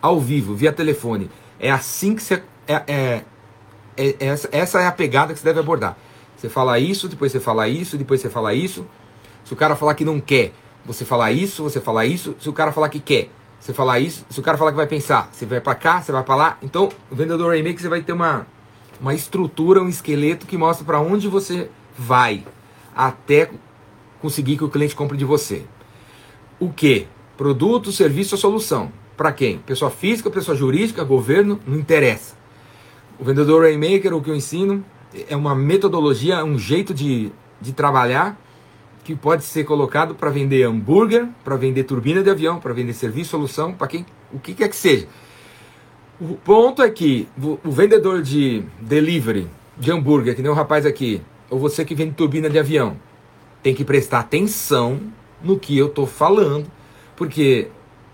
ao 0.00 0.18
vivo, 0.18 0.52
via 0.52 0.72
telefone, 0.72 1.30
é 1.60 1.70
assim 1.70 2.16
que 2.16 2.22
você. 2.24 2.42
É, 2.66 2.82
é, 2.88 3.24
é, 3.96 4.28
essa 4.50 4.80
é 4.80 4.86
a 4.88 4.92
pegada 4.92 5.32
que 5.32 5.38
você 5.38 5.44
deve 5.44 5.60
abordar. 5.60 5.96
Você 6.42 6.48
fala 6.48 6.76
isso, 6.76 7.06
depois 7.06 7.30
você 7.30 7.38
fala 7.38 7.68
isso, 7.68 7.96
depois 7.96 8.20
você 8.20 8.28
fala 8.28 8.52
isso. 8.52 8.84
Se 9.44 9.52
o 9.52 9.56
cara 9.56 9.76
falar 9.76 9.94
que 9.94 10.04
não 10.04 10.18
quer, 10.18 10.52
você 10.84 11.04
falar 11.04 11.30
isso, 11.30 11.62
você 11.62 11.80
falar 11.80 12.04
isso. 12.04 12.34
Se 12.40 12.48
o 12.48 12.52
cara 12.52 12.72
falar 12.72 12.88
que 12.88 12.98
quer, 12.98 13.30
você 13.60 13.72
falar 13.72 14.00
isso. 14.00 14.26
Se 14.28 14.40
o 14.40 14.42
cara 14.42 14.58
falar 14.58 14.72
que 14.72 14.76
vai 14.76 14.88
pensar, 14.88 15.30
você 15.30 15.46
vai 15.46 15.60
para 15.60 15.76
cá, 15.76 16.02
você 16.02 16.10
vai 16.10 16.24
para 16.24 16.34
lá. 16.34 16.58
Então, 16.60 16.88
o 17.08 17.14
vendedor 17.14 17.54
remake 17.54 17.80
você 17.80 17.88
vai 17.88 18.02
ter 18.02 18.12
uma, 18.12 18.44
uma 19.00 19.14
estrutura, 19.14 19.80
um 19.80 19.88
esqueleto 19.88 20.44
que 20.44 20.56
mostra 20.56 20.84
para 20.84 21.00
onde 21.00 21.28
você 21.28 21.70
vai 21.96 22.44
até 22.92 23.48
conseguir 24.20 24.56
que 24.56 24.64
o 24.64 24.68
cliente 24.68 24.96
compre 24.96 25.16
de 25.16 25.24
você. 25.24 25.62
O 26.58 26.72
que? 26.72 27.06
Produto, 27.36 27.92
serviço 27.92 28.34
ou 28.34 28.40
solução. 28.40 28.90
Para 29.16 29.30
quem? 29.30 29.58
Pessoa 29.58 29.92
física, 29.92 30.28
pessoa 30.28 30.56
jurídica, 30.56 31.04
governo, 31.04 31.60
não 31.64 31.78
interessa. 31.78 32.34
O 33.16 33.22
vendedor 33.22 33.62
Rainmaker, 33.62 34.12
o 34.12 34.20
que 34.20 34.30
eu 34.30 34.34
ensino, 34.34 34.84
é 35.28 35.36
uma 35.36 35.54
metodologia, 35.54 36.44
um 36.44 36.58
jeito 36.58 36.94
de, 36.94 37.30
de 37.60 37.72
trabalhar 37.72 38.38
que 39.04 39.14
pode 39.16 39.44
ser 39.44 39.64
colocado 39.64 40.14
para 40.14 40.30
vender 40.30 40.62
hambúrguer, 40.62 41.28
para 41.44 41.56
vender 41.56 41.84
turbina 41.84 42.22
de 42.22 42.30
avião, 42.30 42.60
para 42.60 42.72
vender 42.72 42.92
serviço, 42.92 43.30
solução, 43.30 43.72
para 43.72 43.88
quem, 43.88 44.06
o 44.32 44.38
que 44.38 44.54
quer 44.54 44.68
que 44.68 44.76
seja. 44.76 45.08
O 46.20 46.36
ponto 46.36 46.82
é 46.82 46.90
que 46.90 47.28
o 47.64 47.70
vendedor 47.70 48.22
de 48.22 48.62
delivery 48.80 49.48
de 49.76 49.90
hambúrguer, 49.90 50.36
que 50.36 50.42
nem 50.42 50.50
o 50.50 50.54
rapaz 50.54 50.86
aqui, 50.86 51.20
ou 51.50 51.58
você 51.58 51.84
que 51.84 51.94
vende 51.94 52.12
turbina 52.12 52.48
de 52.48 52.58
avião, 52.58 52.96
tem 53.62 53.74
que 53.74 53.84
prestar 53.84 54.20
atenção 54.20 55.00
no 55.42 55.58
que 55.58 55.76
eu 55.76 55.86
estou 55.86 56.06
falando, 56.06 56.70
porque 57.16 57.68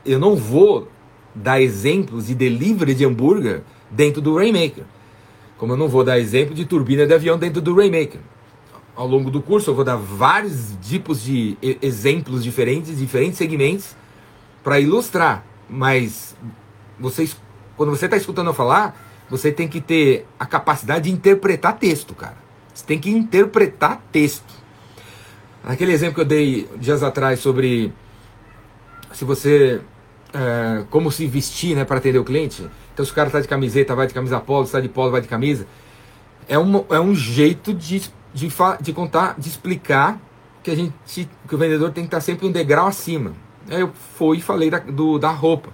eu 0.07 0.19
não 0.19 0.37
vou 0.37 0.89
dar 1.35 1.61
exemplos 1.61 2.29
de 2.29 2.35
delivery 2.35 2.95
de 2.95 3.05
hambúrguer 3.05 3.63
dentro 3.91 4.23
do 4.23 4.37
Rainmaker. 4.37 4.85
Como 5.59 5.73
eu 5.73 5.77
não 5.77 5.89
vou 5.89 6.05
dar 6.05 6.19
exemplo 6.19 6.55
de 6.55 6.65
turbina 6.65 7.07
de 7.07 7.13
avião 7.13 7.37
dentro 7.37 7.61
do 7.61 7.75
Rainmaker. 7.75 8.21
Ao 8.97 9.07
longo 9.07 9.31
do 9.31 9.43
curso 9.43 9.71
eu 9.71 9.75
vou 9.75 9.85
dar 9.85 9.97
vários 9.97 10.77
tipos 10.83 11.23
de 11.23 11.59
exemplos 11.83 12.43
diferentes, 12.43 12.97
diferentes 12.97 13.37
segmentos 13.37 13.97
para 14.63 14.81
ilustrar. 14.81 15.45
Mas 15.69 16.35
vocês, 16.99 17.37
quando 17.77 17.91
você 17.91 18.07
está 18.07 18.17
escutando 18.17 18.47
eu 18.47 18.55
falar, 18.55 18.99
você 19.29 19.53
tem 19.53 19.69
que 19.69 19.81
ter 19.81 20.27
a 20.39 20.47
capacidade 20.47 21.05
de 21.05 21.11
interpretar 21.11 21.77
texto, 21.77 22.15
cara. 22.15 22.37
Você 22.73 22.87
tem 22.87 22.99
que 22.99 23.11
interpretar 23.11 24.01
texto. 24.11 24.55
Aquele 25.65 25.93
exemplo 25.93 26.15
que 26.15 26.21
eu 26.21 26.25
dei 26.25 26.69
dias 26.77 27.03
atrás 27.03 27.41
sobre 27.41 27.93
se 29.13 29.25
você 29.25 29.81
é, 30.33 30.85
como 30.91 31.11
se 31.11 31.27
vestir 31.27 31.75
né, 31.75 31.85
para 31.85 31.99
atender 31.99 32.19
o 32.19 32.25
cliente. 32.25 32.69
Então, 32.99 33.07
se 33.07 33.13
o 33.13 33.15
cara 33.15 33.29
está 33.29 33.41
de 33.41 33.47
camiseta, 33.47 33.95
vai 33.95 34.09
de 34.09 34.13
camisa 34.13 34.41
polo, 34.41 34.67
se 34.67 34.83
de 34.83 34.89
polo, 34.89 35.13
vai 35.13 35.21
de 35.21 35.29
camisa. 35.29 35.69
É 36.49 36.59
um, 36.59 36.85
é 36.91 36.99
um 36.99 37.15
jeito 37.15 37.73
de, 37.73 38.03
de, 38.35 38.49
de 38.81 38.93
contar, 38.93 39.37
de 39.39 39.49
explicar 39.49 40.21
que 40.65 40.71
a 40.73 40.75
gente 40.75 41.31
que 41.47 41.55
o 41.55 41.57
vendedor 41.57 41.93
tem 41.93 42.03
que 42.03 42.09
estar 42.09 42.21
sempre 42.21 42.45
um 42.45 42.51
degrau 42.51 42.89
acima. 42.89 43.35
Eu 43.71 43.93
fui 44.17 44.39
e 44.39 44.41
falei 44.41 44.69
da, 44.69 44.81
do, 44.81 45.17
da 45.17 45.31
roupa, 45.31 45.69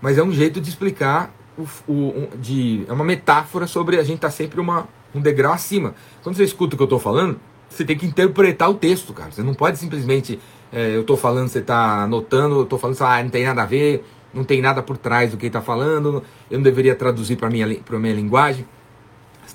mas 0.00 0.18
é 0.18 0.22
um 0.22 0.30
jeito 0.30 0.60
de 0.60 0.68
explicar, 0.68 1.34
o, 1.58 1.92
o, 1.92 2.28
de, 2.36 2.84
é 2.86 2.92
uma 2.92 3.04
metáfora 3.04 3.66
sobre 3.66 3.98
a 3.98 4.04
gente 4.04 4.18
estar 4.18 4.30
sempre 4.30 4.60
uma, 4.60 4.86
um 5.12 5.20
degrau 5.20 5.52
acima. 5.52 5.96
Quando 6.22 6.36
você 6.36 6.44
escuta 6.44 6.74
o 6.74 6.76
que 6.76 6.82
eu 6.82 6.86
estou 6.86 7.00
falando, 7.00 7.40
você 7.68 7.84
tem 7.84 7.98
que 7.98 8.06
interpretar 8.06 8.70
o 8.70 8.74
texto, 8.74 9.12
cara. 9.12 9.32
Você 9.32 9.42
não 9.42 9.52
pode 9.52 9.78
simplesmente 9.80 10.38
é, 10.72 10.94
eu 10.94 11.00
estou 11.00 11.16
falando, 11.16 11.48
você 11.48 11.58
está 11.58 12.04
anotando, 12.04 12.56
eu 12.56 12.62
estou 12.62 12.78
falando, 12.78 13.00
ah, 13.00 13.22
não 13.22 13.30
tem 13.30 13.44
nada 13.44 13.62
a 13.62 13.66
ver, 13.66 14.04
não 14.32 14.44
tem 14.44 14.60
nada 14.60 14.82
por 14.82 14.96
trás 14.96 15.30
do 15.30 15.36
que 15.36 15.46
está 15.46 15.60
falando, 15.60 16.22
eu 16.50 16.58
não 16.58 16.62
deveria 16.62 16.94
traduzir 16.94 17.36
para 17.36 17.48
a 17.48 17.50
minha, 17.50 17.66
minha 17.66 18.14
linguagem. 18.14 18.66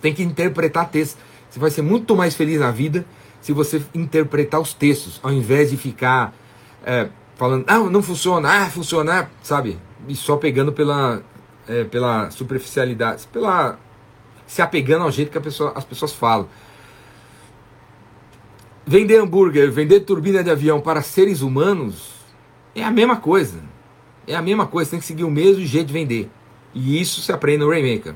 tem 0.01 0.13
que 0.13 0.23
interpretar 0.23 0.89
textos. 0.89 1.21
Você 1.49 1.59
vai 1.59 1.69
ser 1.69 1.81
muito 1.81 2.15
mais 2.15 2.35
feliz 2.35 2.59
na 2.59 2.71
vida 2.71 3.05
se 3.39 3.51
você 3.51 3.83
interpretar 3.93 4.59
os 4.59 4.73
textos, 4.73 5.19
ao 5.21 5.31
invés 5.31 5.69
de 5.69 5.77
ficar 5.77 6.33
é, 6.85 7.09
falando, 7.35 7.65
ah, 7.67 7.79
não 7.79 8.01
funciona, 8.01 8.49
ah, 8.49 8.69
funciona, 8.69 9.29
sabe? 9.41 9.77
E 10.07 10.15
só 10.15 10.37
pegando 10.37 10.71
pela, 10.71 11.21
é, 11.67 11.83
pela 11.83 12.31
superficialidade, 12.31 13.27
pela 13.27 13.77
se 14.47 14.61
apegando 14.61 15.03
ao 15.03 15.11
jeito 15.11 15.31
que 15.31 15.39
pessoa, 15.39 15.73
as 15.75 15.83
pessoas 15.83 16.13
falam. 16.13 16.47
Vender 18.85 19.17
hambúrguer, 19.17 19.71
vender 19.71 20.01
turbina 20.01 20.43
de 20.43 20.49
avião 20.49 20.79
para 20.79 21.01
seres 21.01 21.41
humanos 21.41 22.11
é 22.75 22.83
a 22.83 22.91
mesma 22.91 23.17
coisa. 23.17 23.59
É 24.27 24.35
a 24.35 24.41
mesma 24.41 24.65
coisa, 24.65 24.91
tem 24.91 24.99
que 24.99 25.05
seguir 25.05 25.23
o 25.23 25.31
mesmo 25.31 25.65
jeito 25.65 25.87
de 25.87 25.93
vender. 25.93 26.29
E 26.73 26.99
isso 26.99 27.21
se 27.21 27.31
aprende 27.31 27.59
no 27.59 27.69
Rainmaker. 27.69 28.15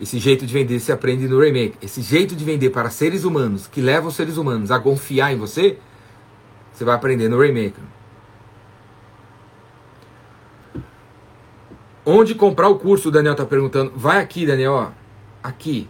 Esse 0.00 0.18
jeito 0.18 0.46
de 0.46 0.52
vender 0.52 0.80
se 0.80 0.90
aprende 0.90 1.28
no 1.28 1.38
Rainmaker. 1.38 1.76
Esse 1.82 2.00
jeito 2.00 2.34
de 2.34 2.44
vender 2.44 2.70
para 2.70 2.88
seres 2.88 3.24
humanos, 3.24 3.66
que 3.66 3.80
leva 3.80 4.08
os 4.08 4.14
seres 4.14 4.38
humanos 4.38 4.70
a 4.70 4.80
confiar 4.80 5.32
em 5.32 5.36
você, 5.36 5.78
você 6.72 6.84
vai 6.84 6.94
aprender 6.94 7.28
no 7.28 7.38
Rainmaker. 7.38 7.84
Onde 12.04 12.34
comprar 12.34 12.68
o 12.68 12.78
curso, 12.78 13.08
o 13.08 13.12
Daniel 13.12 13.32
está 13.32 13.44
perguntando. 13.44 13.92
Vai 13.94 14.18
aqui, 14.18 14.46
Daniel, 14.46 14.72
ó. 14.72 14.90
Aqui. 15.42 15.88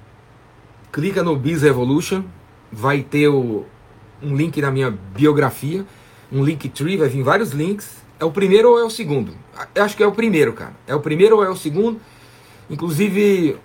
Clica 0.90 1.22
no 1.22 1.36
Biz 1.36 1.62
Revolution. 1.62 2.24
Vai 2.72 3.02
ter 3.02 3.28
o, 3.28 3.64
um 4.20 4.34
link 4.34 4.60
na 4.60 4.72
minha 4.72 4.90
biografia. 4.90 5.86
Um 6.32 6.42
link 6.42 6.68
tree, 6.68 6.96
vai 6.96 7.08
vir 7.08 7.22
vários 7.22 7.52
links. 7.52 7.99
É 8.20 8.24
o 8.24 8.30
primeiro 8.30 8.72
ou 8.72 8.78
é 8.78 8.84
o 8.84 8.90
segundo? 8.90 9.32
Eu 9.74 9.82
acho 9.82 9.96
que 9.96 10.02
é 10.02 10.06
o 10.06 10.12
primeiro, 10.12 10.52
cara. 10.52 10.74
É 10.86 10.94
o 10.94 11.00
primeiro 11.00 11.36
ou 11.36 11.44
é 11.44 11.48
o 11.48 11.56
segundo? 11.56 11.98
Inclusive, 12.68 13.56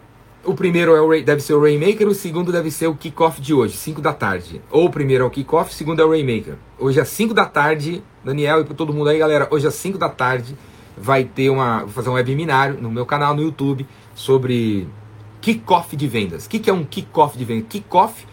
o 0.46 0.54
primeiro 0.54 0.96
é 0.96 1.02
o, 1.02 1.24
deve 1.24 1.42
ser 1.42 1.56
o 1.56 1.62
Rainmaker, 1.62 2.08
o 2.08 2.16
segundo 2.16 2.54
deve 2.54 2.72
ser 2.72 2.88
o 2.88 2.96
kickoff 2.96 3.42
de 3.42 3.54
hoje, 3.54 3.76
5 3.76 4.00
da 4.00 4.14
tarde. 4.14 4.62
Ou 4.72 4.86
o 4.86 4.90
primeiro 4.90 5.26
é 5.26 5.28
o 5.28 5.30
kickoff, 5.30 5.72
o 5.72 5.74
segundo 5.74 6.02
é 6.02 6.06
o 6.06 6.10
Rainmaker. 6.10 6.56
Hoje 6.80 7.02
às 7.02 7.10
5 7.10 7.34
da 7.34 7.46
tarde, 7.46 8.02
Daniel 8.24 8.62
e 8.62 8.64
para 8.64 8.74
todo 8.74 8.94
mundo 8.94 9.10
aí, 9.10 9.20
galera, 9.20 9.46
hoje 9.52 9.68
às 9.68 9.76
5 9.76 9.98
da 9.98 10.08
tarde 10.08 10.56
vai 10.98 11.26
ter 11.26 11.50
uma. 11.50 11.80
Vou 11.80 11.90
fazer 11.90 12.10
um 12.10 12.14
webinário 12.14 12.82
no 12.82 12.90
meu 12.90 13.06
canal 13.06 13.36
no 13.36 13.42
YouTube 13.42 13.86
sobre 14.16 14.88
kickoff 15.42 15.98
de 15.98 16.08
vendas. 16.08 16.46
O 16.46 16.50
que, 16.50 16.60
que 16.60 16.70
é 16.70 16.74
um 16.74 16.86
kickoff 16.86 17.38
de 17.38 17.44
vendas? 17.44 17.66
Kickoff 17.68 18.26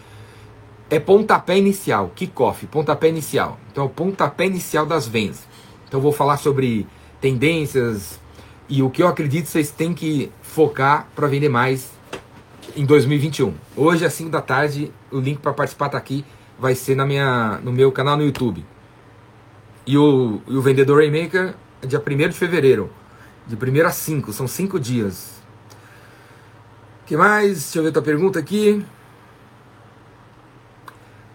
é 0.88 1.00
pontapé 1.00 1.58
inicial. 1.58 2.12
Kickoff, 2.14 2.66
pontapé 2.66 3.08
inicial. 3.08 3.58
Então, 3.72 3.84
é 3.84 3.86
o 3.86 3.90
pontapé 3.90 4.46
inicial 4.46 4.86
das 4.86 5.08
vendas. 5.08 5.50
Então, 5.92 6.00
vou 6.00 6.10
falar 6.10 6.38
sobre 6.38 6.86
tendências 7.20 8.18
e 8.66 8.82
o 8.82 8.88
que 8.88 9.02
eu 9.02 9.08
acredito 9.08 9.44
vocês 9.44 9.70
têm 9.70 9.92
que 9.92 10.32
focar 10.40 11.06
para 11.14 11.28
vender 11.28 11.50
mais 11.50 11.92
em 12.74 12.86
2021. 12.86 13.52
Hoje 13.76 14.02
às 14.06 14.14
5 14.14 14.30
da 14.30 14.40
tarde, 14.40 14.90
o 15.10 15.20
link 15.20 15.40
para 15.40 15.52
participar 15.52 15.88
está 15.88 15.98
aqui, 15.98 16.24
vai 16.58 16.74
ser 16.74 16.96
na 16.96 17.04
minha, 17.04 17.60
no 17.62 17.70
meu 17.70 17.92
canal 17.92 18.16
no 18.16 18.24
YouTube. 18.24 18.64
E 19.86 19.98
o, 19.98 20.40
e 20.48 20.56
o 20.56 20.62
Vendedor 20.62 20.96
Rainmaker 20.96 21.54
é 21.82 21.86
dia 21.86 22.00
1 22.02 22.28
de 22.30 22.36
fevereiro, 22.38 22.90
de 23.46 23.54
1 23.54 23.86
a 23.86 23.90
5, 23.90 24.32
são 24.32 24.48
5 24.48 24.80
dias. 24.80 25.42
que 27.04 27.18
mais? 27.18 27.64
Deixa 27.64 27.80
eu 27.80 27.82
ver 27.82 27.92
tua 27.92 28.00
pergunta 28.00 28.38
aqui. 28.38 28.82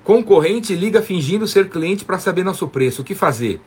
Concorrente 0.04 0.74
liga 0.74 1.00
fingindo 1.04 1.46
ser 1.46 1.70
cliente 1.70 2.04
para 2.04 2.18
saber 2.18 2.44
nosso 2.44 2.68
preço. 2.68 3.04
O 3.04 3.06
que 3.06 3.14
fazer? 3.14 3.62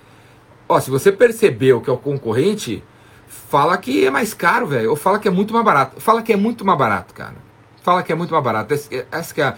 Ó, 0.71 0.81
se 0.81 0.91
você 0.91 1.11
percebeu 1.11 1.81
que 1.81 1.91
é 1.91 1.93
o 1.93 1.99
concorrente, 1.99 2.83
fala 3.27 3.77
que 3.77 4.07
é 4.07 4.11
mais 4.11 4.33
caro, 4.33 4.67
velho. 4.67 4.91
Ou 4.91 4.97
fala 4.97 5.19
que 5.19 5.29
é 5.29 5.31
muito 5.31 5.53
mais 5.53 5.65
barato. 5.65 6.01
Fala 6.01 6.23
que 6.23 6.33
é 6.33 6.37
muito 6.37 6.65
mais 6.65 6.79
barato, 6.79 7.13
cara 7.13 7.51
fala 7.83 8.03
que 8.03 8.13
é 8.13 8.15
muito 8.15 8.31
mais 8.33 8.45
barato. 8.45 8.73
Esse, 8.73 9.07
esse 9.13 9.35
que 9.35 9.43
é, 9.43 9.55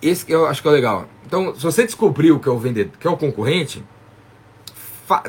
esse 0.00 0.26
que 0.26 0.32
eu 0.32 0.46
acho 0.46 0.62
que 0.62 0.68
é 0.68 0.70
legal. 0.70 1.06
Então, 1.26 1.54
se 1.54 1.62
você 1.62 1.84
descobriu 1.84 2.38
que 2.38 2.48
é 2.48 2.52
o 2.52 2.58
vendedor, 2.58 2.92
que 2.98 3.06
é 3.06 3.10
o 3.10 3.16
concorrente, 3.16 3.82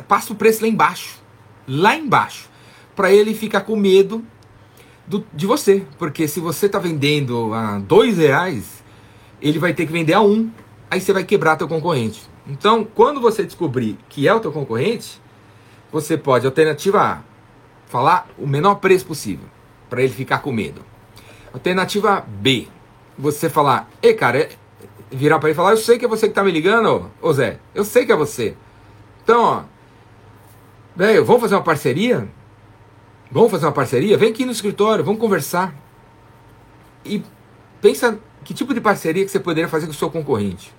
passa 0.08 0.34
o 0.34 0.36
preço 0.36 0.62
lá 0.62 0.68
embaixo, 0.68 1.22
lá 1.68 1.96
embaixo, 1.96 2.50
para 2.96 3.12
ele 3.12 3.34
ficar 3.34 3.62
com 3.62 3.76
medo 3.76 4.24
do, 5.08 5.26
de 5.34 5.46
você, 5.46 5.86
porque 5.98 6.28
se 6.28 6.40
você 6.40 6.66
está 6.66 6.80
vendendo 6.80 7.54
a 7.54 7.80
dois 7.80 8.18
reais, 8.18 8.84
ele 9.42 9.60
vai 9.60 9.74
ter 9.74 9.86
que 9.86 9.92
vender 9.92 10.14
a 10.14 10.22
um, 10.22 10.50
aí 10.90 11.02
você 11.02 11.14
vai 11.14 11.24
quebrar 11.24 11.56
teu 11.56 11.68
concorrente. 11.68 12.22
Então, 12.48 12.84
quando 12.84 13.22
você 13.22 13.44
descobrir 13.44 13.98
que 14.10 14.28
é 14.28 14.34
o 14.34 14.40
teu 14.40 14.52
concorrente, 14.52 15.22
você 15.92 16.18
pode 16.18 16.46
alternativa 16.46 17.02
A, 17.02 17.22
falar 17.88 18.28
o 18.38 18.48
menor 18.48 18.76
preço 18.76 19.06
possível 19.06 19.46
para 19.90 20.02
ele 20.02 20.12
ficar 20.12 20.40
com 20.40 20.52
medo. 20.52 20.82
Alternativa 21.54 22.26
B, 22.28 22.68
você 23.18 23.50
falar, 23.50 23.90
e 24.02 24.14
cara, 24.14 24.40
é, 24.40 24.50
virar 25.12 25.40
para 25.40 25.50
ele 25.50 25.54
e 25.54 25.56
falar, 25.56 25.72
eu 25.72 25.78
sei 25.78 25.98
que 25.98 26.06
é 26.06 26.08
você 26.08 26.28
que 26.28 26.34
tá 26.34 26.44
me 26.44 26.52
ligando, 26.52 27.10
ô 27.22 27.32
Zé, 27.32 27.60
eu 27.76 27.86
sei 27.86 28.06
que 28.06 28.12
é 28.12 28.16
você. 28.16 28.58
Então, 29.24 29.44
ó, 29.44 29.64
velho, 30.96 31.24
vamos 31.24 31.42
fazer 31.42 31.56
uma 31.56 31.62
parceria? 31.62 32.28
Vamos 33.32 33.52
fazer 33.52 33.66
uma 33.66 33.72
parceria? 33.72 34.18
Vem 34.18 34.32
aqui 34.32 34.46
no 34.46 34.52
escritório, 34.52 35.04
vamos 35.04 35.22
conversar. 35.22 35.74
E 37.06 37.24
pensa 37.82 38.20
que 38.44 38.54
tipo 38.54 38.74
de 38.74 38.82
parceria 38.82 39.24
que 39.24 39.32
você 39.32 39.40
poderia 39.40 39.70
fazer 39.70 39.86
com 39.86 39.92
o 39.92 39.96
seu 39.96 40.10
concorrente. 40.10 40.74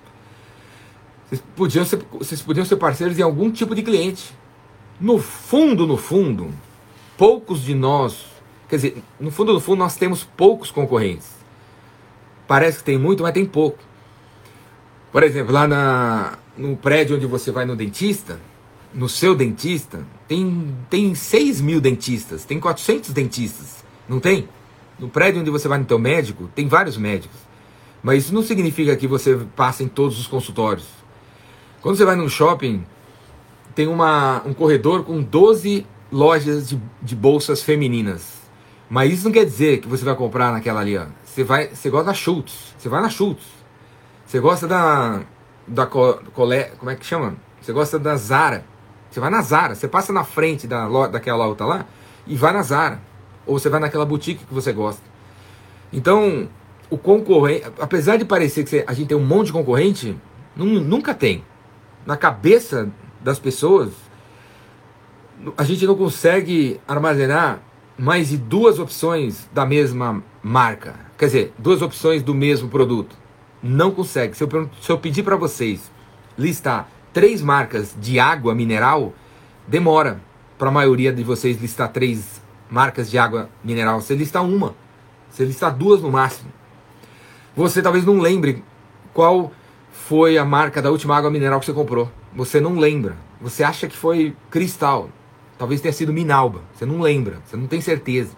Podiam 1.55 1.85
ser, 1.85 2.05
vocês 2.11 2.41
podiam 2.41 2.65
ser 2.65 2.75
parceiros 2.75 3.17
em 3.17 3.21
algum 3.21 3.51
tipo 3.51 3.73
de 3.73 3.81
cliente. 3.81 4.35
No 4.99 5.19
fundo, 5.19 5.85
no 5.85 5.97
fundo, 5.97 6.53
poucos 7.17 7.61
de 7.61 7.75
nós 7.75 8.35
Quer 8.67 8.75
dizer, 8.77 9.03
no 9.19 9.31
fundo, 9.31 9.53
no 9.53 9.59
fundo, 9.59 9.79
nós 9.79 9.95
temos 9.95 10.23
poucos 10.23 10.71
concorrentes. 10.71 11.29
Parece 12.47 12.79
que 12.79 12.83
tem 12.83 12.97
muito, 12.97 13.23
mas 13.23 13.33
tem 13.33 13.45
pouco. 13.45 13.77
Por 15.11 15.23
exemplo, 15.23 15.53
lá 15.53 15.67
na, 15.67 16.37
no 16.57 16.75
prédio 16.75 17.15
onde 17.15 17.25
você 17.25 17.51
vai 17.51 17.65
no 17.65 17.75
dentista, 17.75 18.39
no 18.93 19.07
seu 19.07 19.35
dentista, 19.35 20.05
tem, 20.27 20.75
tem 20.89 21.13
6 21.13 21.61
mil 21.61 21.79
dentistas, 21.79 22.43
tem 22.43 22.59
400 22.59 23.11
dentistas, 23.11 23.83
não 24.09 24.19
tem? 24.19 24.49
No 24.97 25.09
prédio 25.09 25.41
onde 25.41 25.49
você 25.49 25.67
vai 25.67 25.77
no 25.77 25.85
teu 25.85 25.99
médico, 25.99 26.49
tem 26.55 26.67
vários 26.67 26.97
médicos. 26.97 27.37
Mas 28.01 28.25
isso 28.25 28.33
não 28.33 28.43
significa 28.43 28.95
que 28.95 29.07
você 29.07 29.37
passa 29.55 29.83
em 29.83 29.87
todos 29.87 30.19
os 30.19 30.27
consultórios. 30.27 30.87
Quando 31.85 31.97
você 31.97 32.05
vai 32.05 32.15
num 32.15 32.27
shopping, 32.27 32.83
tem 33.75 33.85
uma, 33.87 34.41
um 34.43 34.55
corredor 34.55 35.03
com 35.03 35.21
12 35.21 35.85
lojas 36.11 36.67
de, 36.67 36.81
de 36.99 37.15
bolsas 37.15 37.61
femininas. 37.61 38.41
Mas 38.89 39.13
isso 39.13 39.25
não 39.25 39.31
quer 39.31 39.45
dizer 39.45 39.81
que 39.81 39.87
você 39.87 40.03
vai 40.03 40.15
comprar 40.15 40.51
naquela 40.51 40.79
ali, 40.79 40.97
ó. 40.97 41.05
Você 41.23 41.43
vai, 41.43 41.67
você 41.67 41.87
gosta 41.91 42.07
da 42.07 42.13
Schultz, 42.15 42.73
você 42.75 42.89
vai 42.89 43.03
na 43.03 43.09
Schultz. 43.11 43.45
Você 44.25 44.39
gosta 44.39 44.67
da 44.67 45.21
da 45.67 45.85
colé, 45.85 46.71
como 46.79 46.89
é 46.89 46.95
que 46.95 47.05
chama? 47.05 47.35
Você 47.61 47.71
gosta 47.71 47.99
da 47.99 48.15
Zara. 48.15 48.65
Você 49.11 49.19
vai 49.19 49.29
na 49.29 49.43
Zara, 49.43 49.75
você 49.75 49.87
passa 49.87 50.11
na 50.11 50.23
frente 50.23 50.65
da 50.65 50.87
daquela 51.05 51.45
outra 51.45 51.67
lá 51.67 51.85
e 52.25 52.35
vai 52.35 52.51
na 52.51 52.63
Zara. 52.63 52.99
Ou 53.45 53.59
você 53.59 53.69
vai 53.69 53.79
naquela 53.79 54.07
boutique 54.07 54.43
que 54.43 54.53
você 54.55 54.73
gosta. 54.73 55.03
Então, 55.93 56.49
o 56.89 56.97
concorrente, 56.97 57.67
apesar 57.79 58.17
de 58.17 58.25
parecer 58.25 58.63
que 58.63 58.83
a 58.87 58.93
gente 58.93 59.09
tem 59.09 59.17
um 59.17 59.23
monte 59.23 59.47
de 59.47 59.53
concorrente, 59.53 60.17
nunca 60.55 61.13
tem. 61.13 61.43
Na 62.05 62.15
cabeça 62.15 62.89
das 63.21 63.39
pessoas, 63.39 63.91
a 65.57 65.63
gente 65.63 65.85
não 65.85 65.95
consegue 65.95 66.79
armazenar 66.87 67.61
mais 67.97 68.29
de 68.29 68.37
duas 68.37 68.77
opções 68.79 69.49
da 69.53 69.65
mesma 69.65 70.23
marca. 70.43 70.95
Quer 71.17 71.25
dizer, 71.25 71.53
duas 71.57 71.81
opções 71.81 72.21
do 72.21 72.33
mesmo 72.33 72.69
produto. 72.69 73.15
Não 73.63 73.91
consegue. 73.91 74.35
Se 74.35 74.43
eu, 74.43 74.69
se 74.81 74.91
eu 74.91 74.97
pedir 74.97 75.23
para 75.23 75.35
vocês 75.35 75.91
listar 76.37 76.89
três 77.13 77.41
marcas 77.41 77.95
de 77.99 78.19
água 78.19 78.53
mineral, 78.53 79.13
demora 79.67 80.21
para 80.57 80.69
a 80.69 80.71
maioria 80.71 81.11
de 81.11 81.23
vocês 81.23 81.59
listar 81.59 81.91
três 81.91 82.41
marcas 82.69 83.09
de 83.09 83.17
água 83.17 83.49
mineral. 83.63 84.01
Você 84.01 84.15
lista 84.15 84.41
uma. 84.41 84.75
Você 85.29 85.45
lista 85.45 85.69
duas 85.69 86.01
no 86.01 86.11
máximo. 86.11 86.51
Você 87.55 87.81
talvez 87.81 88.05
não 88.05 88.19
lembre 88.19 88.63
qual 89.13 89.51
foi 90.07 90.37
a 90.37 90.45
marca 90.45 90.81
da 90.81 90.91
última 90.91 91.17
água 91.17 91.31
mineral 91.31 91.59
que 91.59 91.65
você 91.65 91.73
comprou. 91.73 92.11
Você 92.35 92.61
não 92.61 92.77
lembra. 92.77 93.17
Você 93.41 93.63
acha 93.63 93.87
que 93.87 93.97
foi 93.97 94.35
Cristal. 94.51 95.09
Talvez 95.57 95.81
tenha 95.81 95.93
sido 95.93 96.13
Minalba, 96.13 96.61
você 96.73 96.85
não 96.85 96.99
lembra, 96.99 97.39
você 97.45 97.55
não 97.55 97.65
tem 97.65 97.79
certeza. 97.79 98.35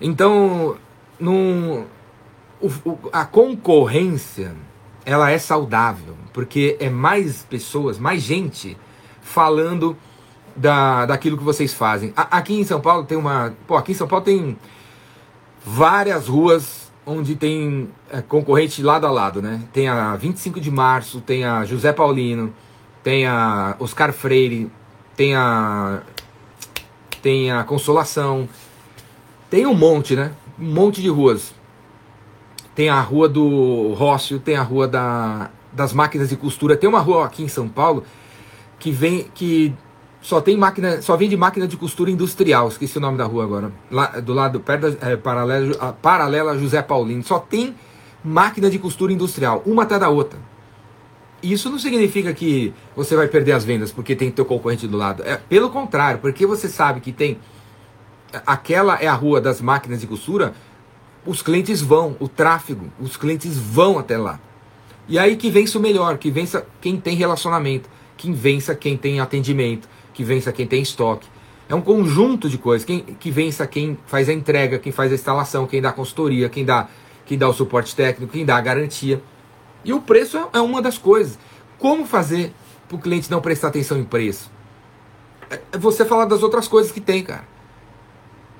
Então, 0.00 0.76
num, 1.18 1.84
o, 2.60 2.68
o, 2.84 2.98
a 3.12 3.24
concorrência 3.26 4.56
ela 5.04 5.30
é 5.30 5.38
saudável, 5.38 6.16
porque 6.32 6.76
é 6.80 6.88
mais 6.88 7.42
pessoas, 7.42 7.98
mais 7.98 8.22
gente 8.22 8.78
falando 9.20 9.96
da, 10.56 11.04
daquilo 11.04 11.36
que 11.36 11.44
vocês 11.44 11.74
fazem. 11.74 12.14
A, 12.16 12.38
aqui 12.38 12.54
em 12.54 12.64
São 12.64 12.80
Paulo 12.80 13.04
tem 13.04 13.18
uma. 13.18 13.54
Pô, 13.66 13.76
aqui 13.76 13.92
em 13.92 13.94
São 13.94 14.08
Paulo 14.08 14.24
tem 14.24 14.56
várias 15.64 16.28
ruas 16.28 16.89
onde 17.10 17.34
tem 17.34 17.88
é, 18.10 18.22
concorrente 18.22 18.82
lado 18.82 19.06
a 19.06 19.10
lado, 19.10 19.42
né? 19.42 19.62
Tem 19.72 19.88
a 19.88 20.16
25 20.16 20.60
de 20.60 20.70
março, 20.70 21.20
tem 21.20 21.44
a 21.44 21.64
José 21.64 21.92
Paulino, 21.92 22.52
tem 23.02 23.26
a 23.26 23.76
Oscar 23.78 24.12
Freire, 24.12 24.70
tem 25.16 25.34
a 25.34 26.02
tem 27.20 27.50
a 27.50 27.64
Consolação, 27.64 28.48
tem 29.50 29.66
um 29.66 29.74
monte, 29.74 30.16
né? 30.16 30.32
Um 30.58 30.72
monte 30.72 31.02
de 31.02 31.08
ruas. 31.08 31.54
tem 32.74 32.88
a 32.88 33.00
rua 33.00 33.28
do 33.28 33.92
Rócio, 33.94 34.38
tem 34.38 34.56
a 34.56 34.62
rua 34.62 34.88
da, 34.88 35.50
das 35.72 35.92
máquinas 35.92 36.30
de 36.30 36.36
costura. 36.36 36.76
Tem 36.76 36.88
uma 36.88 37.00
rua 37.00 37.26
aqui 37.26 37.42
em 37.42 37.48
São 37.48 37.68
Paulo 37.68 38.04
que 38.78 38.90
vem 38.90 39.26
que 39.34 39.74
só 40.22 40.40
tem 40.40 40.56
máquina, 40.56 41.00
só 41.00 41.16
vende 41.16 41.36
máquina 41.36 41.66
de 41.66 41.76
costura 41.76 42.10
industrial. 42.10 42.68
Esqueci 42.68 42.98
o 42.98 43.00
nome 43.00 43.16
da 43.16 43.24
rua 43.24 43.44
agora. 43.44 43.72
Lá 43.90 44.06
do 44.20 44.34
lado 44.34 44.60
perto 44.60 44.90
da 44.90 45.10
é, 45.10 45.16
paralela, 45.16 45.92
paralela 46.02 46.58
José 46.58 46.82
Paulino. 46.82 47.22
Só 47.22 47.38
tem 47.38 47.74
máquina 48.22 48.68
de 48.68 48.78
costura 48.78 49.12
industrial, 49.12 49.62
uma 49.64 49.84
atrás 49.84 50.00
da 50.00 50.08
outra. 50.08 50.38
Isso 51.42 51.70
não 51.70 51.78
significa 51.78 52.34
que 52.34 52.74
você 52.94 53.16
vai 53.16 53.26
perder 53.26 53.52
as 53.52 53.64
vendas 53.64 53.90
porque 53.90 54.14
tem 54.14 54.30
teu 54.30 54.44
concorrente 54.44 54.86
do 54.86 54.96
lado. 54.96 55.22
É 55.24 55.36
pelo 55.36 55.70
contrário, 55.70 56.20
porque 56.20 56.44
você 56.44 56.68
sabe 56.68 57.00
que 57.00 57.12
tem 57.12 57.38
aquela 58.46 58.96
é 58.96 59.06
a 59.06 59.14
rua 59.14 59.40
das 59.40 59.60
máquinas 59.60 60.02
de 60.02 60.06
costura, 60.06 60.52
os 61.26 61.40
clientes 61.40 61.80
vão, 61.80 62.14
o 62.20 62.28
tráfego, 62.28 62.92
os 63.00 63.16
clientes 63.16 63.56
vão 63.56 63.98
até 63.98 64.18
lá. 64.18 64.38
E 65.08 65.18
aí 65.18 65.34
que 65.36 65.50
vença 65.50 65.78
o 65.78 65.80
melhor, 65.80 66.18
que 66.18 66.30
vença 66.30 66.66
quem 66.78 67.00
tem 67.00 67.16
relacionamento, 67.16 67.88
que 68.18 68.30
vença 68.30 68.74
quem 68.74 68.96
tem 68.96 69.18
atendimento, 69.18 69.88
que 70.12 70.24
vença 70.24 70.52
quem 70.52 70.66
tem 70.66 70.82
estoque. 70.82 71.28
É 71.68 71.74
um 71.74 71.80
conjunto 71.80 72.48
de 72.48 72.58
coisas, 72.58 72.84
quem, 72.84 73.00
que 73.00 73.30
vença 73.30 73.66
quem 73.66 73.96
faz 74.06 74.28
a 74.28 74.32
entrega, 74.32 74.78
quem 74.78 74.90
faz 74.90 75.12
a 75.12 75.14
instalação, 75.14 75.66
quem 75.66 75.80
dá 75.80 75.90
a 75.90 75.92
consultoria, 75.92 76.48
quem 76.48 76.64
dá, 76.64 76.88
quem 77.24 77.38
dá 77.38 77.48
o 77.48 77.52
suporte 77.52 77.94
técnico, 77.94 78.32
quem 78.32 78.44
dá 78.44 78.56
a 78.56 78.60
garantia. 78.60 79.22
E 79.84 79.92
o 79.92 80.00
preço 80.00 80.36
é, 80.36 80.48
é 80.54 80.60
uma 80.60 80.82
das 80.82 80.98
coisas. 80.98 81.38
Como 81.78 82.04
fazer 82.04 82.52
para 82.88 82.96
o 82.96 83.00
cliente 83.00 83.30
não 83.30 83.40
prestar 83.40 83.68
atenção 83.68 83.98
em 83.98 84.04
preço? 84.04 84.50
É, 85.48 85.60
é 85.72 85.78
você 85.78 86.04
falar 86.04 86.24
das 86.24 86.42
outras 86.42 86.66
coisas 86.66 86.90
que 86.90 87.00
tem, 87.00 87.22
cara. 87.22 87.44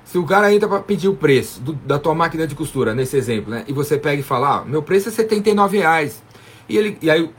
Se 0.05 0.19
o 0.19 0.25
cara 0.25 0.53
entra 0.53 0.69
para 0.69 0.81
pedir 0.81 1.09
o 1.09 1.15
preço 1.15 1.61
do, 1.61 1.73
da 1.73 1.99
tua 1.99 2.15
máquina 2.15 2.47
de 2.47 2.55
costura, 2.55 2.95
nesse 2.95 3.17
exemplo, 3.17 3.51
né? 3.51 3.65
E 3.69 3.73
você 3.73 3.99
pega 3.99 4.21
e 4.21 4.25
fala, 4.25 4.59
ah, 4.59 4.65
meu 4.65 4.83
preço 4.83 5.09
é 5.09 5.13
79 5.13 5.79
reais. 5.79 6.23
E, 6.69 6.77
ele, 6.77 6.99
e 7.03 7.11
aí, 7.11 7.31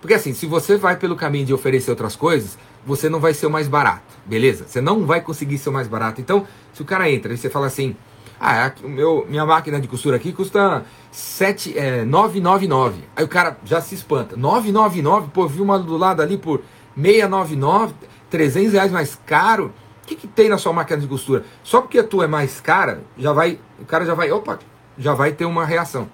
porque 0.00 0.14
assim, 0.14 0.32
se 0.32 0.46
você 0.46 0.76
vai 0.76 0.96
pelo 0.96 1.16
caminho 1.16 1.46
de 1.46 1.54
oferecer 1.54 1.90
outras 1.90 2.14
coisas, 2.14 2.58
você 2.84 3.08
não 3.08 3.20
vai 3.20 3.34
ser 3.34 3.46
o 3.46 3.50
mais 3.50 3.68
barato, 3.68 4.18
beleza? 4.24 4.64
Você 4.66 4.80
não 4.80 5.04
vai 5.06 5.20
conseguir 5.20 5.58
ser 5.58 5.68
o 5.68 5.72
mais 5.72 5.88
barato. 5.88 6.20
Então, 6.20 6.46
se 6.72 6.82
o 6.82 6.84
cara 6.84 7.10
entra 7.10 7.32
e 7.32 7.36
você 7.36 7.50
fala 7.50 7.66
assim, 7.66 7.96
ah, 8.40 8.56
é 8.56 8.74
o 8.82 8.88
meu, 8.88 9.26
minha 9.28 9.44
máquina 9.44 9.78
de 9.78 9.86
costura 9.86 10.16
aqui 10.16 10.32
custa 10.32 10.84
7, 11.12 11.78
é, 11.78 12.04
999. 12.04 13.04
Aí 13.14 13.22
o 13.22 13.28
cara 13.28 13.58
já 13.64 13.82
se 13.82 13.94
espanta. 13.94 14.34
999? 14.34 15.28
Pô, 15.30 15.46
vi 15.46 15.60
uma 15.60 15.78
do 15.78 15.96
lado 15.96 16.22
ali 16.22 16.38
por 16.38 16.62
699, 16.96 17.94
300 18.30 18.72
reais 18.72 18.90
mais 18.90 19.14
caro. 19.26 19.72
O 20.02 20.06
que, 20.06 20.16
que 20.16 20.26
tem 20.26 20.48
na 20.48 20.56
sua 20.56 20.72
máquina 20.72 20.98
de 20.98 21.06
costura? 21.06 21.44
Só 21.62 21.82
porque 21.82 21.98
a 21.98 22.04
tua 22.04 22.24
é 22.24 22.26
mais 22.26 22.60
cara, 22.60 23.02
já 23.16 23.32
vai, 23.32 23.60
o 23.78 23.84
cara 23.84 24.04
já 24.06 24.14
vai, 24.14 24.32
opa, 24.32 24.58
já 24.98 25.14
vai 25.14 25.32
ter 25.32 25.44
uma 25.44 25.64
reação. 25.64 26.08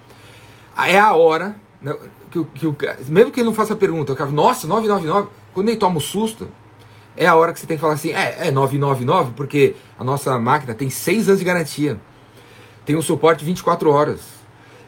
É 0.77 0.99
a 0.99 1.13
hora, 1.13 1.55
né, 1.81 1.95
que, 2.29 2.43
que, 2.43 2.65
mesmo 3.09 3.31
que 3.31 3.39
ele 3.39 3.47
não 3.47 3.55
faça 3.55 3.73
a 3.73 3.77
pergunta, 3.77 4.13
o 4.13 4.15
cara, 4.15 4.29
nossa, 4.29 4.67
999, 4.67 5.29
quando 5.57 5.69
ele 5.69 5.77
toma 5.77 5.97
um 5.97 5.99
susto, 5.99 6.47
é 7.15 7.25
a 7.25 7.33
hora 7.33 7.51
que 7.51 7.59
você 7.59 7.65
tem 7.65 7.77
que 7.77 7.81
falar 7.81 7.95
assim, 7.95 8.11
é, 8.11 8.47
é 8.47 8.51
999, 8.51 9.31
porque 9.35 9.73
a 9.97 10.03
nossa 10.03 10.37
máquina 10.37 10.75
tem 10.75 10.87
6 10.87 11.29
anos 11.29 11.39
de 11.39 11.45
garantia. 11.45 11.99
Tem 12.85 12.95
um 12.95 13.01
suporte 13.01 13.43
24 13.43 13.89
horas. 13.89 14.19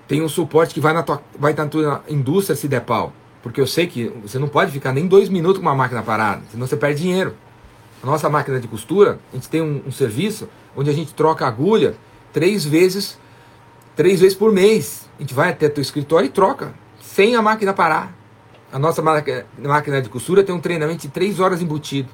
Tem 0.08 0.21
um 0.21 0.29
suporte 0.29 0.75
que 0.75 0.79
vai 0.79 0.93
na 0.93 1.01
tua, 1.01 1.23
vai 1.39 1.53
na 1.53 1.65
tua 1.65 2.03
indústria 2.08 2.55
se 2.55 2.67
der 2.67 2.82
pau. 2.82 3.12
Porque 3.41 3.60
eu 3.60 3.65
sei 3.65 3.88
que 3.88 4.10
você 4.21 4.38
não 4.38 4.47
pode 4.47 4.71
ficar 4.71 4.93
nem 4.93 5.08
dois 5.08 5.27
minutos 5.27 5.58
com 5.58 5.67
uma 5.67 5.73
máquina 5.73 6.03
parada, 6.03 6.43
senão 6.51 6.67
você 6.67 6.77
perde 6.77 7.01
dinheiro. 7.01 7.34
A 8.03 8.05
nossa 8.05 8.29
máquina 8.29 8.60
de 8.60 8.67
costura, 8.67 9.17
a 9.34 9.36
gente 9.38 9.49
tem 9.49 9.63
um, 9.63 9.82
um 9.88 9.91
serviço 9.91 10.47
onde 10.77 10.91
a 10.91 10.93
gente 10.93 11.15
troca 11.15 11.47
agulha 11.47 11.95
três 12.32 12.63
vezes, 12.63 13.17
três 13.95 14.19
vezes 14.19 14.38
por 14.38 14.51
mês. 14.51 15.10
A 15.17 15.23
gente 15.23 15.34
vai 15.34 15.49
até 15.49 15.67
teu 15.67 15.82
escritório 15.82 16.27
e 16.27 16.29
troca, 16.29 16.75
sem 17.01 17.36
a 17.36 17.41
máquina 17.41 17.73
parar. 17.73 18.18
A 18.71 18.77
nossa 18.77 19.01
máquina 19.01 20.01
de 20.01 20.10
costura 20.10 20.43
tem 20.43 20.53
um 20.53 20.60
treinamento 20.60 21.01
de 21.01 21.10
três 21.10 21.39
horas 21.39 21.62
embutido. 21.62 22.10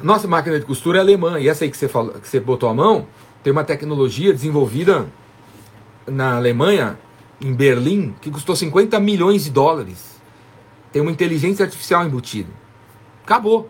A 0.00 0.04
nossa 0.04 0.28
máquina 0.28 0.58
de 0.58 0.64
costura 0.64 0.98
é 0.98 1.00
alemã, 1.00 1.38
e 1.40 1.48
essa 1.48 1.64
aí 1.64 1.70
que 1.70 1.76
você, 1.76 1.88
falou, 1.88 2.12
que 2.12 2.28
você 2.28 2.38
botou 2.38 2.68
a 2.68 2.74
mão, 2.74 3.06
tem 3.42 3.52
uma 3.52 3.64
tecnologia 3.64 4.32
desenvolvida 4.32 5.08
na 6.06 6.36
Alemanha, 6.36 6.98
em 7.40 7.52
Berlim, 7.52 8.14
que 8.20 8.30
custou 8.30 8.54
50 8.54 8.98
milhões 9.00 9.44
de 9.44 9.50
dólares. 9.50 10.20
Tem 10.92 11.02
uma 11.02 11.10
inteligência 11.10 11.64
artificial 11.64 12.04
embutida. 12.04 12.50
Acabou. 13.24 13.68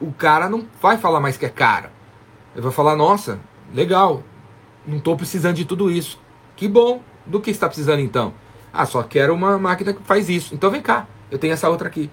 O 0.00 0.12
cara 0.12 0.48
não 0.48 0.66
vai 0.80 0.96
falar 0.98 1.20
mais 1.20 1.36
que 1.36 1.46
é 1.46 1.48
cara. 1.48 1.92
Ele 2.54 2.62
vai 2.62 2.72
falar: 2.72 2.96
nossa, 2.96 3.38
legal, 3.74 4.22
não 4.86 4.98
estou 4.98 5.16
precisando 5.16 5.56
de 5.56 5.64
tudo 5.64 5.90
isso. 5.90 6.18
Que 6.56 6.66
bom. 6.68 7.02
Do 7.26 7.40
que 7.40 7.50
está 7.50 7.66
precisando 7.66 8.00
então? 8.00 8.32
Ah, 8.72 8.86
só 8.86 9.02
quero 9.02 9.34
uma 9.34 9.58
máquina 9.58 9.92
que 9.92 10.02
faz 10.02 10.28
isso. 10.28 10.54
Então 10.54 10.70
vem 10.70 10.80
cá, 10.80 11.06
eu 11.30 11.38
tenho 11.38 11.52
essa 11.52 11.68
outra 11.68 11.88
aqui. 11.88 12.10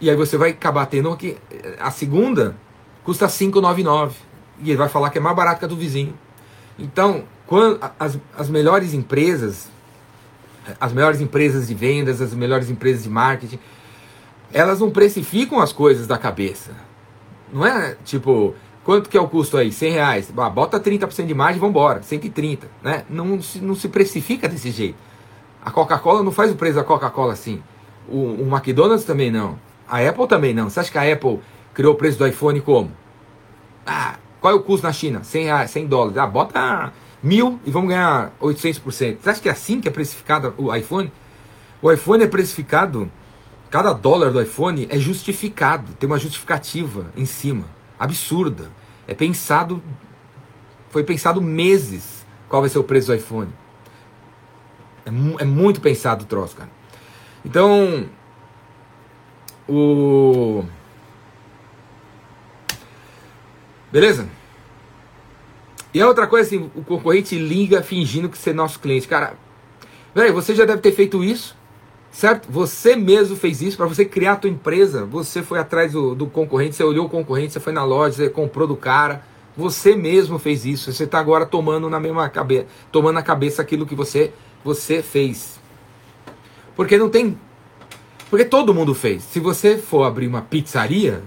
E 0.00 0.10
aí 0.10 0.16
você 0.16 0.36
vai 0.36 0.50
acabar 0.50 0.86
tendo 0.86 1.10
aqui. 1.10 1.36
A 1.78 1.90
segunda 1.90 2.56
custa 3.04 3.28
599. 3.28 4.16
E 4.60 4.70
ele 4.70 4.76
vai 4.76 4.88
falar 4.88 5.10
que 5.10 5.18
é 5.18 5.20
mais 5.20 5.36
barato 5.36 5.58
que 5.58 5.64
a 5.64 5.68
do 5.68 5.76
vizinho. 5.76 6.14
Então, 6.78 7.24
quando 7.46 7.78
as, 7.98 8.18
as 8.36 8.48
melhores 8.48 8.94
empresas, 8.94 9.68
as 10.80 10.92
melhores 10.92 11.20
empresas 11.20 11.68
de 11.68 11.74
vendas, 11.74 12.20
as 12.20 12.34
melhores 12.34 12.70
empresas 12.70 13.04
de 13.04 13.10
marketing, 13.10 13.58
elas 14.52 14.80
não 14.80 14.90
precificam 14.90 15.60
as 15.60 15.72
coisas 15.72 16.06
da 16.06 16.18
cabeça. 16.18 16.72
Não 17.52 17.64
é 17.66 17.96
tipo, 18.04 18.54
quanto 18.84 19.08
que 19.08 19.16
é 19.16 19.20
o 19.20 19.28
custo 19.28 19.56
aí? 19.56 19.70
100 19.70 19.92
reais. 19.92 20.32
Ah, 20.36 20.50
bota 20.50 20.80
30% 20.80 21.26
de 21.26 21.34
margem 21.34 21.56
e 21.56 21.60
vambora, 21.60 22.02
130. 22.02 22.68
Né? 22.82 23.04
Não, 23.08 23.40
se, 23.40 23.58
não 23.60 23.74
se 23.74 23.88
precifica 23.88 24.48
desse 24.48 24.70
jeito. 24.70 24.98
A 25.64 25.70
Coca-Cola 25.70 26.22
não 26.22 26.30
faz 26.30 26.50
o 26.50 26.56
preço 26.56 26.74
da 26.74 26.84
Coca-Cola 26.84 27.32
assim. 27.32 27.62
O, 28.08 28.42
o 28.42 28.48
McDonald's 28.48 29.04
também 29.04 29.30
não. 29.30 29.58
A 29.88 30.06
Apple 30.06 30.26
também 30.26 30.52
não. 30.52 30.68
Você 30.68 30.80
acha 30.80 30.90
que 30.90 30.98
a 30.98 31.12
Apple 31.12 31.40
criou 31.72 31.94
o 31.94 31.96
preço 31.96 32.18
do 32.18 32.26
iPhone 32.26 32.60
como? 32.60 32.90
Ah, 33.86 34.16
qual 34.40 34.52
é 34.52 34.56
o 34.56 34.60
custo 34.60 34.86
na 34.86 34.92
China? 34.92 35.24
100, 35.24 35.44
reais, 35.44 35.70
100 35.70 35.86
dólares. 35.86 36.18
Ah, 36.18 36.26
bota 36.26 36.92
mil 37.22 37.58
e 37.64 37.70
vamos 37.70 37.88
ganhar 37.88 38.32
800%. 38.40 38.82
Você 39.20 39.30
acha 39.30 39.40
que 39.40 39.48
é 39.48 39.52
assim 39.52 39.80
que 39.80 39.88
é 39.88 39.90
precificado 39.90 40.52
o 40.58 40.74
iPhone? 40.74 41.10
O 41.80 41.90
iPhone 41.90 42.22
é 42.22 42.26
precificado, 42.26 43.10
cada 43.70 43.92
dólar 43.92 44.30
do 44.30 44.40
iPhone 44.40 44.86
é 44.90 44.98
justificado, 44.98 45.92
tem 45.94 46.06
uma 46.06 46.18
justificativa 46.18 47.10
em 47.16 47.24
cima, 47.26 47.64
absurda. 47.98 48.70
É 49.06 49.14
pensado, 49.14 49.82
foi 50.90 51.04
pensado 51.04 51.40
meses 51.42 52.24
qual 52.48 52.62
vai 52.62 52.70
ser 52.70 52.78
o 52.78 52.84
preço 52.84 53.08
do 53.08 53.14
iPhone. 53.14 53.50
É, 55.04 55.42
é 55.42 55.44
muito 55.44 55.80
pensado 55.80 56.24
o 56.24 56.26
troço, 56.26 56.56
cara. 56.56 56.70
Então, 57.44 58.08
o 59.68 60.64
Beleza? 63.94 64.26
E 65.94 66.02
a 66.02 66.08
outra 66.08 66.26
coisa 66.26 66.48
assim, 66.48 66.68
o 66.74 66.82
concorrente 66.82 67.38
liga 67.38 67.80
fingindo 67.80 68.28
que 68.28 68.36
você 68.36 68.50
é 68.50 68.52
nosso 68.52 68.80
cliente. 68.80 69.06
Cara, 69.06 69.34
peraí, 70.12 70.32
você 70.32 70.52
já 70.52 70.64
deve 70.64 70.82
ter 70.82 70.90
feito 70.90 71.22
isso, 71.22 71.56
certo? 72.10 72.50
Você 72.50 72.96
mesmo 72.96 73.36
fez 73.36 73.62
isso 73.62 73.76
para 73.76 73.86
você 73.86 74.04
criar 74.04 74.32
a 74.32 74.36
tua 74.36 74.50
empresa. 74.50 75.04
Você 75.04 75.44
foi 75.44 75.60
atrás 75.60 75.92
do, 75.92 76.12
do, 76.12 76.26
concorrente, 76.26 76.74
você 76.74 76.82
olhou 76.82 77.06
o 77.06 77.08
concorrente, 77.08 77.52
você 77.52 77.60
foi 77.60 77.72
na 77.72 77.84
loja, 77.84 78.16
você 78.16 78.28
comprou 78.28 78.66
do 78.66 78.74
cara. 78.74 79.22
Você 79.56 79.94
mesmo 79.94 80.40
fez 80.40 80.66
isso. 80.66 80.92
Você 80.92 81.04
está 81.04 81.20
agora 81.20 81.46
tomando 81.46 81.88
na 81.88 82.00
mesma 82.00 82.28
cabeça, 82.28 82.66
tomando 82.90 83.14
na 83.14 83.22
cabeça 83.22 83.62
aquilo 83.62 83.86
que 83.86 83.94
você 83.94 84.32
você 84.64 85.02
fez. 85.02 85.60
Porque 86.74 86.98
não 86.98 87.08
tem, 87.08 87.38
porque 88.30 88.44
todo 88.44 88.74
mundo 88.74 88.94
fez. 88.94 89.22
Se 89.22 89.38
você 89.38 89.76
for 89.76 90.04
abrir 90.04 90.26
uma 90.26 90.42
pizzaria, 90.42 91.22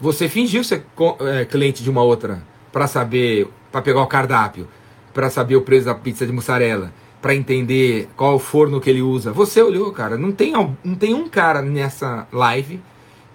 você 0.00 0.28
fingiu 0.28 0.62
ser 0.62 0.84
é, 1.20 1.44
cliente 1.44 1.82
de 1.82 1.90
uma 1.90 2.02
outra 2.02 2.42
para 2.70 2.86
saber, 2.86 3.48
para 3.70 3.82
pegar 3.82 4.02
o 4.02 4.06
cardápio, 4.06 4.68
para 5.12 5.30
saber 5.30 5.56
o 5.56 5.62
preço 5.62 5.86
da 5.86 5.94
pizza 5.94 6.26
de 6.26 6.32
mussarela, 6.32 6.92
para 7.20 7.34
entender 7.34 8.08
qual 8.16 8.38
forno 8.38 8.80
que 8.80 8.90
ele 8.90 9.02
usa. 9.02 9.32
Você 9.32 9.62
olhou, 9.62 9.90
cara. 9.92 10.16
Não 10.16 10.32
tem, 10.32 10.52
não 10.52 10.94
tem 10.94 11.14
um 11.14 11.28
cara 11.28 11.62
nessa 11.62 12.26
live 12.32 12.80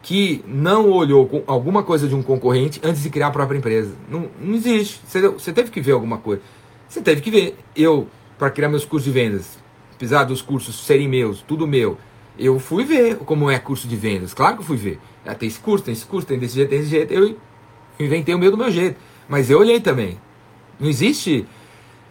que 0.02 0.44
não 0.48 0.90
olhou 0.90 1.44
alguma 1.48 1.84
coisa 1.84 2.08
de 2.08 2.16
um 2.16 2.24
concorrente 2.24 2.80
antes 2.84 3.04
de 3.04 3.10
criar 3.10 3.28
a 3.28 3.32
própria 3.32 3.58
empresa. 3.58 3.94
Não, 4.10 4.28
não 4.40 4.56
existe. 4.56 5.02
Você, 5.06 5.28
você 5.28 5.52
teve 5.52 5.70
que 5.70 5.82
ver 5.82 5.92
alguma 5.92 6.18
coisa. 6.18 6.42
Você 6.88 7.02
teve 7.02 7.22
que 7.22 7.30
ver. 7.30 7.58
Eu, 7.76 8.08
para 8.38 8.50
criar 8.50 8.70
meus 8.70 8.86
cursos 8.86 9.06
de 9.06 9.12
vendas, 9.12 9.58
apesar 9.96 10.24
dos 10.24 10.42
cursos 10.42 10.86
serem 10.86 11.08
meus, 11.08 11.42
tudo 11.42 11.68
meu, 11.68 11.98
eu 12.38 12.60
fui 12.60 12.84
ver 12.84 13.18
como 13.18 13.50
é 13.50 13.58
curso 13.58 13.88
de 13.88 13.96
vendas. 13.96 14.34
Claro 14.34 14.56
que 14.56 14.62
eu 14.62 14.66
fui 14.66 14.78
ver. 14.78 15.00
Ah, 15.26 15.34
tem 15.34 15.48
esse 15.48 15.60
curso, 15.60 15.84
tem 15.84 15.94
esse 15.94 16.06
curso, 16.06 16.28
tem 16.28 16.38
desse 16.38 16.56
jeito, 16.56 16.70
tem 16.70 16.80
desse 16.80 16.92
jeito. 16.92 17.14
Eu 17.14 17.36
inventei 18.00 18.36
o 18.36 18.38
meu 18.38 18.52
do 18.52 18.58
meu 18.58 18.72
jeito. 18.72 18.98
Mas 19.28 19.50
eu 19.50 19.60
olhei 19.60 19.80
também. 19.80 20.20
Não 20.80 20.88
existe 20.88 21.48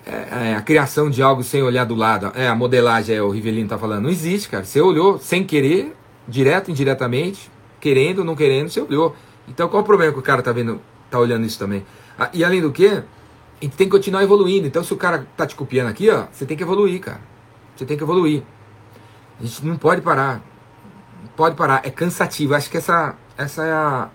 é, 0.05 0.51
é, 0.51 0.55
a 0.57 0.61
criação 0.61 1.09
de 1.09 1.23
algo 1.23 1.43
sem 1.43 1.63
olhar 1.63 1.85
do 1.85 1.95
lado. 1.95 2.33
É, 2.35 2.49
a 2.49 2.55
modelagem, 2.55 3.15
é, 3.17 3.23
o 3.23 3.31
Rivelino 3.31 3.69
tá 3.69 3.79
falando. 3.79 4.03
Não 4.03 4.11
existe, 4.11 4.49
cara. 4.49 4.65
Você 4.65 4.81
olhou 4.81 5.19
sem 5.19 5.45
querer, 5.45 5.95
direto, 6.27 6.71
indiretamente, 6.71 7.51
querendo 7.81 8.19
ou 8.19 8.25
não 8.25 8.35
querendo, 8.35 8.69
você 8.69 8.81
olhou. 8.81 9.15
Então 9.49 9.69
qual 9.69 9.83
o 9.83 9.87
problema 9.87 10.13
que 10.13 10.19
o 10.19 10.23
cara 10.23 10.43
tá 10.43 10.53
vendo, 10.53 10.81
tá 11.09 11.19
olhando 11.19 11.47
isso 11.47 11.59
também? 11.59 11.87
Ah, 12.19 12.31
e 12.33 12.45
além 12.45 12.61
do 12.61 12.73
que, 12.73 13.03
Gente 13.61 13.77
tem 13.77 13.87
que 13.87 13.91
continuar 13.91 14.23
evoluindo. 14.23 14.67
Então, 14.67 14.85
se 14.85 14.93
o 14.93 14.97
cara 14.97 15.27
tá 15.37 15.47
te 15.47 15.55
copiando 15.55 15.89
aqui, 15.89 16.11
ó, 16.11 16.27
você 16.31 16.45
tem 16.45 16.57
que 16.57 16.63
evoluir, 16.63 17.01
cara. 17.01 17.21
Você 17.75 17.85
tem 17.87 17.97
que 17.97 18.03
evoluir. 18.03 18.43
A 19.41 19.45
gente 19.45 19.65
não 19.65 19.77
pode 19.77 20.03
parar. 20.03 20.43
Pode 21.35 21.57
parar. 21.57 21.81
É 21.85 21.91
cansativo. 21.91 22.55
Acho 22.55 22.71
que 22.71 22.77
essa, 22.77 23.15
essa 23.37 23.65
é 23.65 23.73
a, 23.73 24.11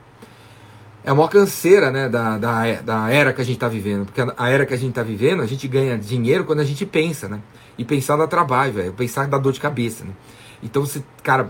é 1.04 1.10
a 1.10 1.16
maior 1.16 1.28
canseira 1.28 1.90
né, 1.90 2.08
da, 2.08 2.38
da, 2.38 2.82
da 2.82 3.10
era 3.10 3.34
que 3.34 3.42
a 3.42 3.44
gente 3.44 3.56
está 3.56 3.68
vivendo. 3.68 4.06
Porque 4.06 4.22
a 4.22 4.50
era 4.50 4.66
que 4.66 4.74
a 4.74 4.78
gente 4.78 4.90
está 4.90 5.04
vivendo, 5.04 5.42
a 5.42 5.48
gente 5.48 5.68
ganha 5.68 5.98
dinheiro 5.98 6.46
quando 6.46 6.60
a 6.60 6.66
gente 6.66 6.86
pensa, 6.86 7.28
né? 7.28 7.42
E 7.78 7.84
pensar 7.84 8.18
dá 8.18 8.28
trabalho, 8.28 8.74
velho. 8.74 8.94
Pensar 8.94 9.28
dá 9.28 9.38
dor 9.38 9.54
de 9.54 9.60
cabeça, 9.60 10.06
né? 10.06 10.12
Então 10.62 10.86
você, 10.86 11.04
cara, 11.24 11.50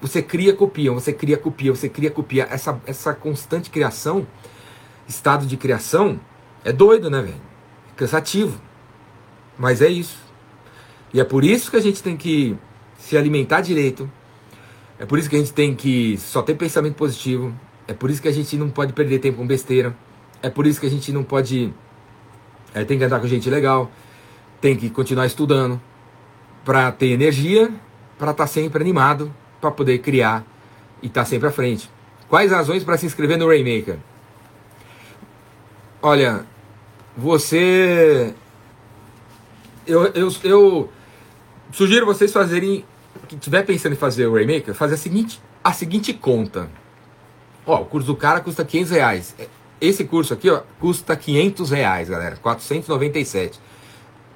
você 0.00 0.22
cria, 0.22 0.52
copia, 0.52 0.92
você 0.92 1.12
cria, 1.12 1.36
copia, 1.36 1.74
você 1.74 1.88
cria, 1.88 2.10
copia. 2.10 2.46
Essa, 2.50 2.80
essa 2.86 3.14
constante 3.14 3.70
criação, 3.70 4.26
estado 5.06 5.46
de 5.46 5.56
criação, 5.56 6.20
é 6.64 6.72
doido, 6.72 7.10
né, 7.10 7.20
velho? 7.20 7.34
É 7.34 7.96
cansativo. 7.96 8.60
Mas 9.58 9.82
é 9.82 9.88
isso. 9.88 10.18
E 11.12 11.20
é 11.20 11.24
por 11.24 11.44
isso 11.44 11.70
que 11.70 11.76
a 11.76 11.80
gente 11.80 12.02
tem 12.02 12.16
que 12.16 12.56
se 12.98 13.16
alimentar 13.16 13.60
direito. 13.60 14.10
É 14.98 15.04
por 15.04 15.18
isso 15.18 15.28
que 15.28 15.36
a 15.36 15.38
gente 15.38 15.52
tem 15.52 15.74
que 15.74 16.16
só 16.18 16.42
ter 16.42 16.54
pensamento 16.54 16.94
positivo. 16.94 17.52
É 17.86 17.92
por 17.92 18.10
isso 18.10 18.22
que 18.22 18.28
a 18.28 18.32
gente 18.32 18.56
não 18.56 18.70
pode 18.70 18.92
perder 18.92 19.18
tempo 19.18 19.38
com 19.38 19.46
besteira. 19.46 19.94
É 20.40 20.48
por 20.48 20.66
isso 20.66 20.80
que 20.80 20.86
a 20.86 20.90
gente 20.90 21.12
não 21.12 21.24
pode. 21.24 21.72
É, 22.72 22.84
tem 22.84 22.98
que 22.98 23.04
andar 23.04 23.20
com 23.20 23.26
gente 23.26 23.50
legal. 23.50 23.90
Tem 24.60 24.76
que 24.76 24.88
continuar 24.88 25.26
estudando. 25.26 25.80
Para 26.64 26.92
ter 26.92 27.08
energia. 27.08 27.70
Para 28.16 28.30
estar 28.30 28.44
tá 28.44 28.46
sempre 28.46 28.80
animado. 28.80 29.34
Para 29.60 29.70
poder 29.70 29.98
criar. 29.98 30.44
E 31.02 31.06
estar 31.08 31.22
tá 31.22 31.24
sempre 31.24 31.48
à 31.48 31.50
frente. 31.50 31.90
Quais 32.28 32.50
razões 32.50 32.84
para 32.84 32.96
se 32.96 33.04
inscrever 33.04 33.36
no 33.36 33.48
Rainmaker? 33.48 33.98
Olha, 36.00 36.46
você. 37.16 38.34
Eu, 39.86 40.06
eu, 40.06 40.28
eu 40.44 40.92
sugiro 41.72 42.06
vocês 42.06 42.32
fazerem. 42.32 42.84
Que 43.28 43.36
estiver 43.36 43.64
pensando 43.64 43.92
em 43.92 43.96
fazer 43.96 44.26
o 44.26 44.34
Rainmaker, 44.34 44.74
fazer 44.74 44.94
a 44.94 44.98
seguinte, 44.98 45.40
a 45.62 45.72
seguinte 45.72 46.12
conta. 46.12 46.68
Ó, 47.66 47.82
o 47.82 47.84
curso 47.84 48.06
do 48.06 48.16
cara 48.16 48.40
custa 48.40 48.64
500 48.64 48.90
reais. 48.90 49.36
Esse 49.80 50.04
curso 50.04 50.34
aqui, 50.34 50.50
ó, 50.50 50.62
custa 50.80 51.16
500 51.16 51.70
reais, 51.70 52.08
galera. 52.08 52.36
497. 52.36 53.60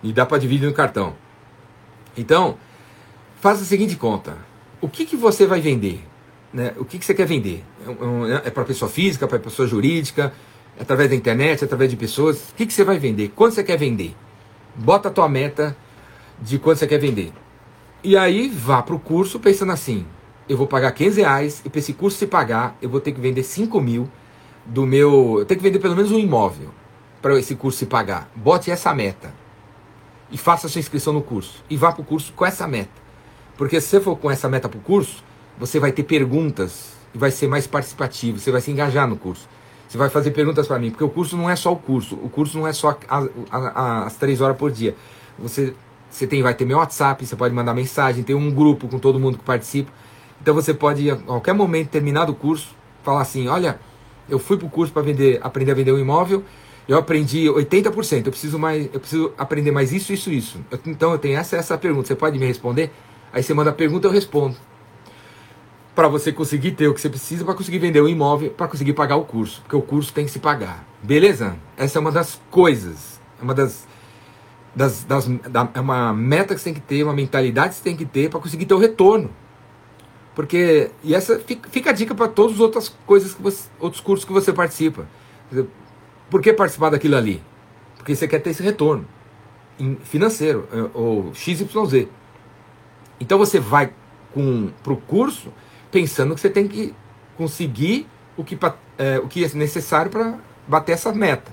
E 0.02 0.12
dá 0.12 0.24
para 0.26 0.38
dividir 0.38 0.66
no 0.66 0.74
cartão. 0.74 1.14
Então, 2.16 2.56
faça 3.40 3.62
a 3.62 3.64
seguinte 3.64 3.96
conta. 3.96 4.36
O 4.80 4.88
que, 4.88 5.04
que 5.04 5.16
você 5.16 5.46
vai 5.46 5.60
vender? 5.60 6.04
Né? 6.52 6.72
O 6.76 6.84
que, 6.84 6.98
que 6.98 7.04
você 7.04 7.14
quer 7.14 7.26
vender? 7.26 7.64
É, 8.44 8.48
é 8.48 8.50
para 8.50 8.64
pessoa 8.64 8.90
física, 8.90 9.26
para 9.26 9.38
pessoa 9.38 9.66
jurídica, 9.66 10.24
é 10.24 10.32
através 10.80 11.10
da 11.10 11.16
internet, 11.16 11.64
através 11.64 11.90
de 11.90 11.96
pessoas. 11.96 12.50
O 12.50 12.54
que, 12.54 12.66
que 12.66 12.72
você 12.72 12.84
vai 12.84 12.98
vender? 12.98 13.32
Quanto 13.34 13.54
você 13.54 13.64
quer 13.64 13.76
vender? 13.76 14.14
Bota 14.74 15.08
a 15.08 15.12
tua 15.12 15.28
meta 15.28 15.76
de 16.40 16.58
quanto 16.58 16.78
você 16.78 16.86
quer 16.86 16.98
vender. 16.98 17.32
E 18.02 18.16
aí 18.16 18.48
vá 18.48 18.82
para 18.82 18.94
o 18.94 18.98
curso 18.98 19.40
pensando 19.40 19.72
assim: 19.72 20.06
eu 20.48 20.56
vou 20.56 20.66
pagar 20.66 20.92
15 20.92 21.20
reais 21.20 21.62
e 21.64 21.68
para 21.68 21.78
esse 21.78 21.92
curso 21.92 22.18
se 22.18 22.26
pagar, 22.26 22.76
eu 22.80 22.88
vou 22.88 23.00
ter 23.00 23.12
que 23.12 23.20
vender 23.20 23.42
5 23.42 23.80
mil 23.80 24.08
do 24.64 24.86
meu. 24.86 25.38
Eu 25.38 25.44
tenho 25.44 25.58
que 25.58 25.64
vender 25.64 25.78
pelo 25.78 25.96
menos 25.96 26.12
um 26.12 26.18
imóvel 26.18 26.70
para 27.20 27.38
esse 27.38 27.54
curso 27.54 27.78
se 27.78 27.86
pagar. 27.86 28.30
Bote 28.36 28.70
essa 28.70 28.94
meta 28.94 29.34
e 30.30 30.38
faça 30.38 30.68
sua 30.68 30.78
inscrição 30.78 31.12
no 31.12 31.22
curso. 31.22 31.64
E 31.68 31.76
vá 31.76 31.92
para 31.92 32.02
o 32.02 32.04
curso 32.04 32.32
com 32.32 32.44
essa 32.44 32.66
meta. 32.68 33.06
Porque 33.56 33.80
se 33.80 33.88
você 33.88 34.00
for 34.00 34.16
com 34.16 34.30
essa 34.30 34.48
meta 34.48 34.68
para 34.68 34.78
o 34.78 34.82
curso, 34.82 35.24
você 35.58 35.80
vai 35.80 35.90
ter 35.90 36.02
perguntas 36.02 36.92
e 37.14 37.18
vai 37.18 37.30
ser 37.30 37.48
mais 37.48 37.66
participativo, 37.66 38.38
você 38.38 38.50
vai 38.50 38.60
se 38.60 38.70
engajar 38.70 39.08
no 39.08 39.16
curso. 39.16 39.48
Você 39.88 39.96
vai 39.96 40.08
fazer 40.08 40.32
perguntas 40.32 40.66
para 40.66 40.78
mim, 40.78 40.90
porque 40.90 41.04
o 41.04 41.08
curso 41.08 41.36
não 41.36 41.48
é 41.48 41.54
só 41.54 41.72
o 41.72 41.76
curso, 41.76 42.16
o 42.16 42.28
curso 42.28 42.58
não 42.58 42.66
é 42.66 42.72
só 42.72 42.98
a, 43.08 43.18
a, 43.50 43.58
a, 43.58 44.04
as 44.06 44.16
três 44.16 44.40
horas 44.40 44.56
por 44.56 44.70
dia. 44.70 44.96
Você, 45.38 45.74
você 46.10 46.26
tem, 46.26 46.42
vai 46.42 46.54
ter 46.54 46.64
meu 46.64 46.78
WhatsApp, 46.78 47.24
você 47.24 47.36
pode 47.36 47.54
mandar 47.54 47.72
mensagem, 47.74 48.24
tem 48.24 48.34
um 48.34 48.50
grupo 48.50 48.88
com 48.88 48.98
todo 48.98 49.20
mundo 49.20 49.38
que 49.38 49.44
participa. 49.44 49.92
Então 50.40 50.54
você 50.54 50.74
pode, 50.74 51.10
a 51.10 51.16
qualquer 51.16 51.54
momento, 51.54 51.88
terminado 51.88 52.32
o 52.32 52.34
curso, 52.34 52.74
falar 53.02 53.22
assim: 53.22 53.48
olha, 53.48 53.78
eu 54.28 54.38
fui 54.38 54.56
para 54.56 54.66
o 54.66 54.70
curso 54.70 54.92
para 54.92 55.02
vender, 55.02 55.38
aprender 55.42 55.70
a 55.70 55.74
vender 55.74 55.92
um 55.92 55.98
imóvel, 55.98 56.42
eu 56.88 56.98
aprendi 56.98 57.46
80%, 57.46 58.26
eu 58.26 58.32
preciso 58.32 58.58
mais, 58.58 58.88
eu 58.92 59.00
preciso 59.00 59.32
aprender 59.38 59.70
mais 59.70 59.92
isso, 59.92 60.12
isso, 60.12 60.30
isso. 60.30 60.60
Eu, 60.70 60.78
então 60.86 61.12
eu 61.12 61.18
tenho 61.18 61.38
essa 61.38 61.56
essa 61.56 61.78
pergunta, 61.78 62.08
você 62.08 62.16
pode 62.16 62.38
me 62.38 62.46
responder? 62.46 62.90
Aí 63.32 63.42
você 63.42 63.54
manda 63.54 63.70
a 63.70 63.72
pergunta, 63.72 64.06
eu 64.06 64.10
respondo. 64.10 64.56
Para 65.96 66.06
você 66.06 66.30
conseguir 66.30 66.72
ter 66.72 66.86
o 66.86 66.94
que 66.94 67.00
você 67.00 67.08
precisa 67.08 67.44
para 67.44 67.54
conseguir 67.54 67.80
vender 67.80 68.00
o 68.00 68.08
imóvel, 68.08 68.50
para 68.50 68.68
conseguir 68.68 68.92
pagar 68.92 69.16
o 69.16 69.24
curso, 69.24 69.62
porque 69.62 69.74
o 69.74 69.82
curso 69.82 70.12
tem 70.12 70.26
que 70.26 70.30
se 70.30 70.38
pagar. 70.38 70.86
Beleza? 71.02 71.56
Essa 71.76 71.98
é 71.98 72.00
uma 72.00 72.12
das 72.12 72.40
coisas, 72.50 73.20
é 73.40 73.42
uma 73.42 73.54
das 73.54 73.88
das, 74.76 75.04
das 75.04 75.26
da, 75.26 75.70
é 75.72 75.80
uma 75.80 76.12
meta 76.12 76.54
que 76.54 76.60
você 76.60 76.64
tem 76.64 76.74
que 76.74 76.80
ter, 76.80 77.02
uma 77.02 77.14
mentalidade 77.14 77.70
que 77.70 77.74
você 77.76 77.82
tem 77.82 77.96
que 77.96 78.04
ter 78.04 78.28
para 78.28 78.38
conseguir 78.38 78.66
ter 78.66 78.74
o 78.74 78.78
retorno. 78.78 79.30
Porque, 80.34 80.90
e 81.02 81.14
essa 81.14 81.38
fica, 81.38 81.66
fica 81.70 81.90
a 81.90 81.92
dica 81.94 82.14
para 82.14 82.28
todas 82.28 82.56
as 82.56 82.60
outras 82.60 82.94
coisas, 83.06 83.32
que 83.32 83.42
você, 83.42 83.70
outros 83.80 84.02
cursos 84.02 84.26
que 84.26 84.32
você 84.34 84.52
participa. 84.52 85.08
Por 86.28 86.42
que 86.42 86.52
participar 86.52 86.90
daquilo 86.90 87.16
ali? 87.16 87.42
Porque 87.96 88.14
você 88.14 88.28
quer 88.28 88.40
ter 88.40 88.50
esse 88.50 88.62
retorno 88.62 89.06
financeiro, 90.02 90.68
é, 90.70 90.90
ou 90.92 91.32
XYZ. 91.34 92.08
Então 93.18 93.38
você 93.38 93.58
vai 93.58 93.94
para 94.82 94.92
o 94.92 94.96
curso 94.98 95.50
pensando 95.90 96.34
que 96.34 96.40
você 96.40 96.50
tem 96.50 96.66
que 96.66 96.94
conseguir 97.36 98.06
o 98.36 98.44
que, 98.44 98.58
é, 98.98 99.18
o 99.18 99.28
que 99.28 99.44
é 99.44 99.48
necessário 99.54 100.10
para 100.10 100.38
bater 100.66 100.92
essa 100.92 101.12
meta. 101.12 101.52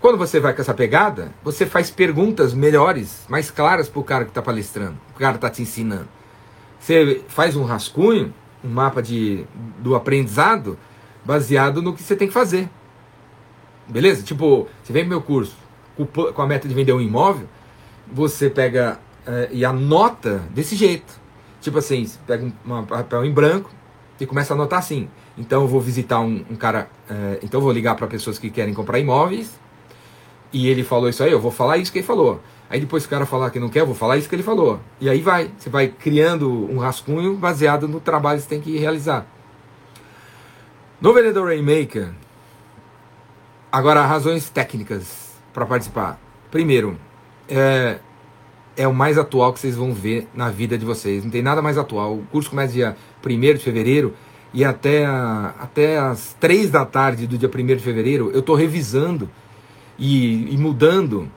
Quando 0.00 0.18
você 0.18 0.38
vai 0.38 0.52
com 0.52 0.60
essa 0.60 0.74
pegada, 0.74 1.32
você 1.42 1.64
faz 1.64 1.90
perguntas 1.90 2.52
melhores, 2.52 3.24
mais 3.28 3.50
claras 3.50 3.88
para 3.88 4.00
o 4.00 4.04
cara 4.04 4.24
que 4.24 4.30
está 4.30 4.42
palestrando, 4.42 4.98
o 5.14 5.18
cara 5.18 5.36
está 5.36 5.48
te 5.48 5.62
ensinando. 5.62 6.08
Você 6.78 7.22
faz 7.28 7.56
um 7.56 7.64
rascunho, 7.64 8.34
um 8.62 8.68
mapa 8.68 9.02
de, 9.02 9.46
do 9.78 9.94
aprendizado, 9.94 10.78
baseado 11.24 11.80
no 11.80 11.94
que 11.94 12.02
você 12.02 12.14
tem 12.14 12.28
que 12.28 12.34
fazer. 12.34 12.68
Beleza? 13.88 14.22
Tipo, 14.22 14.68
você 14.82 14.92
vem 14.92 15.04
pro 15.04 15.10
meu 15.10 15.22
curso 15.22 15.56
com 16.34 16.42
a 16.42 16.46
meta 16.46 16.68
de 16.68 16.74
vender 16.74 16.92
um 16.92 17.00
imóvel, 17.00 17.48
você 18.12 18.50
pega 18.50 18.98
é, 19.26 19.48
e 19.52 19.64
anota 19.64 20.42
desse 20.50 20.76
jeito. 20.76 21.23
Tipo 21.64 21.78
assim, 21.78 22.06
pega 22.26 22.44
um 22.44 22.84
papel 22.84 23.24
em 23.24 23.32
branco 23.32 23.70
e 24.20 24.26
começa 24.26 24.52
a 24.52 24.54
anotar 24.54 24.80
assim. 24.80 25.08
Então 25.36 25.62
eu 25.62 25.66
vou 25.66 25.80
visitar 25.80 26.20
um, 26.20 26.44
um 26.50 26.56
cara, 26.56 26.90
é, 27.08 27.38
então 27.42 27.58
eu 27.58 27.64
vou 27.64 27.72
ligar 27.72 27.94
para 27.94 28.06
pessoas 28.06 28.38
que 28.38 28.50
querem 28.50 28.74
comprar 28.74 28.98
imóveis 28.98 29.58
e 30.52 30.68
ele 30.68 30.84
falou 30.84 31.08
isso 31.08 31.24
aí, 31.24 31.32
eu 31.32 31.40
vou 31.40 31.50
falar 31.50 31.78
isso 31.78 31.90
que 31.90 32.00
ele 32.00 32.06
falou. 32.06 32.38
Aí 32.68 32.80
depois 32.80 33.06
o 33.06 33.08
cara 33.08 33.24
falar 33.24 33.48
que 33.48 33.58
não 33.58 33.70
quer, 33.70 33.80
eu 33.80 33.86
vou 33.86 33.94
falar 33.94 34.18
isso 34.18 34.28
que 34.28 34.34
ele 34.34 34.42
falou. 34.42 34.78
E 35.00 35.08
aí 35.08 35.22
vai, 35.22 35.50
você 35.56 35.70
vai 35.70 35.88
criando 35.88 36.50
um 36.70 36.76
rascunho 36.76 37.34
baseado 37.34 37.88
no 37.88 37.98
trabalho 37.98 38.36
que 38.36 38.42
você 38.44 38.50
tem 38.50 38.60
que 38.60 38.76
realizar. 38.76 39.26
No 41.00 41.14
vendedor 41.14 41.46
Rainmaker, 41.46 42.10
agora 43.72 44.04
razões 44.04 44.50
técnicas 44.50 45.32
para 45.50 45.64
participar. 45.64 46.20
Primeiro, 46.50 46.98
é, 47.48 48.00
é 48.76 48.86
o 48.88 48.94
mais 48.94 49.18
atual 49.18 49.52
que 49.52 49.60
vocês 49.60 49.76
vão 49.76 49.92
ver 49.92 50.28
na 50.34 50.50
vida 50.50 50.76
de 50.76 50.84
vocês. 50.84 51.22
Não 51.22 51.30
tem 51.30 51.42
nada 51.42 51.62
mais 51.62 51.78
atual. 51.78 52.14
O 52.14 52.26
curso 52.30 52.50
começa 52.50 52.72
dia 52.72 52.96
1 53.24 53.38
de 53.54 53.58
fevereiro 53.58 54.14
e 54.52 54.64
até, 54.64 55.04
a, 55.04 55.54
até 55.60 55.98
as 55.98 56.34
3 56.40 56.70
da 56.70 56.84
tarde 56.84 57.26
do 57.26 57.38
dia 57.38 57.50
1 57.52 57.66
de 57.66 57.78
fevereiro 57.78 58.30
eu 58.32 58.40
estou 58.40 58.54
revisando 58.54 59.28
e, 59.98 60.52
e 60.52 60.58
mudando 60.58 61.28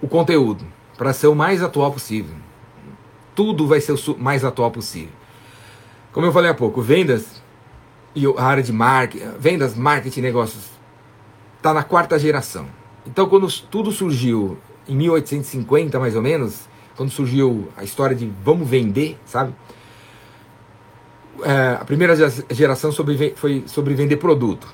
o 0.00 0.08
conteúdo 0.08 0.64
para 0.96 1.12
ser 1.12 1.26
o 1.26 1.34
mais 1.34 1.62
atual 1.62 1.92
possível. 1.92 2.34
Tudo 3.34 3.66
vai 3.66 3.80
ser 3.80 3.92
o 3.92 4.18
mais 4.18 4.44
atual 4.44 4.70
possível. 4.70 5.12
Como 6.12 6.26
eu 6.26 6.32
falei 6.32 6.50
há 6.50 6.54
pouco, 6.54 6.80
vendas 6.80 7.42
e 8.14 8.24
a 8.26 8.42
área 8.42 8.62
de 8.62 8.72
marketing, 8.72 9.26
vendas, 9.38 9.74
marketing, 9.74 10.22
negócios, 10.22 10.70
está 11.58 11.74
na 11.74 11.82
quarta 11.82 12.18
geração. 12.18 12.66
Então, 13.06 13.28
quando 13.28 13.46
tudo 13.70 13.92
surgiu 13.92 14.56
em 14.88 14.96
1850, 14.96 16.00
mais 16.00 16.16
ou 16.16 16.22
menos, 16.22 16.66
quando 16.96 17.10
surgiu 17.10 17.68
a 17.76 17.84
história 17.84 18.16
de 18.16 18.30
vamos 18.42 18.68
vender, 18.68 19.18
sabe? 19.26 19.54
É, 21.44 21.78
a 21.80 21.84
primeira 21.84 22.14
geração 22.50 22.90
sobre, 22.90 23.34
foi 23.36 23.64
sobre 23.66 23.94
vender 23.94 24.16
produto. 24.16 24.66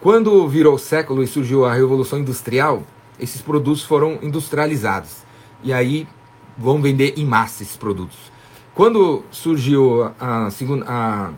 Quando 0.00 0.48
virou 0.48 0.74
o 0.74 0.78
século 0.78 1.22
e 1.22 1.26
surgiu 1.26 1.64
a 1.64 1.74
Revolução 1.74 2.18
Industrial, 2.18 2.82
esses 3.20 3.42
produtos 3.42 3.82
foram 3.82 4.18
industrializados. 4.22 5.24
E 5.62 5.72
aí 5.72 6.08
vão 6.56 6.80
vender 6.80 7.14
em 7.16 7.26
massa 7.26 7.62
esses 7.62 7.76
produtos. 7.76 8.16
Quando 8.74 9.24
surgiu 9.30 10.10
a 10.18 10.50
segunda, 10.50 11.32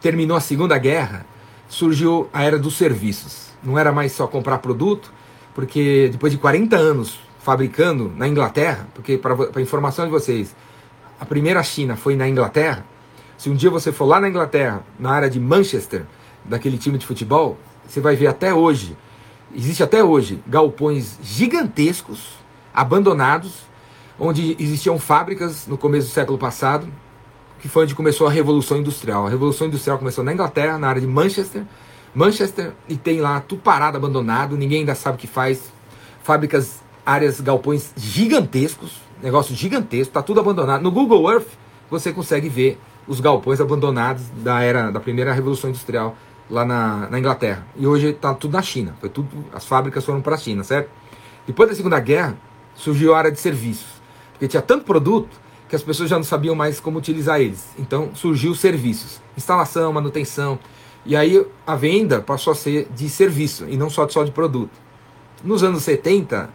terminou 0.00 0.36
a 0.36 0.40
Segunda 0.40 0.78
Guerra, 0.78 1.26
surgiu 1.68 2.28
a 2.32 2.42
era 2.42 2.58
dos 2.58 2.76
serviços. 2.76 3.48
Não 3.62 3.78
era 3.78 3.92
mais 3.92 4.12
só 4.12 4.26
comprar 4.26 4.58
produto, 4.58 5.12
porque 5.54 6.08
depois 6.10 6.32
de 6.32 6.38
40 6.38 6.76
anos 6.76 7.18
fabricando 7.48 8.12
na 8.14 8.28
Inglaterra, 8.28 8.86
porque 8.94 9.16
para 9.16 9.62
informação 9.62 10.04
de 10.04 10.10
vocês, 10.10 10.54
a 11.18 11.24
primeira 11.24 11.62
China 11.62 11.96
foi 11.96 12.14
na 12.14 12.28
Inglaterra. 12.28 12.84
Se 13.38 13.48
um 13.48 13.54
dia 13.54 13.70
você 13.70 13.90
for 13.90 14.04
lá 14.04 14.20
na 14.20 14.28
Inglaterra, 14.28 14.82
na 14.98 15.12
área 15.12 15.30
de 15.30 15.40
Manchester, 15.40 16.04
daquele 16.44 16.76
time 16.76 16.98
de 16.98 17.06
futebol, 17.06 17.56
você 17.86 18.02
vai 18.02 18.14
ver 18.14 18.26
até 18.26 18.52
hoje 18.52 18.94
existe 19.54 19.82
até 19.82 20.04
hoje 20.04 20.42
galpões 20.46 21.18
gigantescos, 21.22 22.34
abandonados, 22.74 23.62
onde 24.20 24.54
existiam 24.58 24.98
fábricas 24.98 25.66
no 25.66 25.78
começo 25.78 26.08
do 26.08 26.12
século 26.12 26.36
passado, 26.36 26.86
que 27.60 27.66
foi 27.66 27.84
onde 27.84 27.94
começou 27.94 28.26
a 28.26 28.30
Revolução 28.30 28.76
Industrial. 28.76 29.26
A 29.26 29.30
Revolução 29.30 29.68
Industrial 29.68 29.96
começou 29.96 30.22
na 30.22 30.34
Inglaterra, 30.34 30.76
na 30.76 30.86
área 30.90 31.00
de 31.00 31.06
Manchester. 31.06 31.62
Manchester, 32.14 32.74
e 32.90 32.94
tem 32.94 33.22
lá 33.22 33.40
tudo 33.40 33.62
parado, 33.62 33.96
abandonado, 33.96 34.54
ninguém 34.54 34.80
ainda 34.80 34.94
sabe 34.94 35.16
o 35.16 35.18
que 35.18 35.26
faz. 35.26 35.72
Fábricas, 36.22 36.82
áreas, 37.08 37.40
galpões 37.40 37.90
gigantescos, 37.96 39.00
negócio 39.22 39.54
gigantesco, 39.54 40.12
tá 40.12 40.22
tudo 40.22 40.40
abandonado. 40.40 40.82
No 40.82 40.90
Google 40.90 41.32
Earth, 41.32 41.48
você 41.90 42.12
consegue 42.12 42.50
ver 42.50 42.78
os 43.06 43.18
galpões 43.18 43.62
abandonados 43.62 44.24
da 44.36 44.60
era 44.60 44.90
da 44.90 45.00
primeira 45.00 45.32
Revolução 45.32 45.70
Industrial 45.70 46.14
lá 46.50 46.66
na, 46.66 47.08
na 47.08 47.18
Inglaterra. 47.18 47.66
E 47.76 47.86
hoje 47.86 48.08
está 48.08 48.34
tudo 48.34 48.52
na 48.52 48.60
China. 48.60 48.94
Foi 49.00 49.08
tudo, 49.08 49.26
as 49.54 49.64
fábricas 49.64 50.04
foram 50.04 50.20
para 50.20 50.34
a 50.34 50.38
China, 50.38 50.62
certo? 50.62 50.90
Depois 51.46 51.70
da 51.70 51.74
Segunda 51.74 51.98
Guerra, 51.98 52.36
surgiu 52.74 53.14
a 53.14 53.18
área 53.18 53.32
de 53.32 53.40
serviços. 53.40 53.88
Porque 54.32 54.46
tinha 54.46 54.60
tanto 54.60 54.84
produto 54.84 55.34
que 55.66 55.74
as 55.74 55.82
pessoas 55.82 56.10
já 56.10 56.16
não 56.16 56.24
sabiam 56.24 56.54
mais 56.54 56.78
como 56.78 56.98
utilizar 56.98 57.40
eles. 57.40 57.70
Então 57.78 58.10
surgiu 58.14 58.54
serviços, 58.54 59.18
instalação, 59.34 59.90
manutenção. 59.94 60.58
E 61.06 61.16
aí 61.16 61.42
a 61.66 61.74
venda 61.74 62.20
passou 62.20 62.52
a 62.52 62.56
ser 62.56 62.86
de 62.94 63.08
serviço 63.08 63.66
e 63.66 63.78
não 63.78 63.88
só, 63.88 64.06
só 64.06 64.24
de 64.24 64.30
produto. 64.30 64.72
Nos 65.42 65.62
anos 65.62 65.82
70, 65.84 66.50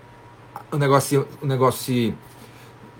o 0.73 0.77
negócio, 0.77 1.27
o 1.41 1.45
negócio, 1.45 2.13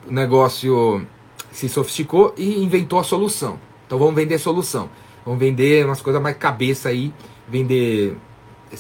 o 0.07 0.13
negócio 0.13 1.07
se 1.51 1.67
sofisticou 1.67 2.34
e 2.38 2.63
inventou 2.63 2.99
a 2.99 3.03
solução. 3.03 3.59
Então 3.86 3.97
vamos 3.97 4.15
vender 4.15 4.38
solução. 4.38 4.89
Vamos 5.26 5.39
vender 5.39 5.86
umas 5.86 6.01
coisas 6.01 6.21
mais 6.21 6.38
cabeça 6.38 6.89
aí, 6.89 7.13
vender 7.47 8.15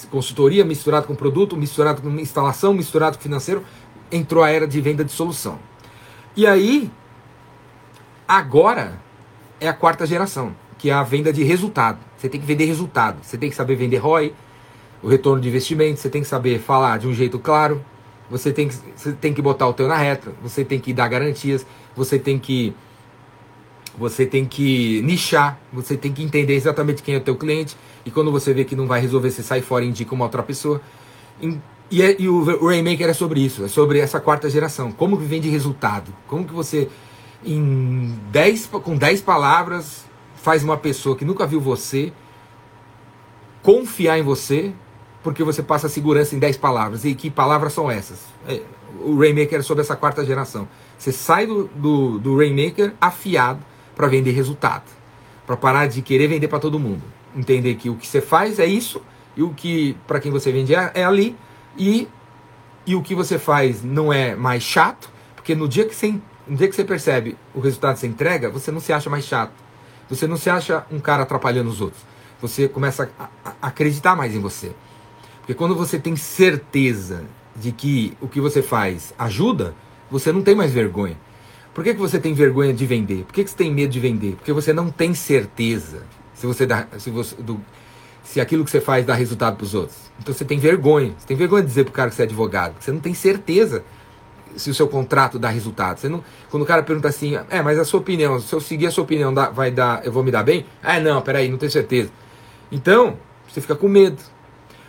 consultoria 0.09 0.63
misturado 0.63 1.07
com 1.07 1.15
produto, 1.15 1.55
misturado 1.55 2.01
com 2.01 2.09
instalação, 2.19 2.73
misturado 2.73 3.17
com 3.17 3.23
financeiro. 3.23 3.63
Entrou 4.11 4.43
a 4.43 4.49
era 4.49 4.67
de 4.67 4.79
venda 4.79 5.03
de 5.03 5.11
solução. 5.11 5.57
E 6.35 6.45
aí, 6.45 6.91
agora 8.27 8.99
é 9.59 9.67
a 9.67 9.73
quarta 9.73 10.05
geração, 10.05 10.55
que 10.77 10.89
é 10.89 10.93
a 10.93 11.03
venda 11.03 11.33
de 11.33 11.43
resultado. 11.43 11.99
Você 12.17 12.29
tem 12.29 12.39
que 12.39 12.45
vender 12.45 12.65
resultado. 12.65 13.17
Você 13.23 13.37
tem 13.37 13.49
que 13.49 13.55
saber 13.55 13.75
vender 13.75 13.97
ROI, 13.97 14.33
o 15.01 15.07
retorno 15.07 15.41
de 15.41 15.47
investimento, 15.47 15.99
você 15.99 16.09
tem 16.09 16.21
que 16.21 16.27
saber 16.27 16.59
falar 16.59 16.99
de 16.99 17.07
um 17.07 17.13
jeito 17.13 17.39
claro, 17.39 17.83
você 18.29 18.51
tem 18.51 18.67
que, 18.67 18.75
você 18.95 19.11
tem 19.13 19.33
que 19.33 19.41
botar 19.41 19.67
o 19.67 19.73
teu 19.73 19.87
na 19.87 19.97
reta, 19.97 20.33
você 20.41 20.63
tem 20.63 20.79
que 20.79 20.93
dar 20.93 21.07
garantias, 21.07 21.65
você 21.95 22.17
tem 22.17 22.39
que 22.39 22.73
você 23.97 24.25
tem 24.25 24.43
que 24.43 25.01
nichar, 25.03 25.59
você 25.71 25.95
tem 25.95 26.11
que 26.11 26.23
entender 26.23 26.55
exatamente 26.55 27.03
quem 27.03 27.13
é 27.13 27.17
o 27.17 27.21
teu 27.21 27.35
cliente 27.35 27.77
e 28.05 28.09
quando 28.09 28.31
você 28.31 28.53
vê 28.53 28.65
que 28.65 28.75
não 28.75 28.87
vai 28.87 28.99
resolver, 28.99 29.29
você 29.29 29.43
sai 29.43 29.61
fora 29.61 29.85
e 29.85 29.87
indica 29.87 30.15
uma 30.15 30.25
outra 30.25 30.41
pessoa. 30.41 30.81
E, 31.91 32.01
é, 32.01 32.15
e 32.19 32.27
o 32.27 32.65
Rainmaker 32.65 33.07
é 33.07 33.13
sobre 33.13 33.39
isso, 33.39 33.63
é 33.63 33.67
sobre 33.67 33.99
essa 33.99 34.19
quarta 34.19 34.49
geração. 34.49 34.91
Como 34.91 35.17
que 35.17 35.25
vende 35.25 35.47
resultado? 35.47 36.11
Como 36.27 36.43
que 36.43 36.53
você, 36.53 36.89
em 37.45 38.19
dez, 38.31 38.65
com 38.65 38.97
10 38.97 39.21
palavras, 39.21 40.05
faz 40.35 40.63
uma 40.63 40.75
pessoa 40.75 41.15
que 41.15 41.23
nunca 41.23 41.45
viu 41.45 41.61
você 41.61 42.11
confiar 43.61 44.17
em 44.17 44.23
você, 44.23 44.73
porque 45.23 45.43
você 45.43 45.63
passa 45.63 45.87
segurança 45.87 46.35
em 46.35 46.39
10 46.39 46.57
palavras. 46.57 47.05
E 47.05 47.15
que 47.15 47.29
palavras 47.31 47.73
são 47.73 47.89
essas? 47.89 48.19
É, 48.47 48.61
o 48.99 49.17
Rainmaker 49.17 49.59
é 49.59 49.61
sobre 49.61 49.81
essa 49.81 49.95
quarta 49.95 50.25
geração. 50.25 50.67
Você 50.97 51.11
sai 51.11 51.47
do, 51.47 51.65
do, 51.75 52.19
do 52.19 52.37
Rainmaker 52.37 52.93
afiado 52.99 53.59
para 53.95 54.07
vender 54.07 54.31
resultado. 54.31 54.83
Para 55.47 55.55
parar 55.57 55.87
de 55.87 56.01
querer 56.01 56.27
vender 56.27 56.47
para 56.47 56.59
todo 56.59 56.77
mundo. 56.77 57.01
Entender 57.35 57.75
que 57.75 57.89
o 57.89 57.95
que 57.95 58.05
você 58.05 58.21
faz 58.21 58.59
é 58.59 58.65
isso 58.65 59.01
e 59.35 59.41
o 59.41 59.53
que 59.53 59.97
para 60.05 60.19
quem 60.19 60.31
você 60.31 60.51
vende 60.51 60.75
é, 60.75 60.91
é 60.93 61.03
ali 61.03 61.35
e, 61.77 62.07
e 62.85 62.95
o 62.95 63.01
que 63.01 63.15
você 63.15 63.39
faz 63.39 63.83
não 63.83 64.13
é 64.13 64.35
mais 64.35 64.61
chato, 64.61 65.09
porque 65.35 65.55
no 65.55 65.67
dia 65.67 65.85
que 65.85 65.95
você, 65.95 66.19
no 66.47 66.55
dia 66.55 66.67
que 66.67 66.75
você 66.75 66.83
percebe 66.83 67.35
o 67.53 67.59
resultado 67.59 67.95
que 67.95 68.01
você 68.01 68.07
entrega, 68.07 68.49
você 68.49 68.71
não 68.71 68.79
se 68.79 68.93
acha 68.93 69.09
mais 69.09 69.25
chato. 69.25 69.51
Você 70.09 70.27
não 70.27 70.37
se 70.37 70.49
acha 70.49 70.85
um 70.91 70.99
cara 70.99 71.23
atrapalhando 71.23 71.69
os 71.69 71.81
outros. 71.81 72.01
Você 72.41 72.67
começa 72.67 73.09
a, 73.17 73.29
a 73.45 73.67
acreditar 73.67 74.15
mais 74.15 74.35
em 74.35 74.39
você. 74.39 74.73
Porque 75.43 75.53
quando 75.53 75.75
você 75.75 75.99
tem 75.99 76.15
certeza 76.15 77.25
de 77.53 77.73
que 77.73 78.17
o 78.21 78.29
que 78.29 78.39
você 78.39 78.61
faz 78.61 79.13
ajuda, 79.19 79.75
você 80.09 80.31
não 80.31 80.41
tem 80.41 80.55
mais 80.55 80.71
vergonha. 80.71 81.17
Por 81.73 81.83
que, 81.83 81.93
que 81.93 81.99
você 81.99 82.17
tem 82.17 82.33
vergonha 82.33 82.73
de 82.73 82.85
vender? 82.85 83.25
Por 83.25 83.33
que, 83.33 83.43
que 83.43 83.49
você 83.49 83.57
tem 83.57 83.69
medo 83.71 83.91
de 83.91 83.99
vender? 83.99 84.35
Porque 84.35 84.53
você 84.53 84.71
não 84.71 84.89
tem 84.89 85.13
certeza 85.13 86.03
se 86.33 86.47
você 86.47 86.65
dá, 86.65 86.87
se 86.97 87.09
você, 87.09 87.35
do, 87.35 87.59
se 88.23 88.39
aquilo 88.39 88.63
que 88.63 88.71
você 88.71 88.79
faz 88.79 89.05
dá 89.05 89.13
resultado 89.13 89.57
para 89.57 89.65
os 89.65 89.73
outros. 89.73 89.97
Então 90.17 90.33
você 90.33 90.45
tem 90.45 90.57
vergonha. 90.57 91.13
Você 91.17 91.27
tem 91.27 91.35
vergonha 91.35 91.61
de 91.61 91.67
dizer 91.67 91.83
para 91.83 91.91
o 91.91 91.93
cara 91.93 92.09
que 92.09 92.15
você 92.15 92.21
é 92.21 92.25
advogado. 92.25 92.75
Você 92.79 92.91
não 92.91 92.99
tem 92.99 93.13
certeza 93.13 93.83
se 94.55 94.69
o 94.69 94.73
seu 94.73 94.87
contrato 94.87 95.37
dá 95.37 95.49
resultado. 95.49 95.99
Você 95.99 96.07
não, 96.07 96.23
quando 96.49 96.63
o 96.63 96.65
cara 96.65 96.83
pergunta 96.83 97.09
assim, 97.09 97.35
é, 97.49 97.61
mas 97.61 97.77
a 97.77 97.83
sua 97.83 97.99
opinião, 97.99 98.39
se 98.39 98.53
eu 98.53 98.61
seguir 98.61 98.87
a 98.87 98.91
sua 98.91 99.03
opinião, 99.03 99.33
dá, 99.33 99.49
vai 99.49 99.71
dar, 99.71 100.05
eu 100.05 100.11
vou 100.11 100.23
me 100.23 100.31
dar 100.31 100.43
bem? 100.43 100.65
Ah, 100.81 101.01
não, 101.01 101.21
peraí, 101.21 101.49
não 101.49 101.57
tenho 101.57 101.71
certeza. 101.71 102.11
Então, 102.71 103.17
você 103.47 103.59
fica 103.59 103.75
com 103.75 103.89
medo. 103.89 104.32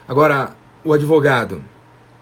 Agora, 0.07 0.55
o 0.84 0.92
advogado 0.92 1.62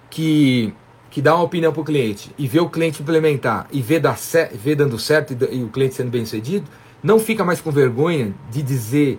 que, 0.09 0.73
que 1.11 1.21
dá 1.21 1.35
uma 1.35 1.45
opinião 1.45 1.73
para 1.73 1.81
o 1.81 1.85
cliente 1.85 2.33
e 2.39 2.47
vê 2.47 2.61
o 2.61 2.69
cliente 2.69 3.03
implementar 3.03 3.67
e 3.73 3.83
vê, 3.83 3.99
dar 3.99 4.17
vê 4.53 4.75
dando 4.75 4.99
certo 4.99 5.33
e, 5.33 5.57
e 5.57 5.65
o 5.65 5.69
cliente 5.69 5.95
sendo 5.95 6.11
bem 6.11 6.25
sucedido, 6.25 6.67
não 7.03 7.19
fica 7.19 7.45
mais 7.45 7.61
com 7.61 7.71
vergonha 7.71 8.35
de 8.51 8.63
dizer 8.63 9.19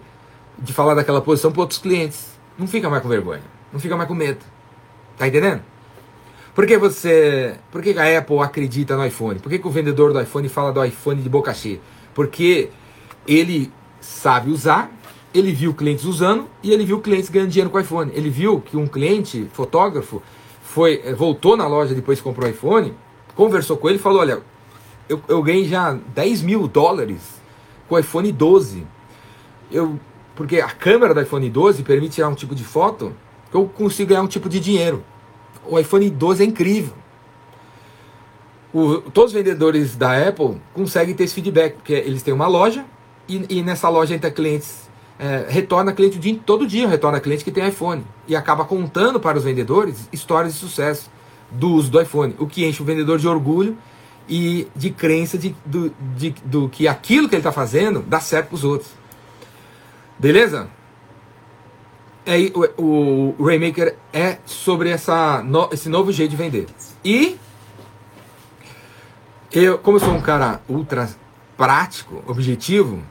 de 0.57 0.72
falar 0.72 0.93
daquela 0.93 1.22
posição 1.22 1.51
para 1.51 1.61
outros 1.61 1.80
clientes. 1.80 2.34
Não 2.57 2.68
fica 2.68 2.89
mais 2.89 3.01
com 3.01 3.09
vergonha, 3.09 3.41
não 3.72 3.80
fica 3.80 3.97
mais 3.97 4.07
com 4.07 4.16
medo. 4.16 4.39
Tá 5.18 5.28
entendendo? 5.28 5.61
Por 6.55 6.68
que 6.68 6.78
você, 6.78 7.55
por 7.72 7.82
que 7.82 7.97
a 7.97 8.20
Apple 8.20 8.39
acredita 8.39 8.95
no 8.95 9.05
iPhone? 9.05 9.39
Por 9.39 9.49
que, 9.49 9.57
que 9.57 9.68
o 9.68 9.72
vendedor 9.72 10.14
do 10.14 10.22
iPhone 10.22 10.47
fala 10.47 10.72
do 10.72 10.86
iPhone 10.86 11.22
de 11.22 11.28
boca 11.28 11.53
cheia? 11.53 11.80
Porque 12.14 12.70
ele 13.28 13.72
sabe 13.99 14.51
usar, 14.51 14.91
ele 15.34 15.51
viu 15.51 15.73
clientes 15.73 16.05
usando 16.05 16.47
e 16.61 16.71
ele 16.71 16.86
viu 16.86 16.99
clientes 16.99 17.29
ganhando 17.29 17.49
dinheiro 17.49 17.69
com 17.69 17.77
o 17.77 17.81
iPhone. 17.81 18.11
Ele 18.13 18.29
viu 18.29 18.61
que 18.61 18.77
um 18.77 18.88
cliente, 18.88 19.47
fotógrafo, 19.53 20.21
foi 20.61 21.01
eh, 21.03 21.13
voltou 21.13 21.57
na 21.57 21.67
loja 21.67 21.93
depois 21.93 22.19
que 22.19 22.23
comprou 22.23 22.47
o 22.47 22.51
iPhone, 22.51 22.93
conversou 23.36 23.77
com 23.77 23.89
ele 23.89 23.97
e 23.97 24.01
falou: 24.01 24.19
Olha, 24.19 24.41
eu, 25.09 25.21
eu 25.27 25.41
ganhei 25.41 25.67
já 25.67 25.97
10 26.13 26.41
mil 26.41 26.67
dólares 26.67 27.41
com 27.88 27.95
o 27.95 27.99
iPhone 27.99 28.31
12. 28.31 28.86
Eu 29.71 29.99
porque 30.36 30.59
a 30.59 30.69
câmera 30.69 31.13
do 31.13 31.21
iPhone 31.21 31.47
12 31.49 31.84
permite 31.84 32.15
tirar 32.15 32.27
um 32.27 32.36
tipo 32.36 32.55
de 32.55 32.63
foto 32.63 33.13
que 33.51 33.55
eu 33.55 33.67
consigo 33.67 34.09
ganhar 34.09 34.23
um 34.23 34.27
tipo 34.27 34.49
de 34.49 34.59
dinheiro. 34.59 35.03
O 35.65 35.79
iPhone 35.79 36.09
12 36.09 36.43
é 36.43 36.45
incrível. 36.45 36.93
O, 38.73 38.97
todos 39.11 39.31
os 39.31 39.34
vendedores 39.34 39.95
da 39.95 40.27
Apple 40.27 40.59
conseguem 40.73 41.13
ter 41.13 41.25
esse 41.25 41.36
feedback, 41.36 41.75
porque 41.75 41.93
eles 41.93 42.23
têm 42.23 42.34
uma 42.34 42.47
loja 42.47 42.84
e, 43.29 43.59
e 43.59 43.61
nessa 43.61 43.88
loja 43.88 44.15
entra 44.15 44.31
clientes, 44.31 44.89
é, 45.20 45.45
retorna 45.47 45.93
cliente 45.93 46.18
dia, 46.18 46.39
todo 46.45 46.66
dia, 46.66 46.88
retorna 46.88 47.20
cliente 47.20 47.43
que 47.43 47.51
tem 47.51 47.68
iPhone 47.68 48.03
e 48.28 48.36
acaba 48.36 48.66
contando 48.66 49.20
para 49.20 49.38
os 49.38 49.43
vendedores 49.43 50.09
histórias 50.11 50.53
de 50.53 50.59
sucesso 50.59 51.09
do 51.51 51.70
uso 51.70 51.91
do 51.91 52.01
iPhone, 52.01 52.36
o 52.39 52.47
que 52.47 52.66
enche 52.66 52.82
o 52.82 52.86
vendedor 52.86 53.20
de 53.20 53.28
orgulho 53.28 53.78
e 54.28 54.68
de 54.76 54.89
crença 54.89 55.38
de, 55.38 55.55
do, 55.66 55.93
de, 56.16 56.32
do 56.45 56.70
que 56.70 56.88
aquilo 56.88 57.30
que 57.30 57.36
ele 57.36 57.41
está 57.41 57.51
fazendo 57.51 58.01
dá 58.01 58.20
certo 58.20 58.47
para 58.47 58.55
os 58.55 58.64
outros. 58.64 58.91
Beleza? 60.18 60.68
É, 62.26 62.38
o, 62.78 63.36
o 63.38 63.45
Rainmaker 63.45 63.97
é 64.14 64.38
sobre 64.45 64.89
essa, 64.89 65.43
no, 65.43 65.70
esse 65.72 65.89
novo 65.89 66.11
jeito 66.11 66.32
de 66.32 66.38
vender. 66.38 66.68
E 67.03 67.38
eu, 69.51 69.78
como 69.78 69.97
eu 69.97 69.99
sou 70.01 70.14
um 70.14 70.22
cara 70.22 70.61
ultra 70.68 71.09
prático, 71.57 72.24
objetivo, 72.26 73.03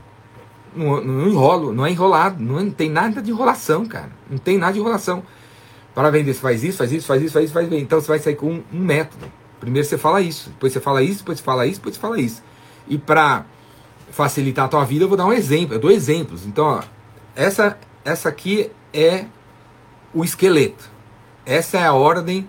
não, 0.75 1.03
não 1.03 1.29
enrolo, 1.29 1.73
não 1.73 1.87
é 1.87 1.91
enrolado, 1.91 2.43
não 2.43 2.71
tem 2.71 2.91
nada 2.91 3.21
de 3.23 3.31
enrolação, 3.31 3.87
cara. 3.87 4.11
Não 4.31 4.39
tem 4.39 4.59
nada 4.59 4.73
de 4.73 4.79
enrolação. 4.79 5.23
Para 5.95 6.11
vender, 6.11 6.33
você 6.33 6.41
faz 6.41 6.65
isso, 6.65 6.79
faz 6.79 6.93
isso, 6.93 7.07
faz 7.07 7.23
isso, 7.23 7.33
faz 7.33 7.45
isso, 7.45 7.55
faz 7.55 7.67
isso. 7.67 7.77
Então 7.77 8.01
você 8.01 8.09
vai 8.09 8.19
sair 8.19 8.37
com 8.37 8.47
um, 8.47 8.63
um 8.73 8.81
método. 8.81 9.31
Primeiro 9.61 9.87
você 9.87 9.99
fala 9.99 10.21
isso, 10.21 10.51
depois 10.51 10.73
você 10.73 10.81
fala 10.81 11.03
isso, 11.03 11.19
depois 11.19 11.39
você 11.39 11.45
fala 11.45 11.67
isso, 11.67 11.77
depois 11.77 11.95
você 11.95 12.01
fala 12.01 12.21
isso. 12.21 12.43
E 12.89 12.99
para 12.99 13.45
facilitar 14.11 14.65
a 14.65 14.69
tua 14.69 14.85
vida, 14.85 15.05
eu 15.05 15.09
vou 15.09 15.17
dar 15.17 15.27
um 15.27 15.33
exemplo. 15.33 15.75
Eu 15.75 15.81
dou 15.81 15.91
exemplos. 15.91 16.47
Então, 16.47 16.65
ó, 16.65 16.83
essa, 17.37 17.79
essa 18.05 18.29
aqui 18.29 18.71
é 18.93 19.27
o 20.13 20.25
esqueleto. 20.25 20.91
Essa 21.45 21.79
é 21.79 21.85
a 21.85 21.93
ordem 21.93 22.47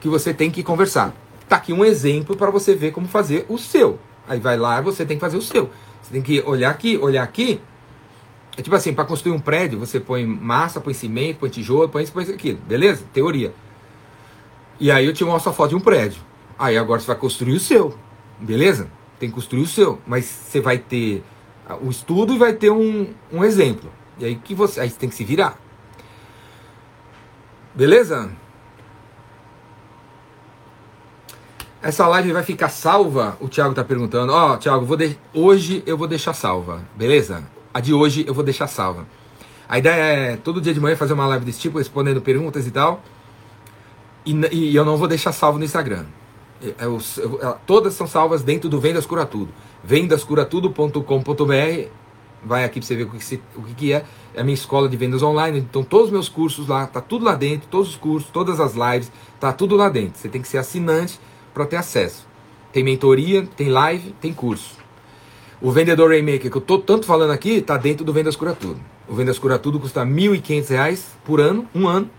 que 0.00 0.08
você 0.08 0.32
tem 0.32 0.50
que 0.50 0.62
conversar. 0.62 1.14
Tá 1.48 1.56
aqui 1.56 1.72
um 1.72 1.84
exemplo 1.84 2.36
para 2.36 2.50
você 2.50 2.74
ver 2.74 2.92
como 2.92 3.06
fazer 3.06 3.46
o 3.48 3.58
seu. 3.58 3.98
Aí 4.28 4.40
vai 4.40 4.56
lá, 4.56 4.80
você 4.80 5.04
tem 5.06 5.16
que 5.16 5.20
fazer 5.20 5.36
o 5.36 5.42
seu. 5.42 5.70
Você 6.06 6.12
tem 6.12 6.22
que 6.22 6.40
olhar 6.42 6.70
aqui, 6.70 6.96
olhar 6.96 7.24
aqui. 7.24 7.60
É 8.56 8.62
tipo 8.62 8.76
assim, 8.76 8.94
para 8.94 9.04
construir 9.04 9.32
um 9.32 9.40
prédio, 9.40 9.76
você 9.76 9.98
põe 9.98 10.24
massa, 10.24 10.80
põe 10.80 10.94
cimento, 10.94 11.38
põe 11.38 11.50
tijolo, 11.50 11.88
põe 11.88 12.04
isso, 12.04 12.12
põe 12.12 12.22
aquilo. 12.22 12.58
Beleza? 12.58 13.04
Teoria. 13.12 13.52
E 14.78 14.88
aí 14.88 15.04
eu 15.04 15.12
te 15.12 15.24
mostro 15.24 15.50
a 15.50 15.52
foto 15.52 15.70
de 15.70 15.74
um 15.74 15.80
prédio. 15.80 16.22
Aí 16.56 16.78
agora 16.78 17.00
você 17.00 17.08
vai 17.08 17.16
construir 17.16 17.54
o 17.54 17.60
seu. 17.60 17.98
Beleza? 18.38 18.88
Tem 19.18 19.28
que 19.28 19.34
construir 19.34 19.62
o 19.62 19.66
seu. 19.66 20.00
Mas 20.06 20.26
você 20.26 20.60
vai 20.60 20.78
ter 20.78 21.24
o 21.82 21.90
estudo 21.90 22.32
e 22.32 22.38
vai 22.38 22.52
ter 22.52 22.70
um, 22.70 23.12
um 23.32 23.42
exemplo. 23.42 23.90
E 24.16 24.24
aí 24.24 24.36
que 24.36 24.54
você, 24.54 24.80
aí 24.80 24.88
você 24.88 24.96
tem 24.96 25.08
que 25.08 25.14
se 25.16 25.24
virar. 25.24 25.58
Beleza? 27.74 28.30
Essa 31.86 32.08
live 32.08 32.32
vai 32.32 32.42
ficar 32.42 32.68
salva? 32.68 33.36
O 33.40 33.48
Thiago 33.48 33.72
tá 33.72 33.84
perguntando. 33.84 34.32
Ó, 34.32 34.54
oh, 34.54 34.56
Thiago, 34.56 34.84
vou 34.84 34.96
de... 34.96 35.16
hoje 35.32 35.84
eu 35.86 35.96
vou 35.96 36.08
deixar 36.08 36.34
salva, 36.34 36.82
beleza? 36.96 37.44
A 37.72 37.78
de 37.78 37.94
hoje 37.94 38.24
eu 38.26 38.34
vou 38.34 38.42
deixar 38.42 38.66
salva. 38.66 39.06
A 39.68 39.78
ideia 39.78 40.32
é 40.32 40.36
todo 40.36 40.60
dia 40.60 40.74
de 40.74 40.80
manhã 40.80 40.96
fazer 40.96 41.12
uma 41.12 41.28
live 41.28 41.44
desse 41.44 41.60
tipo, 41.60 41.78
respondendo 41.78 42.20
perguntas 42.20 42.66
e 42.66 42.72
tal. 42.72 43.00
E, 44.24 44.32
e 44.50 44.74
eu 44.74 44.84
não 44.84 44.96
vou 44.96 45.06
deixar 45.06 45.30
salvo 45.30 45.60
no 45.60 45.64
Instagram. 45.64 46.06
Eu, 46.60 46.98
eu, 47.18 47.40
eu, 47.40 47.54
todas 47.64 47.94
são 47.94 48.08
salvas 48.08 48.42
dentro 48.42 48.68
do 48.68 48.80
Vendas 48.80 49.06
Cura 49.06 49.24
Tudo. 49.24 49.52
Vendascuratudo.com.br 49.84 51.88
Vai 52.44 52.64
aqui 52.64 52.80
para 52.80 52.86
você 52.88 52.96
ver 52.96 53.04
o 53.04 53.10
que, 53.10 53.24
se, 53.24 53.40
o 53.54 53.62
que 53.62 53.92
é. 53.92 54.04
É 54.34 54.40
a 54.40 54.44
minha 54.44 54.54
escola 54.54 54.88
de 54.88 54.96
vendas 54.96 55.22
online. 55.22 55.60
Então, 55.60 55.84
todos 55.84 56.06
os 56.06 56.12
meus 56.12 56.28
cursos 56.28 56.66
lá, 56.66 56.84
tá 56.88 57.00
tudo 57.00 57.24
lá 57.24 57.36
dentro. 57.36 57.68
Todos 57.68 57.90
os 57.90 57.96
cursos, 57.96 58.28
todas 58.32 58.58
as 58.58 58.74
lives, 58.74 59.12
tá 59.38 59.52
tudo 59.52 59.76
lá 59.76 59.88
dentro. 59.88 60.18
Você 60.18 60.28
tem 60.28 60.42
que 60.42 60.48
ser 60.48 60.58
assinante 60.58 61.20
para 61.56 61.64
ter 61.64 61.76
acesso. 61.76 62.26
Tem 62.70 62.84
mentoria, 62.84 63.48
tem 63.56 63.70
live, 63.70 64.14
tem 64.20 64.34
curso. 64.34 64.76
O 65.58 65.72
vendedor 65.72 66.10
Rainmaker 66.10 66.50
que 66.50 66.56
eu 66.56 66.60
tô 66.60 66.78
tanto 66.78 67.06
falando 67.06 67.30
aqui, 67.30 67.62
tá 67.62 67.78
dentro 67.78 68.04
do 68.04 68.12
Vendas 68.12 68.36
Cura 68.36 68.52
Tudo. 68.52 68.78
O 69.08 69.14
Vendas 69.14 69.38
Cura 69.38 69.58
Tudo 69.58 69.80
custa 69.80 70.04
R$ 70.04 70.10
1.500 70.10 71.00
por 71.24 71.40
ano, 71.40 71.66
um 71.74 71.88
ano. 71.88 72.10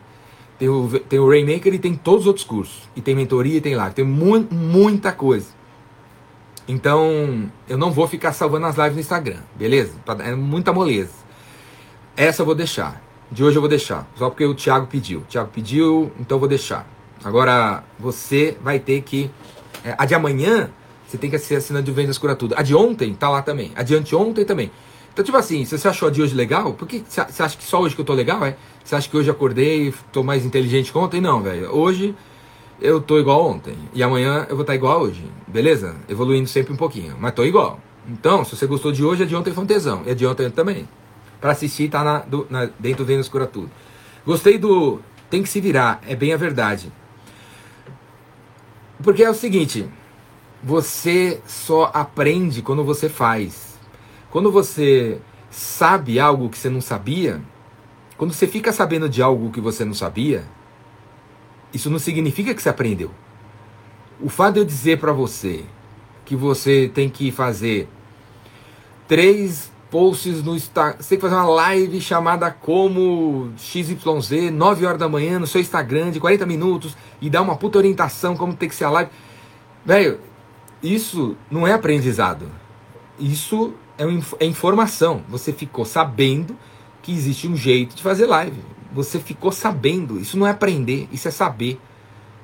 Tem 0.57 0.67
o, 0.67 0.99
tem 1.07 1.19
o 1.19 1.29
Rainmaker 1.29 1.71
e 1.71 1.77
tem 1.77 1.93
todos 1.93 2.21
os 2.21 2.27
outros 2.27 2.43
cursos. 2.43 2.89
E 2.95 3.01
tem 3.01 3.13
mentoria 3.13 3.57
e 3.57 3.61
tem 3.61 3.75
live. 3.75 3.93
Tem 3.93 4.03
mu 4.03 4.39
muita 4.49 5.11
coisa. 5.11 5.55
Então, 6.67 7.51
eu 7.69 7.77
não 7.77 7.91
vou 7.91 8.07
ficar 8.07 8.33
salvando 8.33 8.65
as 8.65 8.75
lives 8.75 8.95
no 8.95 8.99
Instagram, 8.99 9.39
beleza? 9.55 9.93
É 10.19 10.33
muita 10.33 10.73
moleza. 10.73 11.13
Essa 12.15 12.41
eu 12.41 12.45
vou 12.45 12.55
deixar. 12.55 13.01
De 13.31 13.43
hoje 13.43 13.55
eu 13.55 13.61
vou 13.61 13.69
deixar. 13.69 14.09
Só 14.15 14.31
porque 14.31 14.45
o 14.45 14.55
Thiago 14.55 14.87
pediu. 14.87 15.19
O 15.19 15.23
Thiago 15.25 15.51
pediu, 15.53 16.11
então 16.19 16.37
eu 16.37 16.39
vou 16.39 16.49
deixar. 16.49 16.96
Agora, 17.23 17.83
você 17.99 18.57
vai 18.61 18.79
ter 18.79 19.01
que. 19.01 19.29
É, 19.83 19.95
a 19.97 20.05
de 20.05 20.15
amanhã, 20.15 20.69
você 21.07 21.17
tem 21.17 21.29
que 21.29 21.37
ser 21.39 21.55
assinante 21.55 21.85
de 21.85 21.91
Vendas 21.91 22.17
Cura 22.17 22.35
Tudo. 22.35 22.55
A 22.57 22.61
de 22.61 22.75
ontem 22.75 23.13
tá 23.13 23.29
lá 23.29 23.41
também. 23.41 23.71
A 23.75 23.83
de 23.83 23.95
anteontem 23.95 24.45
também. 24.45 24.71
Então, 25.13 25.25
tipo 25.25 25.37
assim, 25.37 25.65
se 25.65 25.75
você 25.75 25.87
achou 25.87 26.09
a 26.09 26.11
de 26.11 26.21
hoje 26.21 26.35
legal, 26.35 26.73
por 26.73 26.87
que 26.87 27.03
você 27.07 27.41
acha 27.41 27.57
que 27.57 27.63
só 27.63 27.81
hoje 27.81 27.95
que 27.95 28.01
eu 28.01 28.05
tô 28.05 28.13
legal? 28.13 28.45
É? 28.45 28.55
Você 28.83 28.95
acha 28.95 29.09
que 29.09 29.17
hoje 29.17 29.29
acordei, 29.29 29.93
tô 30.11 30.21
mais 30.21 30.45
inteligente 30.45 30.91
que 30.91 30.97
ontem? 30.97 31.19
Não, 31.19 31.41
velho. 31.41 31.75
Hoje 31.75 32.13
eu 32.79 33.01
tô 33.01 33.17
igual 33.17 33.43
ontem. 33.49 33.75
E 33.93 34.03
amanhã 34.03 34.45
eu 34.49 34.55
vou 34.55 34.61
estar 34.61 34.73
tá 34.73 34.75
igual 34.75 35.01
hoje. 35.01 35.25
Beleza? 35.47 35.95
Evoluindo 36.07 36.47
sempre 36.47 36.71
um 36.71 36.77
pouquinho. 36.77 37.15
Mas 37.19 37.33
tô 37.33 37.43
igual. 37.43 37.79
Então, 38.07 38.45
se 38.45 38.55
você 38.55 38.67
gostou 38.67 38.91
de 38.91 39.03
hoje, 39.03 39.23
é 39.23 39.25
de 39.25 39.35
ontem 39.35 39.51
foi 39.51 39.63
um 39.63 39.67
tesão. 39.67 40.03
E 40.05 40.11
é 40.11 40.13
de 40.13 40.25
ontem 40.25 40.49
também. 40.51 40.87
Para 41.41 41.51
assistir, 41.51 41.89
tá 41.89 42.03
na, 42.03 42.19
do, 42.19 42.45
na, 42.49 42.69
dentro 42.79 43.03
do 43.03 43.05
Vênus 43.05 43.27
Cura 43.27 43.47
Tudo. 43.47 43.71
Gostei 44.25 44.57
do 44.57 44.99
tem 45.29 45.41
que 45.41 45.49
se 45.49 45.59
virar. 45.59 45.99
É 46.07 46.15
bem 46.15 46.31
a 46.31 46.37
verdade. 46.37 46.91
Porque 49.01 49.23
é 49.23 49.29
o 49.29 49.33
seguinte. 49.33 49.87
Você 50.63 51.39
só 51.45 51.91
aprende 51.93 52.61
quando 52.61 52.83
você 52.83 53.07
faz. 53.07 53.77
Quando 54.31 54.51
você 54.51 55.19
sabe 55.49 56.19
algo 56.19 56.49
que 56.49 56.57
você 56.57 56.69
não 56.69 56.81
sabia, 56.81 57.41
quando 58.17 58.33
você 58.33 58.47
fica 58.47 58.73
sabendo 58.73 59.07
de 59.07 59.21
algo 59.21 59.51
que 59.51 59.61
você 59.61 59.85
não 59.85 59.93
sabia, 59.93 60.43
isso 61.73 61.89
não 61.89 61.99
significa 61.99 62.53
que 62.53 62.61
você 62.61 62.69
aprendeu. 62.69 63.11
O 64.19 64.29
fato 64.29 64.55
de 64.55 64.59
eu 64.61 64.65
dizer 64.65 64.99
para 64.99 65.11
você 65.11 65.63
que 66.25 66.35
você 66.35 66.91
tem 66.93 67.07
que 67.09 67.31
fazer 67.31 67.87
três 69.07 69.71
posts 69.89 70.43
no 70.43 70.55
Instagram, 70.55 70.97
você 70.99 71.09
tem 71.09 71.17
que 71.17 71.21
fazer 71.21 71.35
uma 71.35 71.49
live 71.49 72.01
chamada 72.01 72.51
como 72.51 73.51
XYZ, 73.57 74.51
9 74.51 74.85
horas 74.85 74.99
da 74.99 75.07
manhã, 75.07 75.39
no 75.39 75.47
seu 75.47 75.61
Instagram, 75.61 76.11
de 76.11 76.19
40 76.19 76.45
minutos, 76.45 76.95
e 77.21 77.29
dar 77.29 77.41
uma 77.41 77.55
puta 77.55 77.77
orientação 77.77 78.35
como 78.35 78.53
tem 78.53 78.69
que 78.69 78.75
ser 78.75 78.85
a 78.85 78.89
live. 78.89 79.11
Velho, 79.85 80.19
isso 80.81 81.35
não 81.49 81.65
é 81.65 81.73
aprendizado. 81.73 82.49
Isso 83.19 83.73
é, 83.97 84.03
é 84.39 84.45
informação. 84.45 85.23
Você 85.29 85.51
ficou 85.51 85.85
sabendo 85.85 86.55
que 87.01 87.11
existe 87.11 87.47
um 87.47 87.55
jeito 87.55 87.95
de 87.95 88.03
fazer 88.03 88.25
live. 88.25 88.59
Você 88.91 89.19
ficou 89.19 89.51
sabendo. 89.51 90.19
Isso 90.19 90.37
não 90.37 90.45
é 90.45 90.51
aprender, 90.51 91.07
isso 91.11 91.27
é 91.27 91.31
saber. 91.31 91.79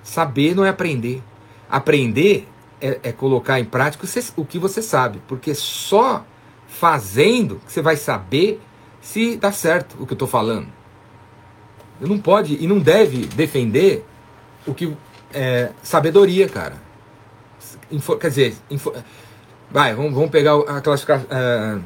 Saber 0.01 0.55
não 0.55 0.65
é 0.65 0.69
aprender. 0.69 1.21
Aprender 1.69 2.47
é, 2.81 2.99
é 3.03 3.11
colocar 3.11 3.59
em 3.59 3.65
prática 3.65 4.05
o 4.35 4.45
que 4.45 4.57
você 4.57 4.81
sabe. 4.81 5.21
Porque 5.27 5.53
só 5.53 6.25
fazendo 6.73 7.61
que 7.65 7.71
você 7.71 7.81
vai 7.81 7.95
saber 7.95 8.59
se 9.01 9.37
dá 9.37 9.51
certo 9.51 9.95
o 9.99 10.05
que 10.05 10.13
eu 10.13 10.15
estou 10.15 10.27
falando. 10.27 10.67
Você 11.99 12.07
não 12.07 12.17
pode 12.17 12.61
e 12.61 12.67
não 12.67 12.79
deve 12.79 13.27
defender 13.27 14.05
o 14.65 14.73
que 14.73 14.95
é 15.33 15.71
sabedoria, 15.81 16.49
cara. 16.49 16.75
Info, 17.91 18.17
quer 18.17 18.29
dizer, 18.29 18.55
info, 18.69 18.91
vai, 19.69 19.93
vamos, 19.93 20.13
vamos 20.13 20.29
pegar 20.29 20.55
a 20.67 20.81
classificação. 20.81 21.27
É, 21.29 21.79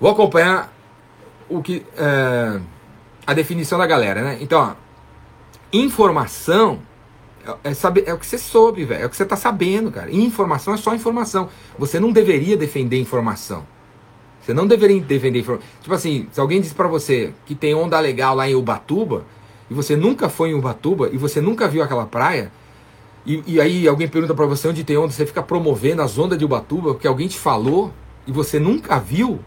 vou 0.00 0.10
acompanhar 0.10 0.72
o 1.48 1.62
que. 1.62 1.84
É, 1.96 2.60
a 3.26 3.32
definição 3.32 3.78
da 3.78 3.86
galera, 3.86 4.22
né? 4.22 4.38
Então, 4.40 4.60
ó, 4.60 4.74
informação 5.72 6.80
é, 7.46 7.70
é, 7.70 7.74
saber, 7.74 8.04
é 8.06 8.14
o 8.14 8.18
que 8.18 8.26
você 8.26 8.38
soube, 8.38 8.84
velho. 8.84 9.02
É 9.02 9.06
o 9.06 9.10
que 9.10 9.16
você 9.16 9.24
tá 9.24 9.36
sabendo, 9.36 9.90
cara. 9.90 10.10
Informação 10.10 10.74
é 10.74 10.76
só 10.76 10.94
informação. 10.94 11.48
Você 11.78 12.00
não 12.00 12.12
deveria 12.12 12.56
defender 12.56 13.00
informação. 13.00 13.66
Você 14.40 14.52
não 14.52 14.66
deveria 14.66 15.00
defender 15.00 15.40
informação. 15.40 15.66
Tipo 15.80 15.94
assim, 15.94 16.28
se 16.32 16.40
alguém 16.40 16.60
diz 16.60 16.72
para 16.72 16.88
você 16.88 17.32
que 17.46 17.54
tem 17.54 17.74
onda 17.74 17.98
legal 18.00 18.34
lá 18.34 18.48
em 18.48 18.54
Ubatuba, 18.54 19.24
e 19.70 19.74
você 19.74 19.96
nunca 19.96 20.28
foi 20.28 20.50
em 20.50 20.54
Ubatuba, 20.54 21.08
e 21.12 21.16
você 21.16 21.40
nunca 21.40 21.66
viu 21.68 21.82
aquela 21.82 22.06
praia, 22.06 22.52
e, 23.24 23.42
e 23.46 23.60
aí 23.60 23.88
alguém 23.88 24.06
pergunta 24.06 24.34
para 24.34 24.46
você 24.46 24.68
onde 24.68 24.84
tem 24.84 24.96
onda, 24.96 25.12
você 25.12 25.24
fica 25.24 25.42
promovendo 25.42 26.02
as 26.02 26.18
ondas 26.18 26.38
de 26.38 26.44
Ubatuba, 26.44 26.92
porque 26.92 27.06
alguém 27.06 27.28
te 27.28 27.38
falou, 27.38 27.92
e 28.26 28.32
você 28.32 28.58
nunca 28.58 28.98
viu, 28.98 29.40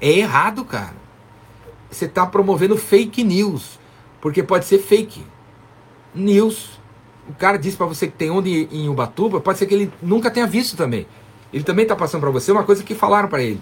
é 0.00 0.10
errado, 0.10 0.64
cara 0.64 1.00
você 1.90 2.04
está 2.04 2.24
promovendo 2.24 2.76
fake 2.76 3.24
news. 3.24 3.78
Porque 4.20 4.42
pode 4.42 4.64
ser 4.64 4.78
fake 4.78 5.22
news. 6.14 6.79
O 7.28 7.34
cara 7.34 7.56
disse 7.56 7.76
para 7.76 7.86
você 7.86 8.06
que 8.06 8.16
tem 8.16 8.30
onde 8.30 8.68
em 8.72 8.88
Ubatuba, 8.88 9.40
pode 9.40 9.58
ser 9.58 9.66
que 9.66 9.74
ele 9.74 9.92
nunca 10.02 10.30
tenha 10.30 10.46
visto 10.46 10.76
também. 10.76 11.06
Ele 11.52 11.64
também 11.64 11.82
está 11.84 11.96
passando 11.96 12.20
para 12.20 12.30
você 12.30 12.50
uma 12.52 12.64
coisa 12.64 12.82
que 12.82 12.94
falaram 12.94 13.28
para 13.28 13.42
ele. 13.42 13.60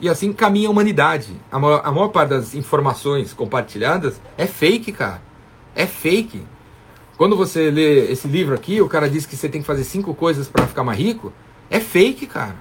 E 0.00 0.08
assim 0.08 0.32
caminha 0.32 0.68
a 0.68 0.70
humanidade. 0.70 1.32
A 1.50 1.58
maior, 1.58 1.80
a 1.84 1.90
maior 1.90 2.08
parte 2.08 2.30
das 2.30 2.54
informações 2.54 3.32
compartilhadas 3.32 4.20
é 4.36 4.46
fake, 4.46 4.92
cara. 4.92 5.22
É 5.74 5.86
fake. 5.86 6.42
Quando 7.16 7.36
você 7.36 7.70
lê 7.70 8.10
esse 8.10 8.26
livro 8.26 8.54
aqui, 8.54 8.80
o 8.80 8.88
cara 8.88 9.08
diz 9.08 9.24
que 9.24 9.36
você 9.36 9.48
tem 9.48 9.60
que 9.60 9.66
fazer 9.66 9.84
cinco 9.84 10.14
coisas 10.14 10.48
para 10.48 10.66
ficar 10.66 10.82
mais 10.82 10.98
rico. 10.98 11.32
É 11.70 11.78
fake, 11.78 12.26
cara. 12.26 12.56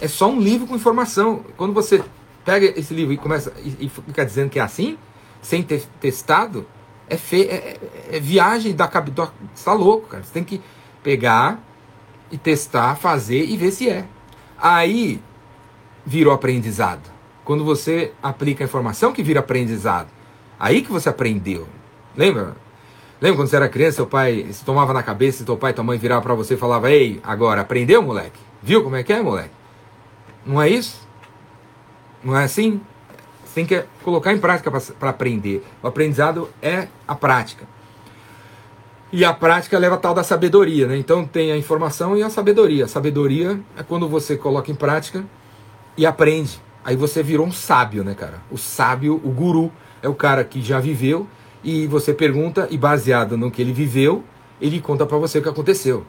É 0.00 0.08
só 0.08 0.28
um 0.28 0.40
livro 0.40 0.66
com 0.66 0.74
informação. 0.74 1.44
Quando 1.56 1.72
você 1.72 2.02
pega 2.44 2.78
esse 2.78 2.92
livro 2.92 3.12
e 3.12 3.16
começa 3.16 3.52
e, 3.64 3.86
e 3.86 3.88
fica 3.88 4.24
dizendo 4.24 4.50
que 4.50 4.58
é 4.58 4.62
assim, 4.62 4.98
sem 5.40 5.62
ter 5.62 5.84
testado, 6.00 6.66
é, 7.08 7.16
fe, 7.16 7.42
é, 7.42 7.78
é, 8.10 8.16
é 8.16 8.20
viagem 8.20 8.74
da 8.74 8.88
cabeça. 8.88 9.32
Você 9.54 9.64
tá 9.64 9.72
louco, 9.72 10.08
cara. 10.08 10.22
Você 10.22 10.32
tem 10.32 10.44
que 10.44 10.60
pegar 11.02 11.60
e 12.30 12.36
testar, 12.36 12.96
fazer 12.96 13.44
e 13.44 13.56
ver 13.56 13.70
se 13.70 13.88
é. 13.88 14.04
Aí 14.58 15.20
virou 16.04 16.32
aprendizado. 16.32 17.10
Quando 17.44 17.64
você 17.64 18.12
aplica 18.22 18.64
a 18.64 18.66
informação 18.66 19.12
que 19.12 19.22
vira 19.22 19.40
aprendizado. 19.40 20.08
Aí 20.58 20.82
que 20.82 20.90
você 20.90 21.08
aprendeu. 21.08 21.68
Lembra? 22.16 22.56
Lembra 23.20 23.38
quando 23.38 23.48
você 23.48 23.56
era 23.56 23.68
criança, 23.68 23.96
seu 23.96 24.06
pai 24.06 24.46
se 24.52 24.64
tomava 24.64 24.92
na 24.92 25.02
cabeça, 25.02 25.44
seu 25.44 25.56
pai 25.56 25.70
e 25.70 25.74
tua 25.74 25.84
mãe 25.84 25.98
virava 25.98 26.22
para 26.22 26.34
você 26.34 26.54
e 26.54 26.56
falava: 26.56 26.90
"Ei, 26.90 27.20
agora 27.22 27.62
aprendeu, 27.62 28.02
moleque? 28.02 28.38
Viu 28.62 28.82
como 28.82 28.96
é 28.96 29.02
que 29.02 29.12
é, 29.12 29.22
moleque?" 29.22 29.50
Não 30.44 30.60
é 30.60 30.68
isso? 30.68 31.06
Não 32.22 32.36
é 32.36 32.44
assim? 32.44 32.80
Tem 33.56 33.64
que 33.64 33.84
colocar 34.04 34.34
em 34.34 34.38
prática 34.38 34.70
para 34.70 35.08
aprender. 35.08 35.64
O 35.82 35.86
aprendizado 35.86 36.50
é 36.60 36.88
a 37.08 37.14
prática. 37.14 37.66
E 39.10 39.24
a 39.24 39.32
prática 39.32 39.78
leva 39.78 39.94
a 39.94 39.98
tal 39.98 40.12
da 40.12 40.22
sabedoria, 40.22 40.86
né? 40.86 40.98
Então 40.98 41.24
tem 41.24 41.50
a 41.50 41.56
informação 41.56 42.14
e 42.14 42.22
a 42.22 42.28
sabedoria. 42.28 42.84
A 42.84 42.88
sabedoria 42.88 43.58
é 43.74 43.82
quando 43.82 44.06
você 44.06 44.36
coloca 44.36 44.70
em 44.70 44.74
prática 44.74 45.24
e 45.96 46.04
aprende. 46.04 46.60
Aí 46.84 46.96
você 46.96 47.22
virou 47.22 47.46
um 47.46 47.50
sábio, 47.50 48.04
né, 48.04 48.14
cara? 48.14 48.42
O 48.50 48.58
sábio, 48.58 49.18
o 49.24 49.30
guru, 49.30 49.72
é 50.02 50.08
o 50.08 50.14
cara 50.14 50.44
que 50.44 50.60
já 50.60 50.78
viveu 50.78 51.26
e 51.64 51.86
você 51.86 52.12
pergunta 52.12 52.68
e 52.70 52.76
baseado 52.76 53.38
no 53.38 53.50
que 53.50 53.62
ele 53.62 53.72
viveu, 53.72 54.22
ele 54.60 54.82
conta 54.82 55.06
para 55.06 55.16
você 55.16 55.38
o 55.38 55.42
que 55.42 55.48
aconteceu. 55.48 56.04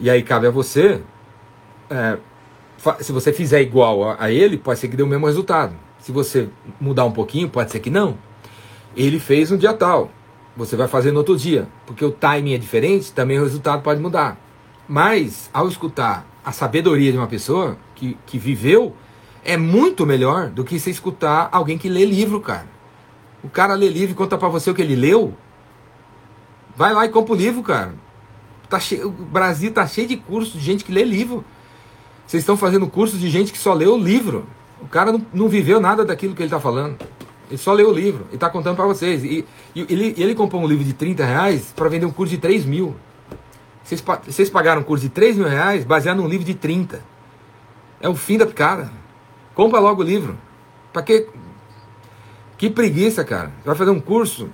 E 0.00 0.10
aí 0.10 0.20
cabe 0.20 0.48
a 0.48 0.50
você 0.50 1.00
é, 1.88 2.18
se 2.98 3.12
você 3.12 3.32
fizer 3.32 3.62
igual 3.62 4.02
a, 4.02 4.16
a 4.18 4.32
ele, 4.32 4.58
pode 4.58 4.80
ser 4.80 4.88
que 4.88 4.96
dê 4.96 5.04
o 5.04 5.06
mesmo 5.06 5.26
resultado. 5.26 5.85
Se 6.06 6.12
você 6.12 6.48
mudar 6.80 7.04
um 7.04 7.10
pouquinho, 7.10 7.48
pode 7.48 7.72
ser 7.72 7.80
que 7.80 7.90
não. 7.90 8.16
Ele 8.96 9.18
fez 9.18 9.50
um 9.50 9.56
dia 9.56 9.72
tal, 9.74 10.08
você 10.56 10.76
vai 10.76 10.86
fazer 10.86 11.10
no 11.10 11.18
outro 11.18 11.36
dia, 11.36 11.66
porque 11.84 12.04
o 12.04 12.12
timing 12.12 12.54
é 12.54 12.58
diferente, 12.58 13.10
também 13.10 13.40
o 13.40 13.42
resultado 13.42 13.82
pode 13.82 14.00
mudar. 14.00 14.38
Mas, 14.86 15.50
ao 15.52 15.66
escutar 15.66 16.24
a 16.44 16.52
sabedoria 16.52 17.10
de 17.10 17.18
uma 17.18 17.26
pessoa 17.26 17.76
que, 17.96 18.16
que 18.24 18.38
viveu, 18.38 18.94
é 19.44 19.56
muito 19.56 20.06
melhor 20.06 20.48
do 20.48 20.62
que 20.62 20.78
você 20.78 20.92
escutar 20.92 21.48
alguém 21.50 21.76
que 21.76 21.88
lê 21.88 22.04
livro, 22.04 22.40
cara. 22.40 22.68
O 23.42 23.48
cara 23.48 23.74
lê 23.74 23.88
livro 23.88 24.12
e 24.12 24.14
conta 24.14 24.38
para 24.38 24.46
você 24.46 24.70
o 24.70 24.74
que 24.76 24.82
ele 24.82 24.94
leu. 24.94 25.34
Vai 26.76 26.94
lá 26.94 27.04
e 27.04 27.08
compra 27.08 27.34
o 27.34 27.36
livro, 27.36 27.64
cara. 27.64 27.96
Tá 28.68 28.78
cheio, 28.78 29.08
o 29.08 29.10
Brasil 29.10 29.72
tá 29.72 29.84
cheio 29.88 30.06
de 30.06 30.16
cursos 30.16 30.52
de 30.52 30.60
gente 30.60 30.84
que 30.84 30.92
lê 30.92 31.02
livro. 31.02 31.44
Vocês 32.24 32.44
estão 32.44 32.56
fazendo 32.56 32.86
cursos 32.86 33.18
de 33.18 33.28
gente 33.28 33.50
que 33.50 33.58
só 33.58 33.74
lê 33.74 33.86
o 33.86 33.98
livro. 33.98 34.46
O 34.80 34.86
cara 34.88 35.12
não, 35.12 35.24
não 35.32 35.48
viveu 35.48 35.80
nada 35.80 36.04
daquilo 36.04 36.34
que 36.34 36.42
ele 36.42 36.48
está 36.48 36.60
falando. 36.60 36.98
Ele 37.48 37.58
só 37.58 37.72
leu 37.72 37.90
o 37.90 37.92
livro 37.92 38.26
e 38.30 38.34
está 38.34 38.50
contando 38.50 38.76
para 38.76 38.86
vocês. 38.86 39.22
E, 39.24 39.44
e 39.74 39.80
ele, 39.88 40.14
ele 40.18 40.34
comprou 40.34 40.62
um 40.62 40.66
livro 40.66 40.84
de 40.84 40.92
30 40.92 41.24
reais 41.24 41.72
para 41.74 41.88
vender 41.88 42.06
um 42.06 42.10
curso 42.10 42.34
de 42.34 42.40
3 42.40 42.64
mil. 42.64 42.94
Vocês, 43.82 44.02
vocês 44.26 44.50
pagaram 44.50 44.80
um 44.80 44.84
curso 44.84 45.04
de 45.04 45.10
3 45.10 45.36
mil 45.36 45.48
reais 45.48 45.84
baseado 45.84 46.18
num 46.18 46.28
livro 46.28 46.44
de 46.44 46.54
30. 46.54 47.02
É 48.00 48.08
o 48.08 48.16
fim 48.16 48.36
da 48.36 48.46
picada. 48.46 48.90
Compra 49.54 49.78
logo 49.78 50.02
o 50.02 50.04
livro. 50.04 50.36
Para 50.92 51.02
que. 51.02 51.28
Que 52.58 52.70
preguiça, 52.70 53.24
cara. 53.24 53.52
Vai 53.64 53.74
fazer 53.76 53.90
um 53.90 54.00
curso 54.00 54.48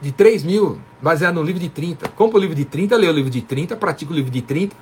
de 0.00 0.12
3 0.12 0.42
mil 0.42 0.78
baseado 1.00 1.36
num 1.36 1.42
livro 1.42 1.60
de 1.60 1.68
30. 1.68 2.08
Compra 2.10 2.38
o 2.38 2.40
livro 2.40 2.54
de 2.54 2.64
30, 2.64 2.96
lê 2.96 3.08
o 3.08 3.12
livro 3.12 3.30
de 3.30 3.40
30, 3.40 3.76
pratica 3.76 4.12
o 4.12 4.14
livro 4.14 4.30
de 4.30 4.42
30. 4.42 4.76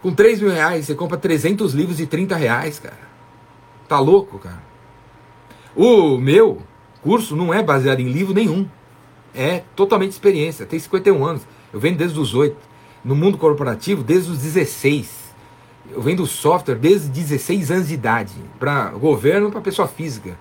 Com 0.00 0.12
3 0.12 0.40
mil 0.40 0.50
reais, 0.50 0.86
você 0.86 0.94
compra 0.94 1.18
300 1.18 1.72
livros 1.74 1.96
de 1.96 2.06
30 2.06 2.36
reais, 2.36 2.78
cara. 2.78 2.98
Tá 3.88 3.98
louco, 3.98 4.38
cara? 4.38 4.62
O 5.74 6.18
meu 6.18 6.62
curso 7.02 7.34
não 7.36 7.52
é 7.52 7.62
baseado 7.62 8.00
em 8.00 8.08
livro 8.08 8.34
nenhum. 8.34 8.68
É 9.34 9.62
totalmente 9.74 10.12
experiência. 10.12 10.66
Tem 10.66 10.78
51 10.78 11.24
anos. 11.24 11.42
Eu 11.72 11.80
venho 11.80 11.96
desde 11.96 12.18
os 12.18 12.34
8. 12.34 12.56
No 13.04 13.14
mundo 13.14 13.38
corporativo, 13.38 14.02
desde 14.02 14.30
os 14.30 14.38
16. 14.38 15.34
Eu 15.90 16.02
venho 16.02 16.18
do 16.18 16.26
software 16.26 16.74
desde 16.74 17.08
16 17.08 17.70
anos 17.70 17.88
de 17.88 17.94
idade. 17.94 18.34
Para 18.58 18.90
governo, 18.90 19.50
para 19.50 19.60
pessoa 19.60 19.88
física. 19.88 20.38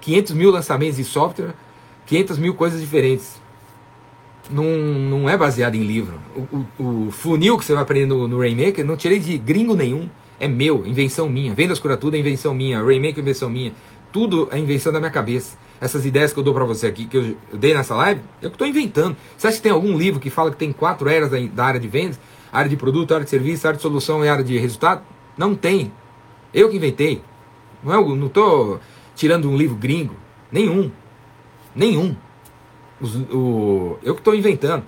500 0.00 0.32
mil 0.32 0.50
lançamentos 0.50 0.96
de 0.96 1.04
software, 1.04 1.54
500 2.06 2.38
mil 2.38 2.54
coisas 2.54 2.80
diferentes. 2.80 3.41
Não, 4.52 4.64
não 4.64 5.28
é 5.28 5.36
baseado 5.36 5.74
em 5.74 5.82
livro. 5.82 6.18
O, 6.36 6.66
o, 6.82 7.06
o 7.06 7.10
funil 7.10 7.56
que 7.56 7.64
você 7.64 7.72
vai 7.72 7.82
aprender 7.82 8.06
no, 8.06 8.28
no 8.28 8.38
Rainmaker, 8.38 8.84
não 8.84 8.96
tirei 8.96 9.18
de 9.18 9.38
gringo 9.38 9.74
nenhum. 9.74 10.08
É 10.38 10.48
meu, 10.48 10.86
invenção 10.86 11.28
minha. 11.28 11.54
Vendas 11.54 11.78
cura 11.78 11.96
tudo 11.96 12.16
é 12.16 12.18
invenção 12.18 12.52
minha. 12.52 12.82
Rainmaker 12.82 13.18
é 13.18 13.20
invenção 13.20 13.48
minha. 13.48 13.72
Tudo 14.12 14.48
é 14.50 14.58
invenção 14.58 14.92
da 14.92 14.98
minha 14.98 15.10
cabeça. 15.10 15.56
Essas 15.80 16.04
ideias 16.04 16.32
que 16.32 16.38
eu 16.38 16.44
dou 16.44 16.52
para 16.52 16.64
você 16.64 16.86
aqui, 16.86 17.06
que 17.06 17.16
eu, 17.16 17.36
eu, 17.52 17.58
dei 17.58 17.74
nessa 17.74 17.94
live, 17.94 18.20
é 18.20 18.46
eu 18.46 18.50
que 18.50 18.54
estou 18.54 18.66
inventando. 18.66 19.16
Você 19.36 19.46
acha 19.46 19.56
que 19.56 19.62
tem 19.62 19.72
algum 19.72 19.96
livro 19.96 20.20
que 20.20 20.30
fala 20.30 20.50
que 20.50 20.56
tem 20.56 20.72
quatro 20.72 21.08
eras 21.08 21.30
da, 21.30 21.38
da 21.40 21.64
área 21.64 21.80
de 21.80 21.88
vendas? 21.88 22.20
Área 22.52 22.68
de 22.68 22.76
produto, 22.76 23.14
área 23.14 23.24
de 23.24 23.30
serviço, 23.30 23.66
área 23.66 23.76
de 23.76 23.82
solução 23.82 24.24
e 24.24 24.28
área 24.28 24.44
de 24.44 24.58
resultado? 24.58 25.02
Não 25.36 25.54
tem. 25.54 25.90
Eu 26.52 26.68
que 26.68 26.76
inventei. 26.76 27.22
Não 27.82 27.92
é, 27.92 28.16
não 28.16 28.26
estou 28.26 28.80
tirando 29.14 29.48
um 29.48 29.56
livro 29.56 29.76
gringo. 29.76 30.14
Nenhum. 30.50 30.90
Nenhum. 31.74 32.14
Os, 33.02 33.16
o, 33.16 33.98
eu 34.02 34.14
que 34.14 34.20
estou 34.20 34.34
inventando. 34.34 34.84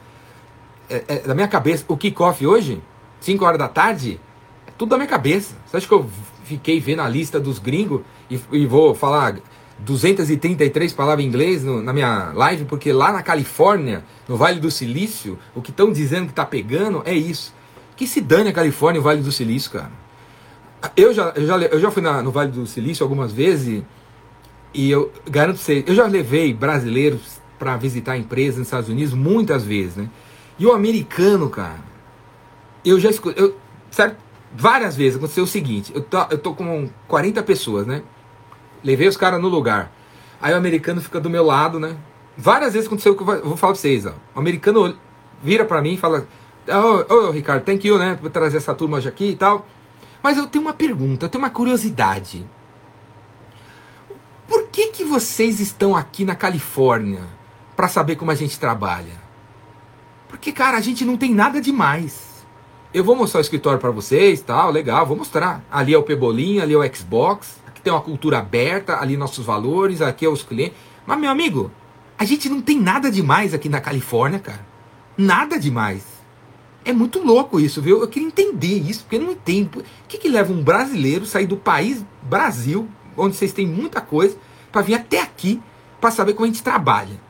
É, 0.88 1.04
é, 1.08 1.18
da 1.20 1.34
minha 1.34 1.48
cabeça. 1.48 1.84
O 1.88 1.96
kickoff 1.96 2.46
hoje, 2.46 2.80
5 3.20 3.44
horas 3.44 3.58
da 3.58 3.68
tarde, 3.68 4.20
é 4.66 4.70
tudo 4.78 4.90
da 4.90 4.96
minha 4.96 5.08
cabeça. 5.08 5.54
Você 5.66 5.76
acha 5.76 5.86
que 5.86 5.92
eu 5.92 6.08
fiquei 6.44 6.78
vendo 6.80 7.00
a 7.00 7.08
lista 7.08 7.40
dos 7.40 7.58
gringos 7.58 8.02
e, 8.30 8.40
e 8.52 8.66
vou 8.66 8.94
falar 8.94 9.36
233 9.78 10.92
palavras 10.92 11.24
em 11.24 11.28
inglês 11.28 11.64
no, 11.64 11.82
na 11.82 11.92
minha 11.92 12.32
live, 12.32 12.64
porque 12.64 12.92
lá 12.92 13.12
na 13.12 13.22
Califórnia, 13.22 14.04
no 14.28 14.36
Vale 14.36 14.60
do 14.60 14.70
Silício, 14.70 15.38
o 15.54 15.60
que 15.60 15.70
estão 15.70 15.92
dizendo 15.92 16.26
que 16.26 16.32
está 16.32 16.44
pegando 16.44 17.02
é 17.04 17.14
isso. 17.14 17.54
Que 17.96 18.06
se 18.06 18.20
dane 18.20 18.50
a 18.50 18.52
Califórnia 18.52 18.98
e 18.98 19.00
o 19.00 19.02
Vale 19.02 19.22
do 19.22 19.32
Silício, 19.32 19.70
cara. 19.70 19.90
Eu 20.96 21.14
já, 21.14 21.32
eu 21.34 21.46
já, 21.46 21.56
eu 21.56 21.80
já 21.80 21.90
fui 21.90 22.02
na, 22.02 22.22
no 22.22 22.30
Vale 22.30 22.52
do 22.52 22.66
Silício 22.66 23.02
algumas 23.02 23.32
vezes 23.32 23.82
e 24.72 24.90
eu 24.90 25.12
garanto 25.30 25.58
você, 25.58 25.84
eu 25.86 25.94
já 25.94 26.06
levei 26.06 26.52
brasileiros 26.52 27.40
para 27.58 27.76
visitar 27.76 28.16
empresas 28.16 28.58
nos 28.58 28.66
Estados 28.66 28.88
Unidos 28.88 29.14
muitas 29.14 29.64
vezes, 29.64 29.96
né? 29.96 30.10
E 30.58 30.66
o 30.66 30.72
americano, 30.72 31.48
cara, 31.50 31.80
eu 32.84 33.00
já 33.00 33.10
escutei, 33.10 33.54
certo? 33.90 34.16
Várias 34.56 34.96
vezes 34.96 35.16
aconteceu 35.16 35.44
o 35.44 35.46
seguinte: 35.46 35.92
eu 35.94 36.00
tô, 36.00 36.18
eu 36.30 36.38
tô 36.38 36.54
com 36.54 36.88
40 37.08 37.42
pessoas, 37.42 37.86
né? 37.86 38.02
Levei 38.82 39.08
os 39.08 39.16
caras 39.16 39.40
no 39.40 39.48
lugar. 39.48 39.90
Aí 40.40 40.52
o 40.52 40.56
americano 40.56 41.00
fica 41.00 41.18
do 41.18 41.30
meu 41.30 41.44
lado, 41.44 41.80
né? 41.80 41.96
Várias 42.36 42.72
vezes 42.74 42.86
aconteceu 42.86 43.12
o 43.12 43.16
que 43.16 43.22
eu 43.22 43.26
vou 43.26 43.56
falar 43.56 43.72
pra 43.72 43.80
vocês, 43.80 44.06
ó. 44.06 44.12
O 44.34 44.38
americano 44.38 44.96
vira 45.42 45.64
para 45.64 45.80
mim 45.80 45.94
e 45.94 45.96
fala: 45.96 46.26
Ô, 46.68 47.04
oh, 47.08 47.14
oh, 47.14 47.30
Ricardo, 47.30 47.64
thank 47.64 47.86
you, 47.86 47.98
né? 47.98 48.16
Por 48.20 48.30
trazer 48.30 48.58
essa 48.58 48.74
turma 48.74 48.98
hoje 48.98 49.08
aqui 49.08 49.30
e 49.30 49.36
tal. 49.36 49.66
Mas 50.22 50.38
eu 50.38 50.46
tenho 50.46 50.64
uma 50.64 50.72
pergunta, 50.72 51.26
eu 51.26 51.28
tenho 51.28 51.42
uma 51.42 51.50
curiosidade. 51.50 52.46
Por 54.48 54.68
que, 54.68 54.88
que 54.88 55.04
vocês 55.04 55.60
estão 55.60 55.96
aqui 55.96 56.24
na 56.24 56.34
Califórnia 56.34 57.22
para 57.76 57.88
saber 57.88 58.16
como 58.16 58.30
a 58.30 58.34
gente 58.34 58.58
trabalha? 58.58 59.22
Porque, 60.28 60.52
cara, 60.52 60.76
a 60.76 60.80
gente 60.80 61.04
não 61.04 61.16
tem 61.16 61.34
nada 61.34 61.60
demais 61.60 62.34
eu 62.94 63.02
vou 63.02 63.16
mostrar 63.16 63.38
o 63.38 63.42
escritório 63.42 63.80
para 63.80 63.90
vocês, 63.90 64.40
tal, 64.40 64.70
legal, 64.70 65.04
vou 65.04 65.16
mostrar. 65.16 65.64
Ali 65.68 65.92
é 65.92 65.98
o 65.98 66.04
Pebolim, 66.04 66.60
ali 66.60 66.74
é 66.74 66.76
o 66.76 66.94
Xbox, 66.94 67.60
aqui 67.66 67.82
tem 67.82 67.92
uma 67.92 68.00
cultura 68.00 68.38
aberta, 68.38 69.00
ali 69.00 69.16
nossos 69.16 69.44
valores, 69.44 70.00
aqui 70.00 70.24
é 70.24 70.28
os 70.28 70.44
clientes. 70.44 70.78
Mas, 71.04 71.18
meu 71.18 71.28
amigo, 71.28 71.72
a 72.16 72.24
gente 72.24 72.48
não 72.48 72.62
tem 72.62 72.80
nada 72.80 73.10
demais 73.10 73.52
aqui 73.52 73.68
na 73.68 73.80
Califórnia, 73.80 74.38
cara. 74.38 74.64
Nada 75.18 75.58
demais. 75.58 76.04
É 76.84 76.92
muito 76.92 77.18
louco 77.18 77.58
isso, 77.58 77.82
viu? 77.82 78.00
Eu 78.00 78.06
queria 78.06 78.28
entender 78.28 78.78
isso, 78.88 79.00
porque 79.00 79.16
eu 79.16 79.22
não 79.22 79.32
entendo. 79.32 79.80
O 79.80 79.84
que, 80.06 80.16
que 80.16 80.28
leva 80.28 80.52
um 80.52 80.62
brasileiro 80.62 81.26
sair 81.26 81.48
do 81.48 81.56
país 81.56 82.04
Brasil, 82.22 82.88
onde 83.16 83.34
vocês 83.34 83.52
têm 83.52 83.66
muita 83.66 84.00
coisa, 84.00 84.36
para 84.70 84.82
vir 84.82 84.94
até 84.94 85.20
aqui 85.20 85.60
para 86.00 86.12
saber 86.12 86.34
como 86.34 86.44
a 86.44 86.48
gente 86.48 86.62
trabalha? 86.62 87.23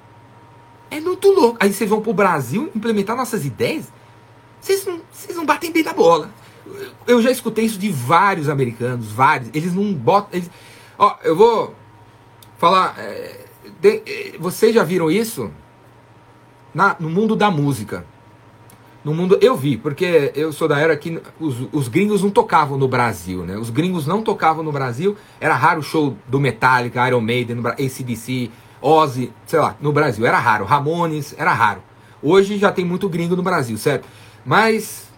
É 0.90 1.00
muito 1.00 1.28
louco. 1.30 1.56
Aí 1.60 1.72
vocês 1.72 1.88
vão 1.88 2.00
pro 2.00 2.12
Brasil 2.12 2.70
implementar 2.74 3.16
nossas 3.16 3.44
ideias? 3.44 3.92
Vocês 4.60 4.86
não, 4.86 5.00
vocês 5.12 5.36
não 5.36 5.44
batem 5.44 5.72
bem 5.72 5.82
na 5.82 5.92
bola. 5.92 6.30
Eu 7.06 7.20
já 7.20 7.30
escutei 7.30 7.64
isso 7.64 7.78
de 7.78 7.90
vários 7.90 8.48
americanos, 8.48 9.12
vários. 9.12 9.50
Eles 9.52 9.74
não 9.74 9.92
botam. 9.92 10.30
Eles... 10.32 10.50
Ó, 10.98 11.16
eu 11.22 11.36
vou 11.36 11.74
falar. 12.58 12.94
É, 12.98 13.44
de, 13.80 14.02
é, 14.06 14.38
vocês 14.38 14.74
já 14.74 14.82
viram 14.82 15.10
isso? 15.10 15.50
Na, 16.72 16.96
no 16.98 17.10
mundo 17.10 17.36
da 17.36 17.50
música. 17.50 18.06
No 19.04 19.12
mundo. 19.12 19.38
Eu 19.42 19.54
vi, 19.54 19.76
porque 19.76 20.32
eu 20.34 20.52
sou 20.52 20.66
da 20.66 20.78
era 20.78 20.96
que 20.96 21.20
os, 21.38 21.68
os 21.70 21.88
gringos 21.88 22.22
não 22.22 22.30
tocavam 22.30 22.78
no 22.78 22.88
Brasil, 22.88 23.44
né? 23.44 23.58
Os 23.58 23.68
gringos 23.68 24.06
não 24.06 24.22
tocavam 24.22 24.64
no 24.64 24.72
Brasil. 24.72 25.16
Era 25.38 25.54
raro 25.54 25.80
o 25.80 25.82
show 25.82 26.16
do 26.26 26.40
Metallica, 26.40 27.06
Iron 27.06 27.20
Maiden, 27.20 27.58
ACDC, 27.66 28.50
Ozzy, 28.86 29.32
sei 29.46 29.58
lá, 29.58 29.74
no 29.80 29.92
Brasil. 29.92 30.26
Era 30.26 30.38
raro. 30.38 30.66
Ramones, 30.66 31.34
era 31.38 31.54
raro. 31.54 31.82
Hoje 32.22 32.58
já 32.58 32.70
tem 32.70 32.84
muito 32.84 33.08
gringo 33.08 33.34
no 33.34 33.42
Brasil, 33.42 33.78
certo? 33.78 34.06
Mas 34.44 35.08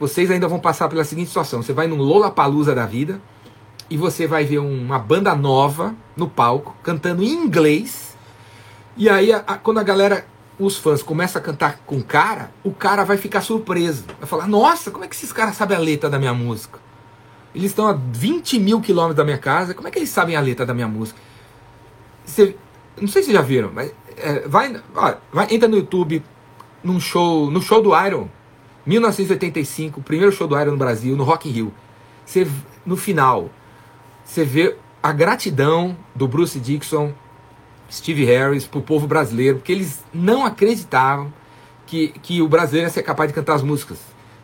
vocês 0.00 0.32
ainda 0.32 0.48
vão 0.48 0.58
passar 0.58 0.88
pela 0.88 1.04
seguinte 1.04 1.28
situação: 1.28 1.62
você 1.62 1.72
vai 1.72 1.86
num 1.86 1.96
Lollapalooza 1.98 2.74
da 2.74 2.84
vida 2.84 3.20
e 3.88 3.96
você 3.96 4.26
vai 4.26 4.44
ver 4.44 4.58
uma 4.58 4.98
banda 4.98 5.32
nova 5.36 5.94
no 6.16 6.28
palco 6.28 6.76
cantando 6.82 7.22
em 7.22 7.28
inglês. 7.28 8.16
E 8.96 9.08
aí, 9.08 9.32
a, 9.32 9.38
a, 9.46 9.56
quando 9.56 9.78
a 9.78 9.84
galera, 9.84 10.26
os 10.58 10.76
fãs, 10.76 11.04
começam 11.04 11.40
a 11.40 11.44
cantar 11.44 11.78
com 11.86 12.02
cara, 12.02 12.50
o 12.64 12.72
cara 12.72 13.04
vai 13.04 13.16
ficar 13.16 13.42
surpreso. 13.42 14.04
Vai 14.18 14.28
falar: 14.28 14.48
Nossa, 14.48 14.90
como 14.90 15.04
é 15.04 15.08
que 15.08 15.14
esses 15.14 15.32
caras 15.32 15.54
sabem 15.54 15.76
a 15.76 15.80
letra 15.80 16.10
da 16.10 16.18
minha 16.18 16.34
música? 16.34 16.80
Eles 17.54 17.70
estão 17.70 17.86
a 17.86 17.92
20 17.92 18.58
mil 18.58 18.80
quilômetros 18.80 19.16
da 19.16 19.24
minha 19.24 19.38
casa, 19.38 19.72
como 19.72 19.86
é 19.86 19.90
que 19.92 20.00
eles 20.00 20.10
sabem 20.10 20.34
a 20.34 20.40
letra 20.40 20.66
da 20.66 20.74
minha 20.74 20.88
música? 20.88 21.20
Você, 22.24 22.56
não 23.00 23.08
sei 23.08 23.22
se 23.22 23.32
já 23.32 23.42
viram, 23.42 23.70
mas 23.72 23.92
é, 24.16 24.40
vai, 24.46 24.80
ó, 24.94 25.14
vai, 25.32 25.46
entra 25.50 25.68
no 25.68 25.76
YouTube, 25.76 26.22
num 26.82 27.00
show, 27.00 27.50
no 27.50 27.60
show 27.60 27.82
do 27.82 27.90
Iron, 28.06 28.28
1985, 28.84 30.00
o 30.00 30.02
primeiro 30.02 30.32
show 30.32 30.46
do 30.46 30.58
Iron 30.58 30.72
no 30.72 30.76
Brasil, 30.76 31.16
no 31.16 31.24
Rock 31.24 31.48
in 31.48 31.52
Rio. 31.52 31.74
Você, 32.24 32.46
no 32.84 32.96
final, 32.96 33.50
você 34.24 34.44
vê 34.44 34.76
a 35.02 35.12
gratidão 35.12 35.96
do 36.14 36.28
Bruce 36.28 36.58
Dixon, 36.58 37.12
Steve 37.90 38.24
Harris, 38.24 38.66
pro 38.66 38.80
povo 38.80 39.06
brasileiro, 39.06 39.58
porque 39.58 39.72
eles 39.72 40.04
não 40.12 40.44
acreditavam 40.44 41.32
que, 41.86 42.08
que 42.22 42.40
o 42.40 42.48
brasileiro 42.48 42.86
ia 42.86 42.92
ser 42.92 43.02
capaz 43.02 43.28
de 43.28 43.34
cantar 43.34 43.54
as 43.54 43.62
músicas. 43.62 43.98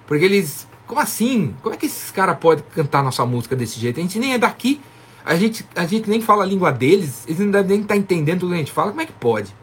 Porque 0.07 0.25
eles, 0.25 0.69
como 0.87 1.01
assim? 1.01 1.55
Como 1.63 1.75
é 1.75 1.79
que 1.79 1.87
esses 1.87 2.11
caras 2.11 2.39
podem 2.39 2.65
cantar 2.75 3.03
nossa 3.03 3.25
música 3.25 3.57
desse 3.57 3.81
jeito? 3.81 3.99
A 3.99 4.03
gente 4.03 4.19
nem 4.19 4.35
é 4.35 4.39
daqui, 4.39 4.81
a 5.29 5.37
gente, 5.37 5.63
a 5.77 5.85
gente 5.85 6.09
nem 6.09 6.23
fala 6.23 6.43
a 6.43 6.47
língua 6.47 6.73
deles, 6.73 7.25
eles 7.27 7.39
não 7.39 7.51
devem 7.51 7.69
nem 7.69 7.81
estar 7.83 7.93
tá 7.93 8.01
entendendo 8.01 8.41
tudo 8.41 8.49
que 8.49 8.55
a 8.55 8.59
gente 8.59 8.73
fala, 8.73 8.89
como 8.89 9.03
é 9.03 9.07
que 9.07 9.13
pode? 9.13 9.55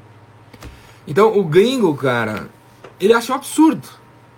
Então 1.07 1.35
o 1.35 1.43
gringo, 1.43 1.95
cara, 1.95 2.47
ele 2.99 3.13
acha 3.13 3.33
um 3.33 3.35
absurdo. 3.35 3.87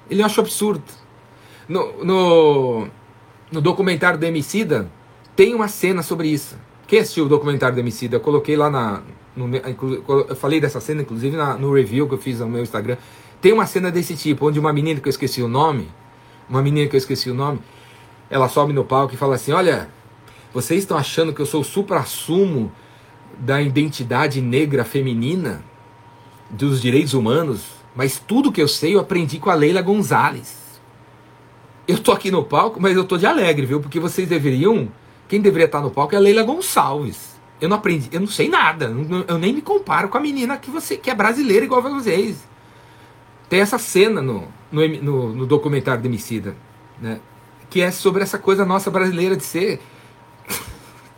Ele 0.10 0.24
acha 0.24 0.40
um 0.40 0.44
absurdo. 0.46 0.86
No, 1.68 2.02
no, 2.02 2.88
no 3.52 3.60
documentário 3.60 4.18
do 4.18 4.26
Emicida, 4.26 4.90
tem 5.36 5.54
uma 5.54 5.68
cena 5.68 6.02
sobre 6.02 6.30
isso. 6.30 6.58
Quem 6.88 7.00
assistiu 7.00 7.26
o 7.26 7.30
documentário 7.30 7.76
do 7.76 7.80
Emicida? 7.80 8.16
Eu 8.16 8.22
coloquei 8.22 8.56
lá 8.56 8.70
na. 8.70 9.02
No, 9.36 9.54
eu 9.54 10.36
falei 10.38 10.62
dessa 10.62 10.80
cena, 10.80 11.02
inclusive, 11.02 11.36
na, 11.36 11.56
no 11.56 11.74
review 11.74 12.08
que 12.08 12.14
eu 12.14 12.18
fiz 12.18 12.40
no 12.40 12.48
meu 12.48 12.64
Instagram. 12.64 12.96
Tem 13.42 13.52
uma 13.52 13.66
cena 13.66 13.92
desse 13.92 14.16
tipo, 14.16 14.48
onde 14.48 14.62
uma 14.62 14.72
menina 14.72 15.02
que 15.02 15.08
eu 15.08 15.12
esqueci 15.12 15.42
o 15.42 15.48
nome, 15.50 15.90
uma 16.50 16.62
menina 16.62 16.90
que 16.90 16.96
eu 16.96 16.98
esqueci 16.98 17.30
o 17.30 17.34
nome, 17.34 17.60
ela 18.30 18.48
sobe 18.48 18.72
no 18.72 18.86
palco 18.86 19.14
e 19.14 19.18
fala 19.18 19.36
assim: 19.36 19.52
Olha, 19.52 19.90
vocês 20.58 20.80
estão 20.80 20.98
achando 20.98 21.32
que 21.32 21.40
eu 21.40 21.46
sou 21.46 21.62
o 21.62 21.64
supra-sumo 21.64 22.72
da 23.38 23.62
identidade 23.62 24.42
negra 24.42 24.84
feminina, 24.84 25.64
dos 26.50 26.82
direitos 26.82 27.14
humanos? 27.14 27.68
Mas 27.96 28.18
tudo 28.18 28.52
que 28.52 28.60
eu 28.60 28.68
sei 28.68 28.96
eu 28.96 29.00
aprendi 29.00 29.38
com 29.38 29.52
a 29.52 29.54
Leila 29.54 29.84
Gonzalez. 29.84 30.82
Eu 31.88 32.00
tô 32.00 32.12
aqui 32.12 32.32
no 32.32 32.44
palco, 32.44 32.82
mas 32.82 32.98
eu 32.98 33.04
tô 33.04 33.20
de 33.20 33.28
alegre, 33.28 33.68
viu? 33.68 33.80
Porque 33.80 34.00
vocês 34.00 34.28
deveriam. 34.28 34.92
Quem 35.28 35.40
deveria 35.40 35.68
estar 35.68 35.80
no 35.80 35.92
palco 35.92 36.16
é 36.16 36.18
a 36.18 36.22
Leila 36.22 36.42
Gonçalves. 36.42 37.40
Eu 37.62 37.70
não 37.70 37.78
aprendi, 37.78 38.10
eu 38.12 38.20
não 38.20 38.28
sei 38.28 38.50
nada. 38.50 38.92
Eu 39.28 39.38
nem 39.38 39.54
me 39.54 39.62
comparo 39.62 40.10
com 40.10 40.18
a 40.18 40.22
menina 40.22 40.58
que 40.58 40.72
você 40.72 40.98
que 40.98 41.12
é 41.12 41.14
brasileira 41.14 41.66
igual 41.66 41.86
a 41.86 41.90
vocês. 41.90 42.48
Tem 43.48 43.60
essa 43.60 43.78
cena 43.78 44.24
no, 44.24 44.48
no, 44.72 44.88
no, 44.88 45.34
no 45.36 45.46
documentário 45.46 46.02
de 46.02 46.08
Emicida, 46.08 46.56
né? 47.00 47.20
Que 47.70 47.80
é 47.82 47.92
sobre 47.92 48.24
essa 48.24 48.40
coisa 48.40 48.66
nossa 48.66 48.90
brasileira 48.90 49.38
de 49.38 49.44
ser. 49.44 49.80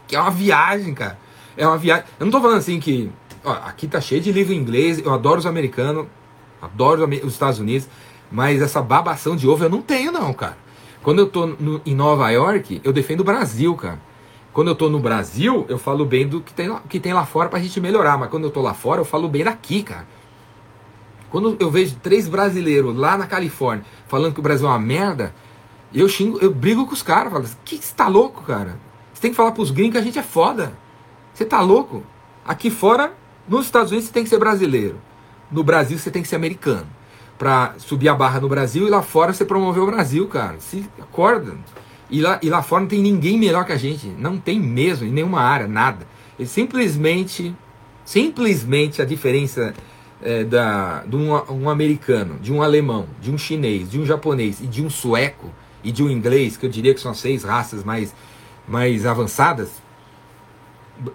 Que 0.10 0.16
é 0.16 0.20
uma 0.20 0.32
viagem, 0.32 0.94
cara. 0.96 1.20
É 1.56 1.66
uma 1.66 1.78
viagem. 1.78 2.04
Eu 2.20 2.26
não 2.26 2.32
tô 2.32 2.42
falando 2.42 2.58
assim 2.58 2.80
que. 2.80 3.12
Ó, 3.46 3.52
aqui 3.52 3.88
tá 3.88 4.02
cheio 4.02 4.20
de 4.20 4.32
livro 4.32 4.54
inglês, 4.54 5.00
eu 5.00 5.14
adoro 5.14 5.40
os 5.40 5.46
americanos, 5.46 6.08
adoro 6.60 7.08
os 7.24 7.32
Estados 7.34 7.60
Unidos. 7.60 7.88
Mas 8.32 8.62
essa 8.62 8.82
babação 8.82 9.36
de 9.36 9.48
ovo 9.48 9.64
eu 9.64 9.70
não 9.70 9.82
tenho, 9.82 10.12
não, 10.12 10.34
cara. 10.34 10.58
Quando 11.02 11.20
eu 11.20 11.28
tô 11.28 11.46
no, 11.46 11.80
em 11.86 11.96
Nova 11.96 12.30
York, 12.32 12.82
eu 12.84 12.92
defendo 12.92 13.22
o 13.22 13.24
Brasil, 13.24 13.74
cara. 13.76 14.02
Quando 14.52 14.70
eu 14.70 14.76
tô 14.76 14.90
no 14.90 15.00
Brasil, 15.00 15.66
eu 15.70 15.78
falo 15.78 16.06
bem 16.06 16.28
do 16.28 16.42
que 16.42 16.54
tem 16.54 16.68
lá, 16.68 16.82
que 16.90 17.00
tem 17.00 17.14
lá 17.14 17.26
fora 17.26 17.48
pra 17.48 17.60
gente 17.60 17.80
melhorar. 17.80 18.18
Mas 18.18 18.30
quando 18.30 18.46
eu 18.46 18.52
tô 18.52 18.62
lá 18.62 18.74
fora, 18.74 19.02
eu 19.02 19.06
falo 19.06 19.30
bem 19.30 19.44
daqui, 19.44 19.84
cara. 19.84 20.08
Quando 21.30 21.56
eu 21.60 21.70
vejo 21.70 21.96
três 22.02 22.28
brasileiros 22.28 22.96
lá 22.96 23.16
na 23.16 23.28
Califórnia 23.28 23.86
falando 24.08 24.34
que 24.34 24.40
o 24.40 24.44
Brasil 24.44 24.68
é 24.68 24.72
uma 24.72 24.80
merda, 24.80 25.34
eu 25.94 26.10
xingo, 26.10 26.40
eu 26.40 26.52
brigo 26.52 26.88
com 26.88 26.94
os 26.94 27.04
caras. 27.04 27.32
Falo, 27.32 27.46
que 27.64 27.78
você 27.78 27.94
tá 27.94 28.08
louco, 28.08 28.42
cara? 28.44 28.89
Você 29.20 29.24
tem 29.24 29.32
que 29.32 29.36
falar 29.36 29.52
pros 29.52 29.70
gringos 29.70 29.92
que 29.92 29.98
a 29.98 30.02
gente 30.02 30.18
é 30.18 30.24
foda. 30.24 30.72
Você 31.34 31.44
tá 31.44 31.60
louco? 31.60 32.06
Aqui 32.46 32.70
fora, 32.70 33.12
nos 33.50 33.66
Estados 33.66 33.92
Unidos, 33.92 34.08
você 34.08 34.14
tem 34.14 34.24
que 34.24 34.30
ser 34.30 34.40
brasileiro. 34.40 34.96
No 35.52 35.62
Brasil, 35.62 36.00
você 36.00 36.10
tem 36.10 36.22
que 36.22 36.28
ser 36.30 36.38
americano 36.38 36.88
para 37.38 37.74
subir 37.80 38.08
a 38.08 38.16
barra 38.16 38.40
no 38.40 38.48
Brasil 38.48 38.88
e 38.88 38.90
lá 38.90 39.02
fora 39.02 39.34
você 39.34 39.44
promoveu 39.44 39.84
o 39.84 39.88
Brasil, 39.88 40.26
cara. 40.30 40.58
Se 40.62 40.88
acorda. 41.02 41.58
E 42.10 42.22
lá, 42.22 42.40
e 42.42 42.50
lá 42.50 42.64
fora 42.64 42.84
não 42.84 42.88
tem 42.88 43.02
ninguém 43.02 43.38
melhor 43.38 43.66
que 43.66 43.74
a 43.74 43.78
gente. 43.78 44.08
Não 44.08 44.38
tem 44.38 44.58
mesmo, 44.58 45.06
em 45.06 45.12
nenhuma 45.12 45.42
área, 45.42 45.68
nada. 45.68 46.08
E 46.40 46.46
simplesmente, 46.46 47.54
simplesmente 48.06 49.02
a 49.02 49.06
diferença 49.06 49.74
é, 50.22 50.46
da, 50.46 51.04
de 51.04 51.18
um, 51.18 51.34
um 51.52 51.70
americano, 51.70 52.40
de 52.40 52.54
um 52.54 52.64
alemão, 52.64 53.06
de 53.20 53.30
um 53.30 53.38
chinês, 53.38 53.92
de 53.92 54.00
um 54.00 54.06
japonês 54.06 54.62
e 54.62 54.66
de 54.66 54.82
um 54.82 54.90
sueco 54.90 55.52
e 55.84 55.92
de 55.92 56.02
um 56.02 56.10
inglês, 56.10 56.56
que 56.56 56.66
eu 56.66 56.70
diria 56.70 56.94
que 56.94 57.02
são 57.02 57.12
as 57.12 57.20
seis 57.20 57.44
raças 57.44 57.84
mais, 57.84 58.16
mais 58.70 59.06
avançadas. 59.06 59.70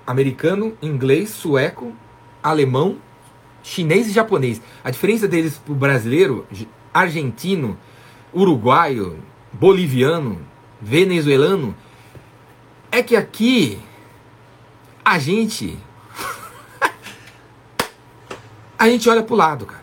Americano, 0.07 0.77
inglês, 0.83 1.31
sueco, 1.31 1.93
alemão 2.43 2.99
chinês 3.65 4.07
e 4.07 4.13
japonês. 4.13 4.63
A 4.85 4.91
diferença 4.91 5.27
deles 5.27 5.57
para 5.57 5.73
o 5.73 5.75
brasileiro, 5.75 6.47
argentino, 6.93 7.77
uruguaio, 8.33 9.19
boliviano, 9.53 10.39
venezuelano, 10.81 11.75
é 12.93 13.03
que 13.03 13.17
aqui 13.17 13.79
a 15.05 15.19
gente 15.19 15.77
a 18.79 18.89
gente 18.89 19.09
olha 19.09 19.23
para 19.23 19.35
o 19.35 19.37
lado, 19.37 19.67
cara. 19.67 19.83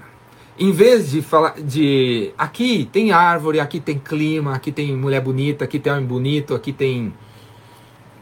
Em 0.57 0.72
vez 0.72 1.09
de 1.09 1.24
falar 1.24 1.59
de 1.59 2.32
aqui 2.38 2.88
tem 2.91 3.11
árvore, 3.11 3.59
aqui 3.59 3.80
tem 3.80 3.97
clima, 3.97 4.53
aqui 4.53 4.72
tem 4.72 4.95
mulher 4.95 5.22
bonita, 5.22 5.65
aqui 5.65 5.80
tem 5.80 5.91
homem 5.91 6.05
bonito, 6.05 6.53
aqui 6.53 6.72
tem 6.72 7.11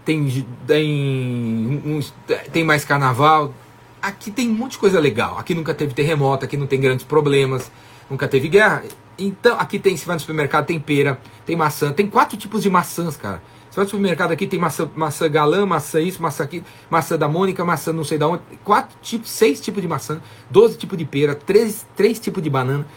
tem 0.10 0.48
tem, 0.66 2.04
tem 2.52 2.64
mais 2.64 2.84
carnaval, 2.84 3.54
aqui 4.02 4.32
tem 4.32 4.50
um 4.50 4.54
monte 4.54 4.72
de 4.72 4.78
coisa 4.80 5.00
legal. 5.00 5.38
Aqui 5.38 5.54
nunca 5.54 5.72
teve 5.72 5.94
terremoto, 5.94 6.46
aqui 6.46 6.58
não 6.58 6.66
tem 6.66 6.82
grandes 6.82 7.06
problemas, 7.06 7.72
nunca 8.10 8.28
teve 8.28 8.48
guerra. 8.48 8.84
Então, 9.20 9.60
aqui 9.60 9.78
tem, 9.78 9.96
se 9.96 10.08
vai 10.08 10.16
no 10.16 10.20
supermercado, 10.20 10.66
tem 10.66 10.80
pera, 10.80 11.20
tem 11.46 11.56
maçã, 11.56 11.92
tem 11.92 12.08
quatro 12.08 12.38
tipos 12.38 12.64
de 12.64 12.70
maçãs, 12.72 13.18
cara. 13.18 13.44
Você 13.70 13.76
vai 13.76 13.84
no 13.84 13.90
supermercado 13.92 14.32
aqui, 14.32 14.48
tem 14.48 14.60
maçã, 14.60 14.90
maçã 14.96 15.30
galã, 15.30 15.64
maçã 15.64 16.02
isso, 16.02 16.20
maçã 16.24 16.44
aqui, 16.44 16.64
maçã 16.90 17.16
da 17.16 17.28
Mônica, 17.28 17.64
maçã 17.64 17.94
não 17.94 18.04
sei 18.04 18.18
da 18.18 18.28
onde. 18.28 18.42
Quatro 18.64 18.98
tipos, 19.04 19.30
seis 19.30 19.62
tipos 19.62 19.80
de 19.80 19.88
maçã, 19.88 20.20
doze 20.50 20.76
tipos 20.76 20.98
de 20.98 21.06
pera, 21.06 21.36
três, 21.36 21.86
três 21.96 22.20
tipos 22.20 22.42
de 22.42 22.50
banana. 22.50 22.88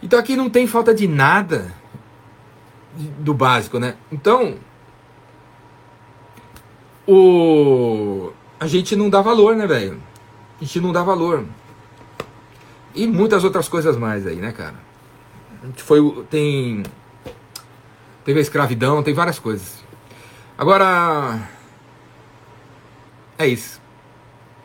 Então 0.00 0.18
aqui 0.20 0.36
não 0.36 0.48
tem 0.48 0.68
falta 0.68 0.94
de 0.94 1.08
nada 1.08 1.74
do 3.18 3.34
básico, 3.34 3.78
né? 3.80 3.96
Então, 4.12 4.56
o 7.06 8.32
a 8.58 8.66
gente 8.66 8.96
não 8.96 9.10
dá 9.10 9.20
valor, 9.20 9.54
né, 9.54 9.66
velho? 9.66 10.00
A 10.60 10.64
gente 10.64 10.80
não 10.80 10.92
dá 10.92 11.02
valor. 11.02 11.44
E 12.94 13.06
muitas 13.06 13.44
outras 13.44 13.68
coisas 13.68 13.96
mais 13.96 14.26
aí, 14.26 14.36
né, 14.36 14.52
cara? 14.52 14.74
A 15.62 15.66
gente 15.66 15.82
foi. 15.82 16.00
Tem. 16.30 16.82
Teve 18.24 18.38
a 18.38 18.42
escravidão, 18.42 19.02
tem 19.02 19.12
várias 19.12 19.38
coisas. 19.38 19.84
Agora. 20.56 21.48
É 23.38 23.46
isso. 23.46 23.80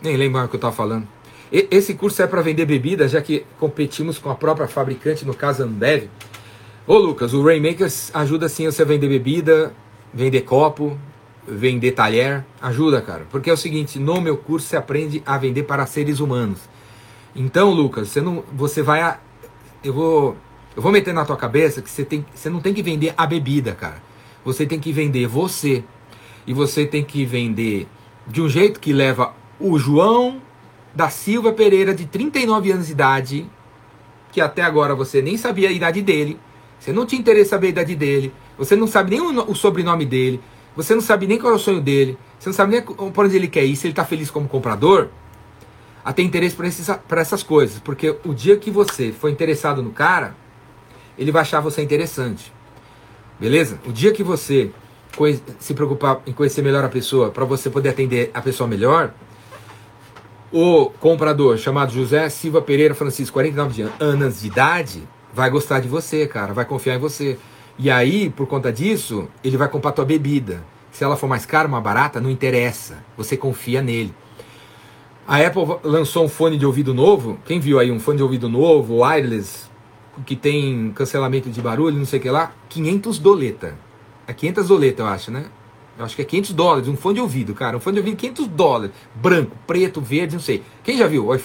Nem 0.02 0.16
lembro 0.16 0.42
o 0.42 0.48
que 0.48 0.56
eu 0.56 0.60
tava 0.60 0.74
falando. 0.74 1.06
E, 1.52 1.68
esse 1.70 1.94
curso 1.94 2.22
é 2.22 2.28
para 2.28 2.42
vender 2.42 2.66
bebida, 2.66 3.10
já 3.10 3.22
que 3.22 3.46
competimos 3.60 4.18
com 4.18 4.30
a 4.30 4.36
própria 4.36 4.68
fabricante, 4.68 5.26
no 5.26 5.34
caso 5.34 5.64
Ambev. 5.64 6.10
Ô 6.88 6.98
Lucas, 6.98 7.34
o 7.34 7.44
Rainmakers 7.44 8.10
ajuda 8.14 8.48
sim 8.48 8.66
você 8.66 8.82
a 8.82 8.86
vender 8.86 9.10
bebida, 9.10 9.74
vender 10.14 10.42
copo, 10.42 10.98
vender 11.52 11.92
talher, 11.92 12.46
ajuda, 12.62 13.02
cara. 13.02 13.26
Porque 13.30 13.50
é 13.50 13.54
o 13.54 13.58
seguinte, 13.58 14.00
no 14.00 14.22
meu 14.22 14.38
curso 14.38 14.68
você 14.68 14.78
aprende 14.78 15.22
a 15.26 15.38
vender 15.38 15.64
para 15.64 15.86
seres 15.86 16.20
humanos. 16.20 16.60
Então, 17.36 17.72
Lucas, 17.72 18.10
você 18.10 18.22
não, 18.22 18.44
você 18.54 18.82
vai 18.82 19.02
a, 19.02 19.20
eu 19.84 19.94
vou, 19.94 20.38
eu 20.76 20.82
vou 20.82 20.92
meter 20.92 21.14
na 21.14 21.26
tua 21.26 21.38
cabeça 21.38 21.82
que 21.82 21.90
você 21.90 22.06
tem, 22.06 22.26
você 22.34 22.50
não 22.50 22.60
tem 22.60 22.74
que 22.74 22.82
vender 22.82 23.14
a 23.18 23.26
bebida, 23.26 23.74
cara. 23.74 24.02
Você 24.44 24.66
tem 24.66 24.80
que 24.80 24.92
vender 24.92 25.28
você. 25.28 25.84
E 26.48 26.54
você 26.54 26.86
tem 26.86 27.04
que 27.04 27.24
vender 27.26 27.88
de 28.28 28.42
um 28.42 28.50
jeito 28.50 28.80
que 28.80 28.92
leva 28.92 29.34
o 29.60 29.78
João 29.78 30.42
da 30.94 31.10
Silva 31.10 31.54
Pereira 31.54 31.94
de 31.94 32.06
39 32.06 32.72
anos 32.72 32.88
de 32.88 32.94
idade, 32.94 33.46
que 34.32 34.42
até 34.42 34.62
agora 34.62 34.96
você 34.96 35.22
nem 35.22 35.38
sabia 35.38 35.70
a 35.70 35.72
idade 35.72 36.02
dele, 36.02 36.40
você 36.80 36.92
não 36.92 37.06
tinha 37.06 37.20
interesse 37.20 37.48
em 37.48 37.50
saber 37.50 37.68
a 37.68 37.70
idade 37.70 37.96
dele, 37.96 38.34
você 38.58 38.76
não 38.76 38.88
sabe 38.88 39.12
nem 39.12 39.22
o, 39.22 39.52
o 39.52 39.56
sobrenome 39.56 40.06
dele, 40.06 40.42
você 40.76 40.94
não 40.94 41.02
sabe 41.02 41.28
nem 41.28 41.38
qual 41.38 41.54
é 41.54 41.56
o 41.56 41.60
sonho 41.60 41.82
dele. 41.82 42.18
Você 42.40 42.50
não 42.50 42.54
sabe 42.54 42.72
nem 42.72 42.82
por 42.82 43.26
onde 43.26 43.36
ele 43.36 43.48
quer 43.48 43.66
ir. 43.66 43.76
Se 43.76 43.88
ele 43.88 43.92
está 43.92 44.06
feliz 44.06 44.32
como 44.32 44.48
comprador, 44.48 45.10
a 46.04 46.12
ter 46.14 46.24
interesse 46.24 46.56
por, 46.56 46.66
essas 47.18 47.44
coisas. 47.44 47.80
Porque 47.80 48.16
o 48.26 48.34
dia 48.34 48.58
que 48.58 48.72
você 48.72 49.12
for 49.12 49.30
interessado 49.30 49.82
no 49.84 49.92
cara, 49.92 50.36
ele 51.18 51.32
vai 51.32 51.42
achar 51.42 51.60
você 51.60 51.82
interessante. 51.82 52.52
Beleza? 53.40 53.80
O 53.86 53.92
dia 53.92 54.12
que 54.12 54.24
você 54.24 54.72
se 55.60 55.74
preocupar 55.74 56.22
em 56.26 56.32
conhecer 56.32 56.62
melhor 56.62 56.84
a 56.84 56.90
pessoa, 56.90 57.30
para 57.30 57.44
você 57.44 57.70
poder 57.70 57.90
atender 57.90 58.32
a 58.34 58.42
pessoa 58.42 58.68
melhor, 58.68 59.14
o 60.52 60.90
comprador 61.00 61.58
chamado 61.58 61.92
José 61.92 62.30
Silva 62.30 62.62
Pereira 62.62 62.96
Francisco, 62.96 63.34
49 63.34 63.90
anos 64.00 64.42
de 64.42 64.48
idade, 64.48 65.04
vai 65.34 65.50
gostar 65.50 65.80
de 65.80 65.88
você, 65.88 66.28
cara, 66.28 66.54
vai 66.54 66.66
confiar 66.66 66.96
em 66.96 67.00
você. 67.00 67.38
E 67.78 67.90
aí, 67.90 68.30
por 68.30 68.48
conta 68.48 68.72
disso, 68.72 69.28
ele 69.44 69.58
vai 69.58 69.68
comprar 69.68 69.92
tua 69.92 70.06
bebida. 70.06 70.64
Se 70.92 71.04
ela 71.04 71.16
for 71.16 71.28
mais 71.28 71.46
cara, 71.46 71.68
mais 71.68 71.84
barata, 71.84 72.20
não 72.20 72.30
interessa. 72.30 73.04
Você 73.18 73.38
confia 73.38 73.82
nele. 73.82 74.14
A 75.28 75.38
Apple 75.38 75.64
lançou 75.84 76.26
um 76.26 76.30
fone 76.30 76.58
de 76.58 76.66
ouvido 76.66 76.94
novo. 76.94 77.40
Quem 77.46 77.60
viu 77.60 77.80
aí 77.80 77.92
um 77.92 78.00
fone 78.00 78.18
de 78.18 78.24
ouvido 78.24 78.50
novo, 78.50 79.04
wireless, 79.04 79.70
que 80.26 80.36
tem 80.36 80.92
cancelamento 80.94 81.50
de 81.50 81.62
barulho, 81.62 81.98
não 81.98 82.06
sei 82.06 82.20
o 82.20 82.22
que 82.22 82.30
lá? 82.30 82.52
500 82.70 83.18
doleta. 83.20 83.78
É 84.28 84.34
500 84.34 84.68
doleta, 84.68 85.04
eu 85.04 85.08
acho, 85.08 85.32
né? 85.32 85.46
Eu 85.98 86.06
acho 86.06 86.16
que 86.16 86.22
é 86.22 86.26
500 86.26 86.54
dólares, 86.54 86.88
um 86.88 86.98
fone 86.98 87.16
de 87.16 87.22
ouvido, 87.22 87.54
cara. 87.54 87.78
Um 87.78 87.80
fone 87.80 87.96
de 87.96 88.00
ouvido, 88.00 88.18
500 88.18 88.48
dólares. 88.48 88.96
Branco, 89.16 89.56
preto, 89.68 90.02
verde, 90.02 90.36
não 90.36 90.42
sei. 90.42 90.64
Quem 90.84 90.98
já 90.98 91.08
viu? 91.08 91.34
É, 91.34 91.40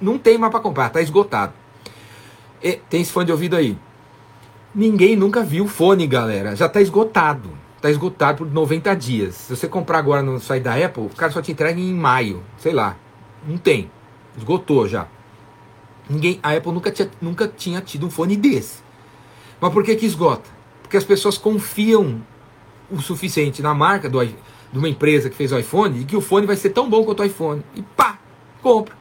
não 0.00 0.18
tem 0.18 0.38
mais 0.38 0.50
para 0.50 0.60
comprar, 0.60 0.88
tá 0.90 1.00
esgotado. 1.00 1.52
E 2.62 2.72
tem 2.88 3.02
esse 3.02 3.12
fone 3.12 3.26
de 3.26 3.32
ouvido 3.32 3.56
aí. 3.56 3.76
Ninguém 4.76 5.16
nunca 5.16 5.42
viu 5.42 5.66
fone, 5.66 6.06
galera. 6.06 6.54
Já 6.54 6.66
está 6.66 6.82
esgotado. 6.82 7.48
Está 7.76 7.90
esgotado 7.90 8.36
por 8.36 8.52
90 8.52 8.94
dias. 8.94 9.34
Se 9.34 9.56
você 9.56 9.66
comprar 9.66 9.96
agora 9.96 10.22
no 10.22 10.38
site 10.38 10.64
da 10.64 10.74
Apple, 10.74 11.04
o 11.04 11.16
cara 11.16 11.32
só 11.32 11.40
te 11.40 11.50
entrega 11.50 11.80
em 11.80 11.94
maio. 11.94 12.42
Sei 12.58 12.74
lá. 12.74 12.94
Não 13.48 13.56
tem. 13.56 13.90
Esgotou 14.36 14.86
já. 14.86 15.08
Ninguém, 16.10 16.38
a 16.42 16.52
Apple 16.52 16.72
nunca 16.72 16.90
tinha, 16.90 17.10
nunca 17.22 17.48
tinha 17.48 17.80
tido 17.80 18.06
um 18.06 18.10
fone 18.10 18.36
desse. 18.36 18.82
Mas 19.58 19.72
por 19.72 19.82
que 19.82 19.96
que 19.96 20.04
esgota? 20.04 20.50
Porque 20.82 20.98
as 20.98 21.04
pessoas 21.04 21.38
confiam 21.38 22.20
o 22.90 23.00
suficiente 23.00 23.62
na 23.62 23.72
marca 23.72 24.10
do, 24.10 24.22
de 24.22 24.36
uma 24.74 24.90
empresa 24.90 25.30
que 25.30 25.36
fez 25.36 25.52
o 25.52 25.58
iPhone 25.58 26.02
e 26.02 26.04
que 26.04 26.16
o 26.18 26.20
fone 26.20 26.46
vai 26.46 26.54
ser 26.54 26.68
tão 26.68 26.90
bom 26.90 27.02
quanto 27.02 27.20
o 27.20 27.24
iPhone. 27.24 27.62
E 27.74 27.80
pá, 27.80 28.18
compra. 28.62 28.94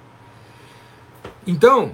Então, 1.46 1.92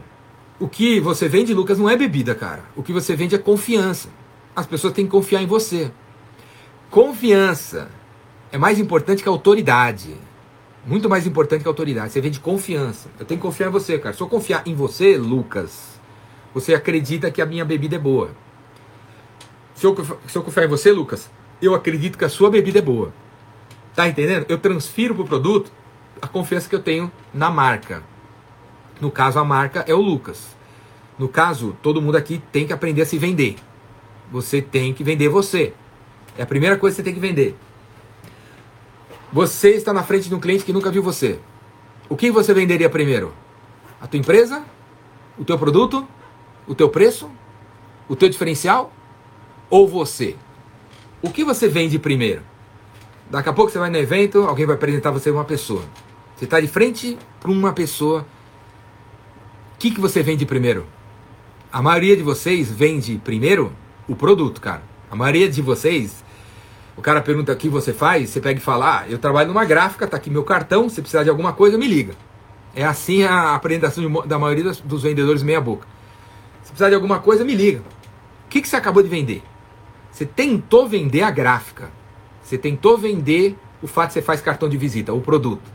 o 0.62 0.70
que 0.70 0.99
você 0.99 1.28
vende, 1.28 1.55
Lucas, 1.55 1.80
não 1.80 1.89
é 1.89 1.97
bebida, 1.97 2.36
cara. 2.36 2.64
O 2.76 2.84
que 2.84 2.93
você 2.93 3.16
vende 3.16 3.34
é 3.34 3.39
confiança. 3.39 4.09
As 4.55 4.68
pessoas 4.68 4.93
têm 4.93 5.05
que 5.05 5.12
confiar 5.12 5.41
em 5.41 5.47
você. 5.47 5.91
Confiança 6.91 7.89
é 8.51 8.59
mais 8.59 8.78
importante 8.78 9.24
que 9.24 9.28
autoridade. 9.28 10.16
Muito 10.86 11.09
mais 11.09 11.26
importante 11.26 11.64
que 11.64 11.68
autoridade. 11.68 12.14
Você 12.14 12.22
vende 12.22 12.39
confiança. 12.39 13.09
Eu 13.20 13.26
tenho 13.26 13.39
que 13.39 13.45
confiar 13.45 13.70
em 13.70 13.72
você, 13.72 13.97
cara. 13.97 14.16
Se 14.16 14.22
eu 14.22 14.28
confiar 14.28 14.62
em 14.68 14.76
você, 14.76 15.18
Lucas, 15.18 15.99
você 16.53 16.76
acredita 16.76 17.32
que 17.32 17.41
a 17.41 17.45
minha 17.47 17.66
bebida 17.66 17.95
é 17.95 17.99
boa. 17.99 18.30
Se 19.74 19.88
eu, 19.88 19.97
se 20.28 20.38
eu 20.38 20.43
confiar 20.43 20.66
em 20.66 20.70
você, 20.70 20.91
Lucas, 20.91 21.28
eu 21.59 21.74
acredito 21.74 22.20
que 22.20 22.26
a 22.26 22.30
sua 22.30 22.51
bebida 22.51 22.78
é 22.78 22.84
boa. 22.84 23.12
Tá 23.95 24.07
entendendo? 24.07 24.45
Eu 24.47 24.59
transfiro 24.59 25.16
para 25.16 25.24
o 25.24 25.28
produto 25.28 25.72
a 26.22 26.28
confiança 26.28 26.70
que 26.70 26.76
eu 26.76 26.84
tenho 26.84 27.12
na 27.34 27.49
marca. 27.49 28.03
No 29.01 29.09
caso, 29.11 29.39
a 29.39 29.43
marca 29.43 29.83
é 29.87 29.93
o 29.93 29.99
Lucas. 29.99 30.55
No 31.17 31.27
caso, 31.27 31.75
todo 31.81 32.01
mundo 32.01 32.15
aqui 32.15 32.41
tem 32.51 32.67
que 32.67 32.71
aprender 32.71 33.01
a 33.01 33.05
se 33.05 33.17
vender. 33.17 33.55
Você 34.31 34.61
tem 34.61 34.93
que 34.93 35.03
vender 35.03 35.27
você. 35.27 35.73
É 36.37 36.43
a 36.43 36.45
primeira 36.45 36.77
coisa 36.77 36.95
que 36.95 37.01
você 37.01 37.03
tem 37.03 37.13
que 37.13 37.19
vender. 37.19 37.57
Você 39.33 39.71
está 39.71 39.91
na 39.91 40.03
frente 40.03 40.29
de 40.29 40.35
um 40.35 40.39
cliente 40.39 40.63
que 40.63 40.71
nunca 40.71 40.91
viu 40.91 41.01
você. 41.01 41.39
O 42.07 42.15
que 42.15 42.29
você 42.29 42.53
venderia 42.53 42.89
primeiro? 42.89 43.33
A 43.99 44.05
tua 44.05 44.19
empresa? 44.19 44.63
O 45.37 45.43
teu 45.43 45.57
produto? 45.57 46.07
O 46.67 46.75
teu 46.75 46.89
preço? 46.89 47.29
O 48.07 48.15
teu 48.15 48.29
diferencial? 48.29 48.93
Ou 49.69 49.87
você? 49.87 50.35
O 51.21 51.29
que 51.29 51.43
você 51.43 51.67
vende 51.67 51.97
primeiro? 51.97 52.41
Daqui 53.29 53.47
a 53.47 53.53
pouco 53.53 53.71
você 53.71 53.79
vai 53.79 53.89
no 53.89 53.97
evento, 53.97 54.39
alguém 54.39 54.65
vai 54.65 54.75
apresentar 54.75 55.11
você 55.11 55.31
uma 55.31 55.45
pessoa. 55.45 55.83
Você 56.35 56.45
está 56.45 56.59
de 56.59 56.67
frente 56.67 57.17
para 57.39 57.49
uma 57.49 57.71
pessoa. 57.71 58.25
Que, 59.82 59.89
que 59.89 59.99
você 59.99 60.21
vende 60.21 60.45
primeiro? 60.45 60.86
A 61.73 61.82
maioria 61.82 62.15
de 62.15 62.21
vocês 62.21 62.69
vende 62.69 63.17
primeiro 63.17 63.73
o 64.07 64.15
produto, 64.15 64.61
cara. 64.61 64.84
A 65.09 65.15
maioria 65.15 65.49
de 65.49 65.59
vocês 65.59 66.23
o 66.95 67.01
cara 67.01 67.19
pergunta 67.19 67.51
o 67.51 67.55
que 67.55 67.67
você 67.67 67.91
faz, 67.91 68.29
você 68.29 68.39
pega 68.39 68.59
e 68.59 68.61
fala: 68.61 68.99
ah, 68.99 69.09
eu 69.09 69.17
trabalho 69.17 69.47
numa 69.47 69.65
gráfica, 69.65 70.05
tá 70.05 70.17
aqui 70.17 70.29
meu 70.29 70.43
cartão, 70.43 70.88
se 70.88 71.01
precisar 71.01 71.23
de 71.23 71.32
alguma 71.32 71.51
coisa, 71.53 71.79
me 71.79 71.88
liga. 71.88 72.13
É 72.75 72.86
assim 72.86 73.23
a 73.23 73.55
apresentação 73.55 74.07
de, 74.07 74.27
da 74.27 74.38
maioria 74.38 74.65
dos, 74.65 74.79
dos 74.82 75.01
vendedores 75.01 75.41
meia 75.41 75.59
boca. 75.59 75.88
Se 76.61 76.69
precisar 76.69 76.89
de 76.89 76.95
alguma 76.95 77.17
coisa, 77.17 77.43
me 77.43 77.55
liga. 77.55 77.79
O 77.79 78.49
que, 78.51 78.61
que 78.61 78.69
você 78.69 78.75
acabou 78.75 79.01
de 79.01 79.09
vender? 79.09 79.41
Você 80.11 80.27
tentou 80.27 80.88
vender 80.88 81.23
a 81.23 81.32
gráfica. 81.32 81.89
Você 82.43 82.55
tentou 82.55 82.99
vender 82.99 83.57
o 83.82 83.88
fato 83.88 84.09
de 84.09 84.13
você 84.13 84.21
faz 84.21 84.41
cartão 84.41 84.69
de 84.69 84.77
visita, 84.77 85.11
o 85.11 85.21
produto. 85.21 85.71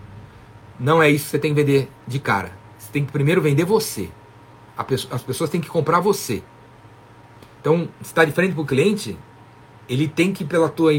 Não 0.78 1.02
é 1.02 1.11
isso 1.11 1.24
que 1.24 1.30
você 1.32 1.38
tem 1.40 1.52
que 1.52 1.61
vender 1.61 1.88
de 2.07 2.20
cara. 2.20 2.65
Tem 2.97 3.05
que 3.05 3.12
primeiro 3.12 3.42
vender 3.42 3.66
você. 3.66 4.09
As 5.11 5.22
pessoas 5.22 5.51
têm 5.51 5.61
que 5.61 5.68
comprar 5.68 6.01
você. 6.01 6.42
Então, 7.61 7.90
se 8.01 8.07
está 8.07 8.24
de 8.24 8.32
frente 8.32 8.55
para 8.55 8.62
o 8.62 8.64
cliente, 8.64 9.18
ele 9.86 10.09
tem 10.09 10.32
que 10.32 10.47
pela 10.47 10.70
tua 10.70 10.92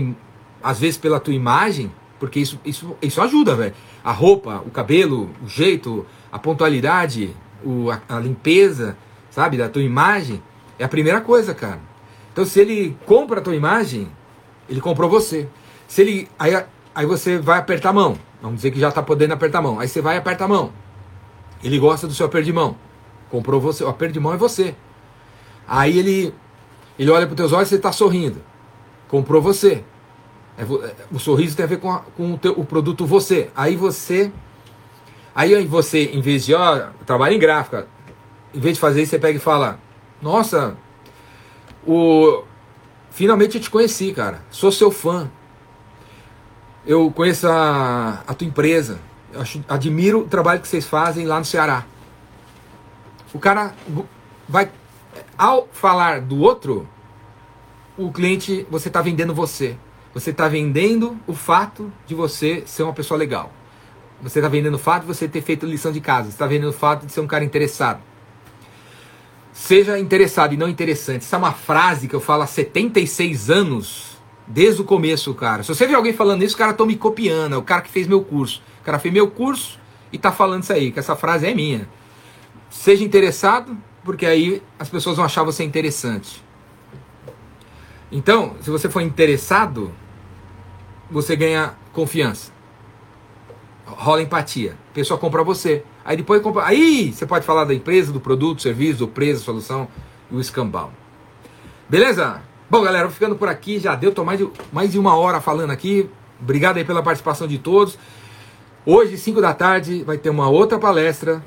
às 0.62 0.80
vezes 0.80 0.96
pela 0.96 1.20
tua 1.20 1.34
imagem, 1.34 1.92
porque 2.20 2.40
isso 2.40 2.60
isso, 2.64 2.96
isso 3.02 3.20
ajuda, 3.20 3.56
velho. 3.56 3.74
A 4.04 4.12
roupa, 4.12 4.62
o 4.64 4.70
cabelo, 4.70 5.32
o 5.44 5.48
jeito, 5.48 6.06
a 6.32 6.38
pontualidade, 6.38 7.36
o, 7.66 7.90
a, 7.90 8.00
a, 8.08 8.20
limpeza, 8.20 8.96
sabe, 9.32 9.58
da 9.58 9.68
tua 9.68 9.82
imagem, 9.82 10.40
é 10.78 10.84
a 10.84 10.88
primeira 10.88 11.20
coisa, 11.20 11.56
cara. 11.56 11.80
Então 12.32 12.46
se 12.46 12.60
ele 12.60 12.96
compra 13.08 13.40
a 13.40 13.44
tua 13.44 13.56
imagem, 13.56 14.08
ele 14.70 14.82
comprou 14.82 15.10
você. 15.10 15.50
Se 15.88 16.04
ele 16.04 16.30
aí, 16.38 16.64
aí 16.94 17.08
você 17.08 17.40
vai 17.40 17.58
apertar 17.58 17.90
a 17.90 17.94
mão. 17.94 18.20
Vamos 18.40 18.58
dizer 18.58 18.70
que 18.70 18.80
já 18.80 18.90
está 18.90 19.02
podendo 19.02 19.34
apertar 19.34 19.58
a 19.58 19.64
mão. 19.64 19.80
Aí 19.80 19.88
você 19.88 20.00
vai 20.00 20.14
e 20.14 20.20
aperta 20.20 20.46
a 20.46 20.48
mão. 20.48 20.72
Ele 21.64 21.80
gosta 21.80 22.08
do 22.08 22.14
seu 22.14 22.26
aperto. 22.26 22.76
Comprou 23.30 23.60
você, 23.60 23.84
o 23.84 23.90
aperto 23.90 24.14
de 24.14 24.20
mão 24.20 24.34
é 24.34 24.38
você. 24.38 24.76
Aí 25.68 25.98
ele 25.98 26.34
ele 26.98 27.12
olha 27.12 27.28
para 27.28 27.34
os 27.34 27.38
teus 27.38 27.54
olhos 27.54 27.68
e 27.68 27.70
você 27.72 27.76
está 27.76 27.92
sorrindo 27.92 28.42
comprou 29.08 29.42
você. 29.42 29.84
É, 30.58 30.64
é, 30.64 30.96
o 31.12 31.20
sorriso 31.20 31.56
tem 31.56 31.64
a 31.64 31.68
ver 31.68 31.80
com, 31.80 31.92
a, 31.92 32.00
com 32.00 32.34
o, 32.34 32.38
teu, 32.38 32.54
o, 32.54 32.66
produto 32.66 33.06
você. 33.06 33.50
Aí 33.56 33.76
você. 33.76 34.32
Aí 35.34 35.66
você, 35.66 36.06
em 36.06 36.22
vez 36.22 36.46
de, 36.46 36.54
ó, 36.54 36.90
trabalho 37.06 37.36
em 37.36 37.40
gráfica, 37.40 37.88
em 38.54 38.60
vez 38.60 38.76
de 38.76 38.80
fazer 38.80 39.04
isso, 39.04 39.12
você 39.12 39.20
pega 39.20 39.38
e 39.38 39.42
fala: 39.42 39.80
Nossa, 40.22 40.76
o, 41.86 42.44
finalmente 43.12 43.58
eu 43.58 43.62
te 43.62 43.70
conheci, 43.70 44.14
cara. 44.14 44.42
Sou 44.50 44.72
seu 44.72 44.92
fã. 44.92 45.30
Eu 46.86 47.12
conheço 47.12 47.48
a, 47.48 48.24
a 48.26 48.34
tua 48.34 48.48
empresa. 48.48 49.00
Eu 49.34 49.42
acho, 49.42 49.64
admiro 49.68 50.20
o 50.20 50.28
trabalho 50.28 50.62
que 50.62 50.68
vocês 50.68 50.86
fazem 50.86 51.26
lá 51.26 51.40
no 51.40 51.46
Ceará. 51.46 51.86
O 53.34 53.40
cara 53.40 53.74
vai. 54.48 54.70
Ao 55.38 55.68
falar 55.72 56.22
do 56.22 56.40
outro, 56.40 56.88
o 57.98 58.12
cliente, 58.12 58.66
você 58.70 58.88
está 58.88 59.02
vendendo 59.02 59.34
você. 59.34 59.78
Você 60.14 60.32
está 60.32 60.48
vendendo 60.48 61.18
o 61.28 61.34
fato 61.34 61.92
de 62.06 62.16
você 62.16 62.64
ser 62.66 62.84
uma 62.84 62.94
pessoa 62.94 63.18
legal. 63.18 63.52
Você 64.22 64.40
está 64.40 64.50
vendendo 64.50 64.76
o 64.76 64.80
fato 64.80 65.02
de 65.02 65.08
você 65.08 65.28
ter 65.28 65.42
feito 65.42 65.66
lição 65.66 65.92
de 65.92 66.02
casa. 66.02 66.24
Você 66.24 66.30
está 66.30 66.48
vendendo 66.48 66.70
o 66.70 66.74
fato 66.74 67.06
de 67.06 67.12
ser 67.12 67.20
um 67.20 67.28
cara 67.28 67.44
interessado. 67.44 68.02
Seja 69.54 70.00
interessado 70.00 70.54
e 70.54 70.58
não 70.58 70.68
interessante. 70.68 71.24
Essa 71.24 71.36
é 71.36 71.40
uma 71.40 71.52
frase 71.52 72.08
que 72.08 72.16
eu 72.16 72.20
falo 72.20 72.44
há 72.44 72.48
76 72.48 73.50
anos, 73.50 74.18
desde 74.48 74.82
o 74.82 74.84
começo, 74.84 75.34
cara. 75.34 75.62
Se 75.62 75.70
você 75.70 75.86
vê 75.86 75.94
alguém 75.94 76.14
falando 76.14 76.44
isso, 76.44 76.56
o 76.56 76.58
cara 76.58 76.72
está 76.72 76.86
me 76.86 76.96
copiando. 76.96 77.54
É 77.54 77.58
o 77.58 77.64
cara 77.64 77.82
que 77.82 77.90
fez 77.90 78.08
meu 78.08 78.24
curso. 78.24 78.62
Cara 78.88 79.00
fez 79.00 79.14
meu 79.14 79.30
curso 79.30 79.78
e 80.14 80.16
está 80.16 80.32
falando 80.32 80.64
isso 80.64 80.72
aí, 80.72 80.94
que 80.94 80.98
essa 80.98 81.14
frase 81.14 81.46
é 81.46 81.54
minha. 81.54 81.90
Seja 82.70 83.04
interessado, 83.04 83.78
porque 84.02 84.26
aí 84.26 84.64
as 84.80 84.88
pessoas 84.88 85.18
vão 85.18 85.26
achar 85.26 85.44
você 85.44 85.62
interessante. 85.62 86.42
Então, 88.10 88.56
se 88.62 88.70
você 88.70 88.90
for 88.90 89.02
interessado, 89.02 89.92
você 91.12 91.36
ganha 91.36 91.76
confiança. 91.92 92.54
Rola 93.86 94.22
empatia. 94.22 94.78
A 94.92 94.94
pessoa 94.94 95.20
compra 95.20 95.44
você. 95.44 95.84
Aí 96.06 96.16
depois 96.16 96.42
compra. 96.42 96.66
Aí 96.66 97.12
você 97.12 97.26
pode 97.26 97.46
falar 97.46 97.66
da 97.66 97.74
empresa, 97.74 98.14
do 98.14 98.22
produto, 98.22 98.62
serviço, 98.62 99.00
do 99.00 99.08
preço, 99.10 99.44
solução 99.44 99.90
e 100.32 100.36
o 100.38 100.40
escambau. 100.40 100.94
Beleza? 101.90 102.42
Bom, 102.70 102.84
galera, 102.84 103.04
vou 103.04 103.14
ficando 103.14 103.36
por 103.36 103.50
aqui. 103.50 103.80
Já 103.80 103.96
deu, 103.96 104.14
tô 104.14 104.24
mais 104.24 104.40
de, 104.40 104.50
mais 104.72 104.94
de 104.94 104.98
uma 104.98 105.14
hora 105.18 105.42
falando 105.42 105.72
aqui. 105.72 106.10
Obrigado 106.42 106.78
aí 106.78 106.86
pela 106.86 107.04
participação 107.04 107.50
de 107.50 107.58
todos. 107.58 108.00
Hoje, 108.90 109.18
5 109.18 109.42
da 109.42 109.54
tarde, 109.54 110.02
vai 110.06 110.18
ter 110.18 110.30
uma 110.30 110.48
outra 110.48 110.80
palestra. 110.80 111.44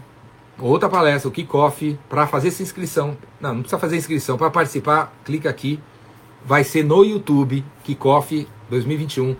Outra 0.58 0.90
palestra, 0.90 1.26
o 1.26 1.32
kickoff, 1.32 1.98
para 2.06 2.26
fazer 2.26 2.48
essa 2.48 2.62
inscrição. 2.62 3.16
Não, 3.40 3.54
não 3.54 3.60
precisa 3.62 3.80
fazer 3.80 3.96
inscrição. 3.96 4.36
Para 4.36 4.50
participar, 4.50 5.10
clica 5.24 5.48
aqui 5.48 5.80
vai 6.44 6.62
ser 6.64 6.84
no 6.84 7.02
YouTube, 7.02 7.64
Kickoff 7.82 8.46
2021, 8.68 9.34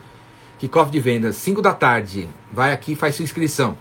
Kickoff 0.58 0.90
de 0.90 0.98
vendas, 0.98 1.36
5 1.36 1.60
da 1.60 1.74
tarde. 1.74 2.26
Vai 2.50 2.72
aqui, 2.72 2.96
faz 2.96 3.16
sua 3.16 3.22
inscrição. 3.22 3.76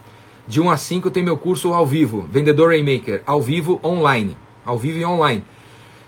De 0.46 0.60
1 0.60 0.70
a 0.70 0.76
5 0.76 1.10
tem 1.12 1.24
meu 1.24 1.38
curso 1.38 1.74
ao 1.74 1.88
vivo, 1.88 2.28
Vendedor 2.30 2.72
Rainmaker, 2.72 3.24
ao 3.26 3.42
vivo 3.42 3.80
online, 3.82 4.36
ao 4.66 4.78
vivo 4.78 4.98
e 5.00 5.06
online. 5.06 5.46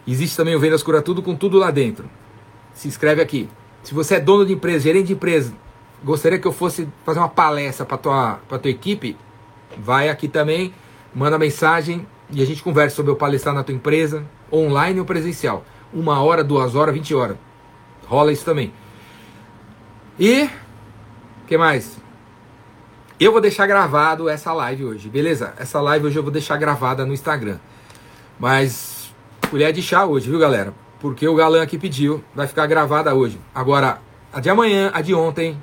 Existe 0.05 0.35
também 0.35 0.53
o 0.53 0.59
Vendas 0.59 0.83
Cura 0.83 1.01
Tudo 1.01 1.21
com 1.21 1.33
tudo 1.33 1.57
lá 1.57 1.71
dentro. 1.71 2.09
Se 2.73 2.89
inscreve 2.89 3.21
aqui. 3.21 3.47
Se 3.83 3.93
você 3.93 4.15
é 4.15 4.19
dono 4.19 4.45
de 4.45 4.51
empresa, 4.51 4.79
gerente 4.83 5.07
de 5.07 5.13
empresa, 5.13 5.53
gostaria 6.03 6.39
que 6.39 6.47
eu 6.47 6.51
fosse 6.51 6.87
fazer 7.05 7.19
uma 7.19 7.29
palestra 7.29 7.85
para 7.85 7.97
tua 7.97 8.39
para 8.47 8.59
tua 8.59 8.71
equipe, 8.71 9.17
vai 9.77 10.09
aqui 10.09 10.27
também, 10.27 10.73
manda 11.13 11.37
mensagem 11.37 12.05
e 12.29 12.41
a 12.41 12.45
gente 12.45 12.63
conversa 12.63 12.95
sobre 12.95 13.11
eu 13.11 13.15
palestrar 13.15 13.53
na 13.53 13.63
tua 13.63 13.75
empresa, 13.75 14.25
online 14.51 14.99
ou 14.99 15.05
presencial 15.05 15.65
uma 15.93 16.21
hora, 16.21 16.43
duas 16.43 16.75
horas, 16.75 16.93
vinte 16.93 17.13
horas. 17.13 17.37
Rola 18.07 18.31
isso 18.31 18.45
também. 18.45 18.73
E 20.19 20.49
que 21.47 21.57
mais? 21.57 21.97
Eu 23.19 23.31
vou 23.31 23.41
deixar 23.41 23.67
gravado 23.67 24.27
essa 24.29 24.51
live 24.53 24.85
hoje, 24.85 25.09
beleza? 25.09 25.53
Essa 25.57 25.79
live 25.81 26.07
hoje 26.07 26.17
eu 26.17 26.23
vou 26.23 26.31
deixar 26.31 26.57
gravada 26.57 27.05
no 27.05 27.13
Instagram. 27.13 27.59
Mas 28.39 29.13
colher 29.49 29.71
de 29.73 29.81
chá 29.81 30.05
hoje, 30.05 30.29
viu, 30.29 30.39
galera? 30.39 30.73
Porque 30.99 31.27
o 31.27 31.35
galã 31.35 31.61
aqui 31.61 31.77
pediu, 31.77 32.23
vai 32.33 32.47
ficar 32.47 32.65
gravada 32.67 33.13
hoje. 33.13 33.39
Agora, 33.53 33.99
a 34.31 34.39
de 34.39 34.49
amanhã, 34.49 34.91
a 34.93 35.01
de 35.01 35.13
ontem, 35.13 35.61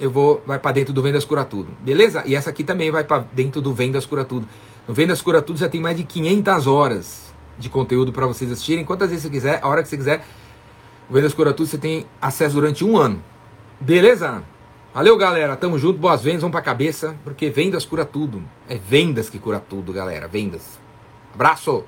eu 0.00 0.10
vou 0.10 0.42
vai 0.46 0.58
para 0.58 0.72
dentro 0.72 0.92
do 0.92 1.02
Vendas 1.02 1.24
Cura 1.24 1.44
Tudo, 1.44 1.68
beleza? 1.80 2.22
E 2.26 2.34
essa 2.34 2.50
aqui 2.50 2.64
também 2.64 2.90
vai 2.90 3.04
para 3.04 3.24
dentro 3.32 3.60
do 3.60 3.72
Vendas 3.72 4.06
Cura 4.06 4.24
Tudo. 4.24 4.48
No 4.86 4.94
Vendas 4.94 5.20
Cura 5.20 5.42
Tudo 5.42 5.58
já 5.58 5.68
tem 5.68 5.80
mais 5.80 5.96
de 5.96 6.04
500 6.04 6.66
horas 6.66 7.34
de 7.58 7.68
conteúdo 7.68 8.12
para 8.12 8.26
vocês 8.26 8.50
assistirem. 8.50 8.84
Quantas 8.84 9.10
vezes 9.10 9.24
você 9.24 9.30
quiser, 9.30 9.60
a 9.62 9.68
hora 9.68 9.82
que 9.82 9.88
você 9.88 9.96
quiser. 9.96 10.24
O 11.10 11.14
Vendas 11.14 11.34
Cura 11.34 11.52
Tudo 11.52 11.66
você 11.66 11.78
tem 11.78 12.06
acesso 12.20 12.54
durante 12.54 12.84
um 12.84 12.96
ano. 12.96 13.22
Beleza? 13.80 14.42
Valeu, 14.92 15.16
galera. 15.16 15.54
Tamo 15.56 15.78
junto. 15.78 15.98
Boas 15.98 16.22
vendas. 16.22 16.40
Vamos 16.40 16.52
pra 16.52 16.60
cabeça. 16.60 17.14
Porque 17.22 17.50
vendas 17.50 17.84
cura 17.84 18.04
tudo. 18.04 18.42
É 18.68 18.76
vendas 18.76 19.30
que 19.30 19.38
cura 19.38 19.60
tudo, 19.60 19.92
galera. 19.92 20.26
Vendas. 20.26 20.78
Abraço. 21.32 21.84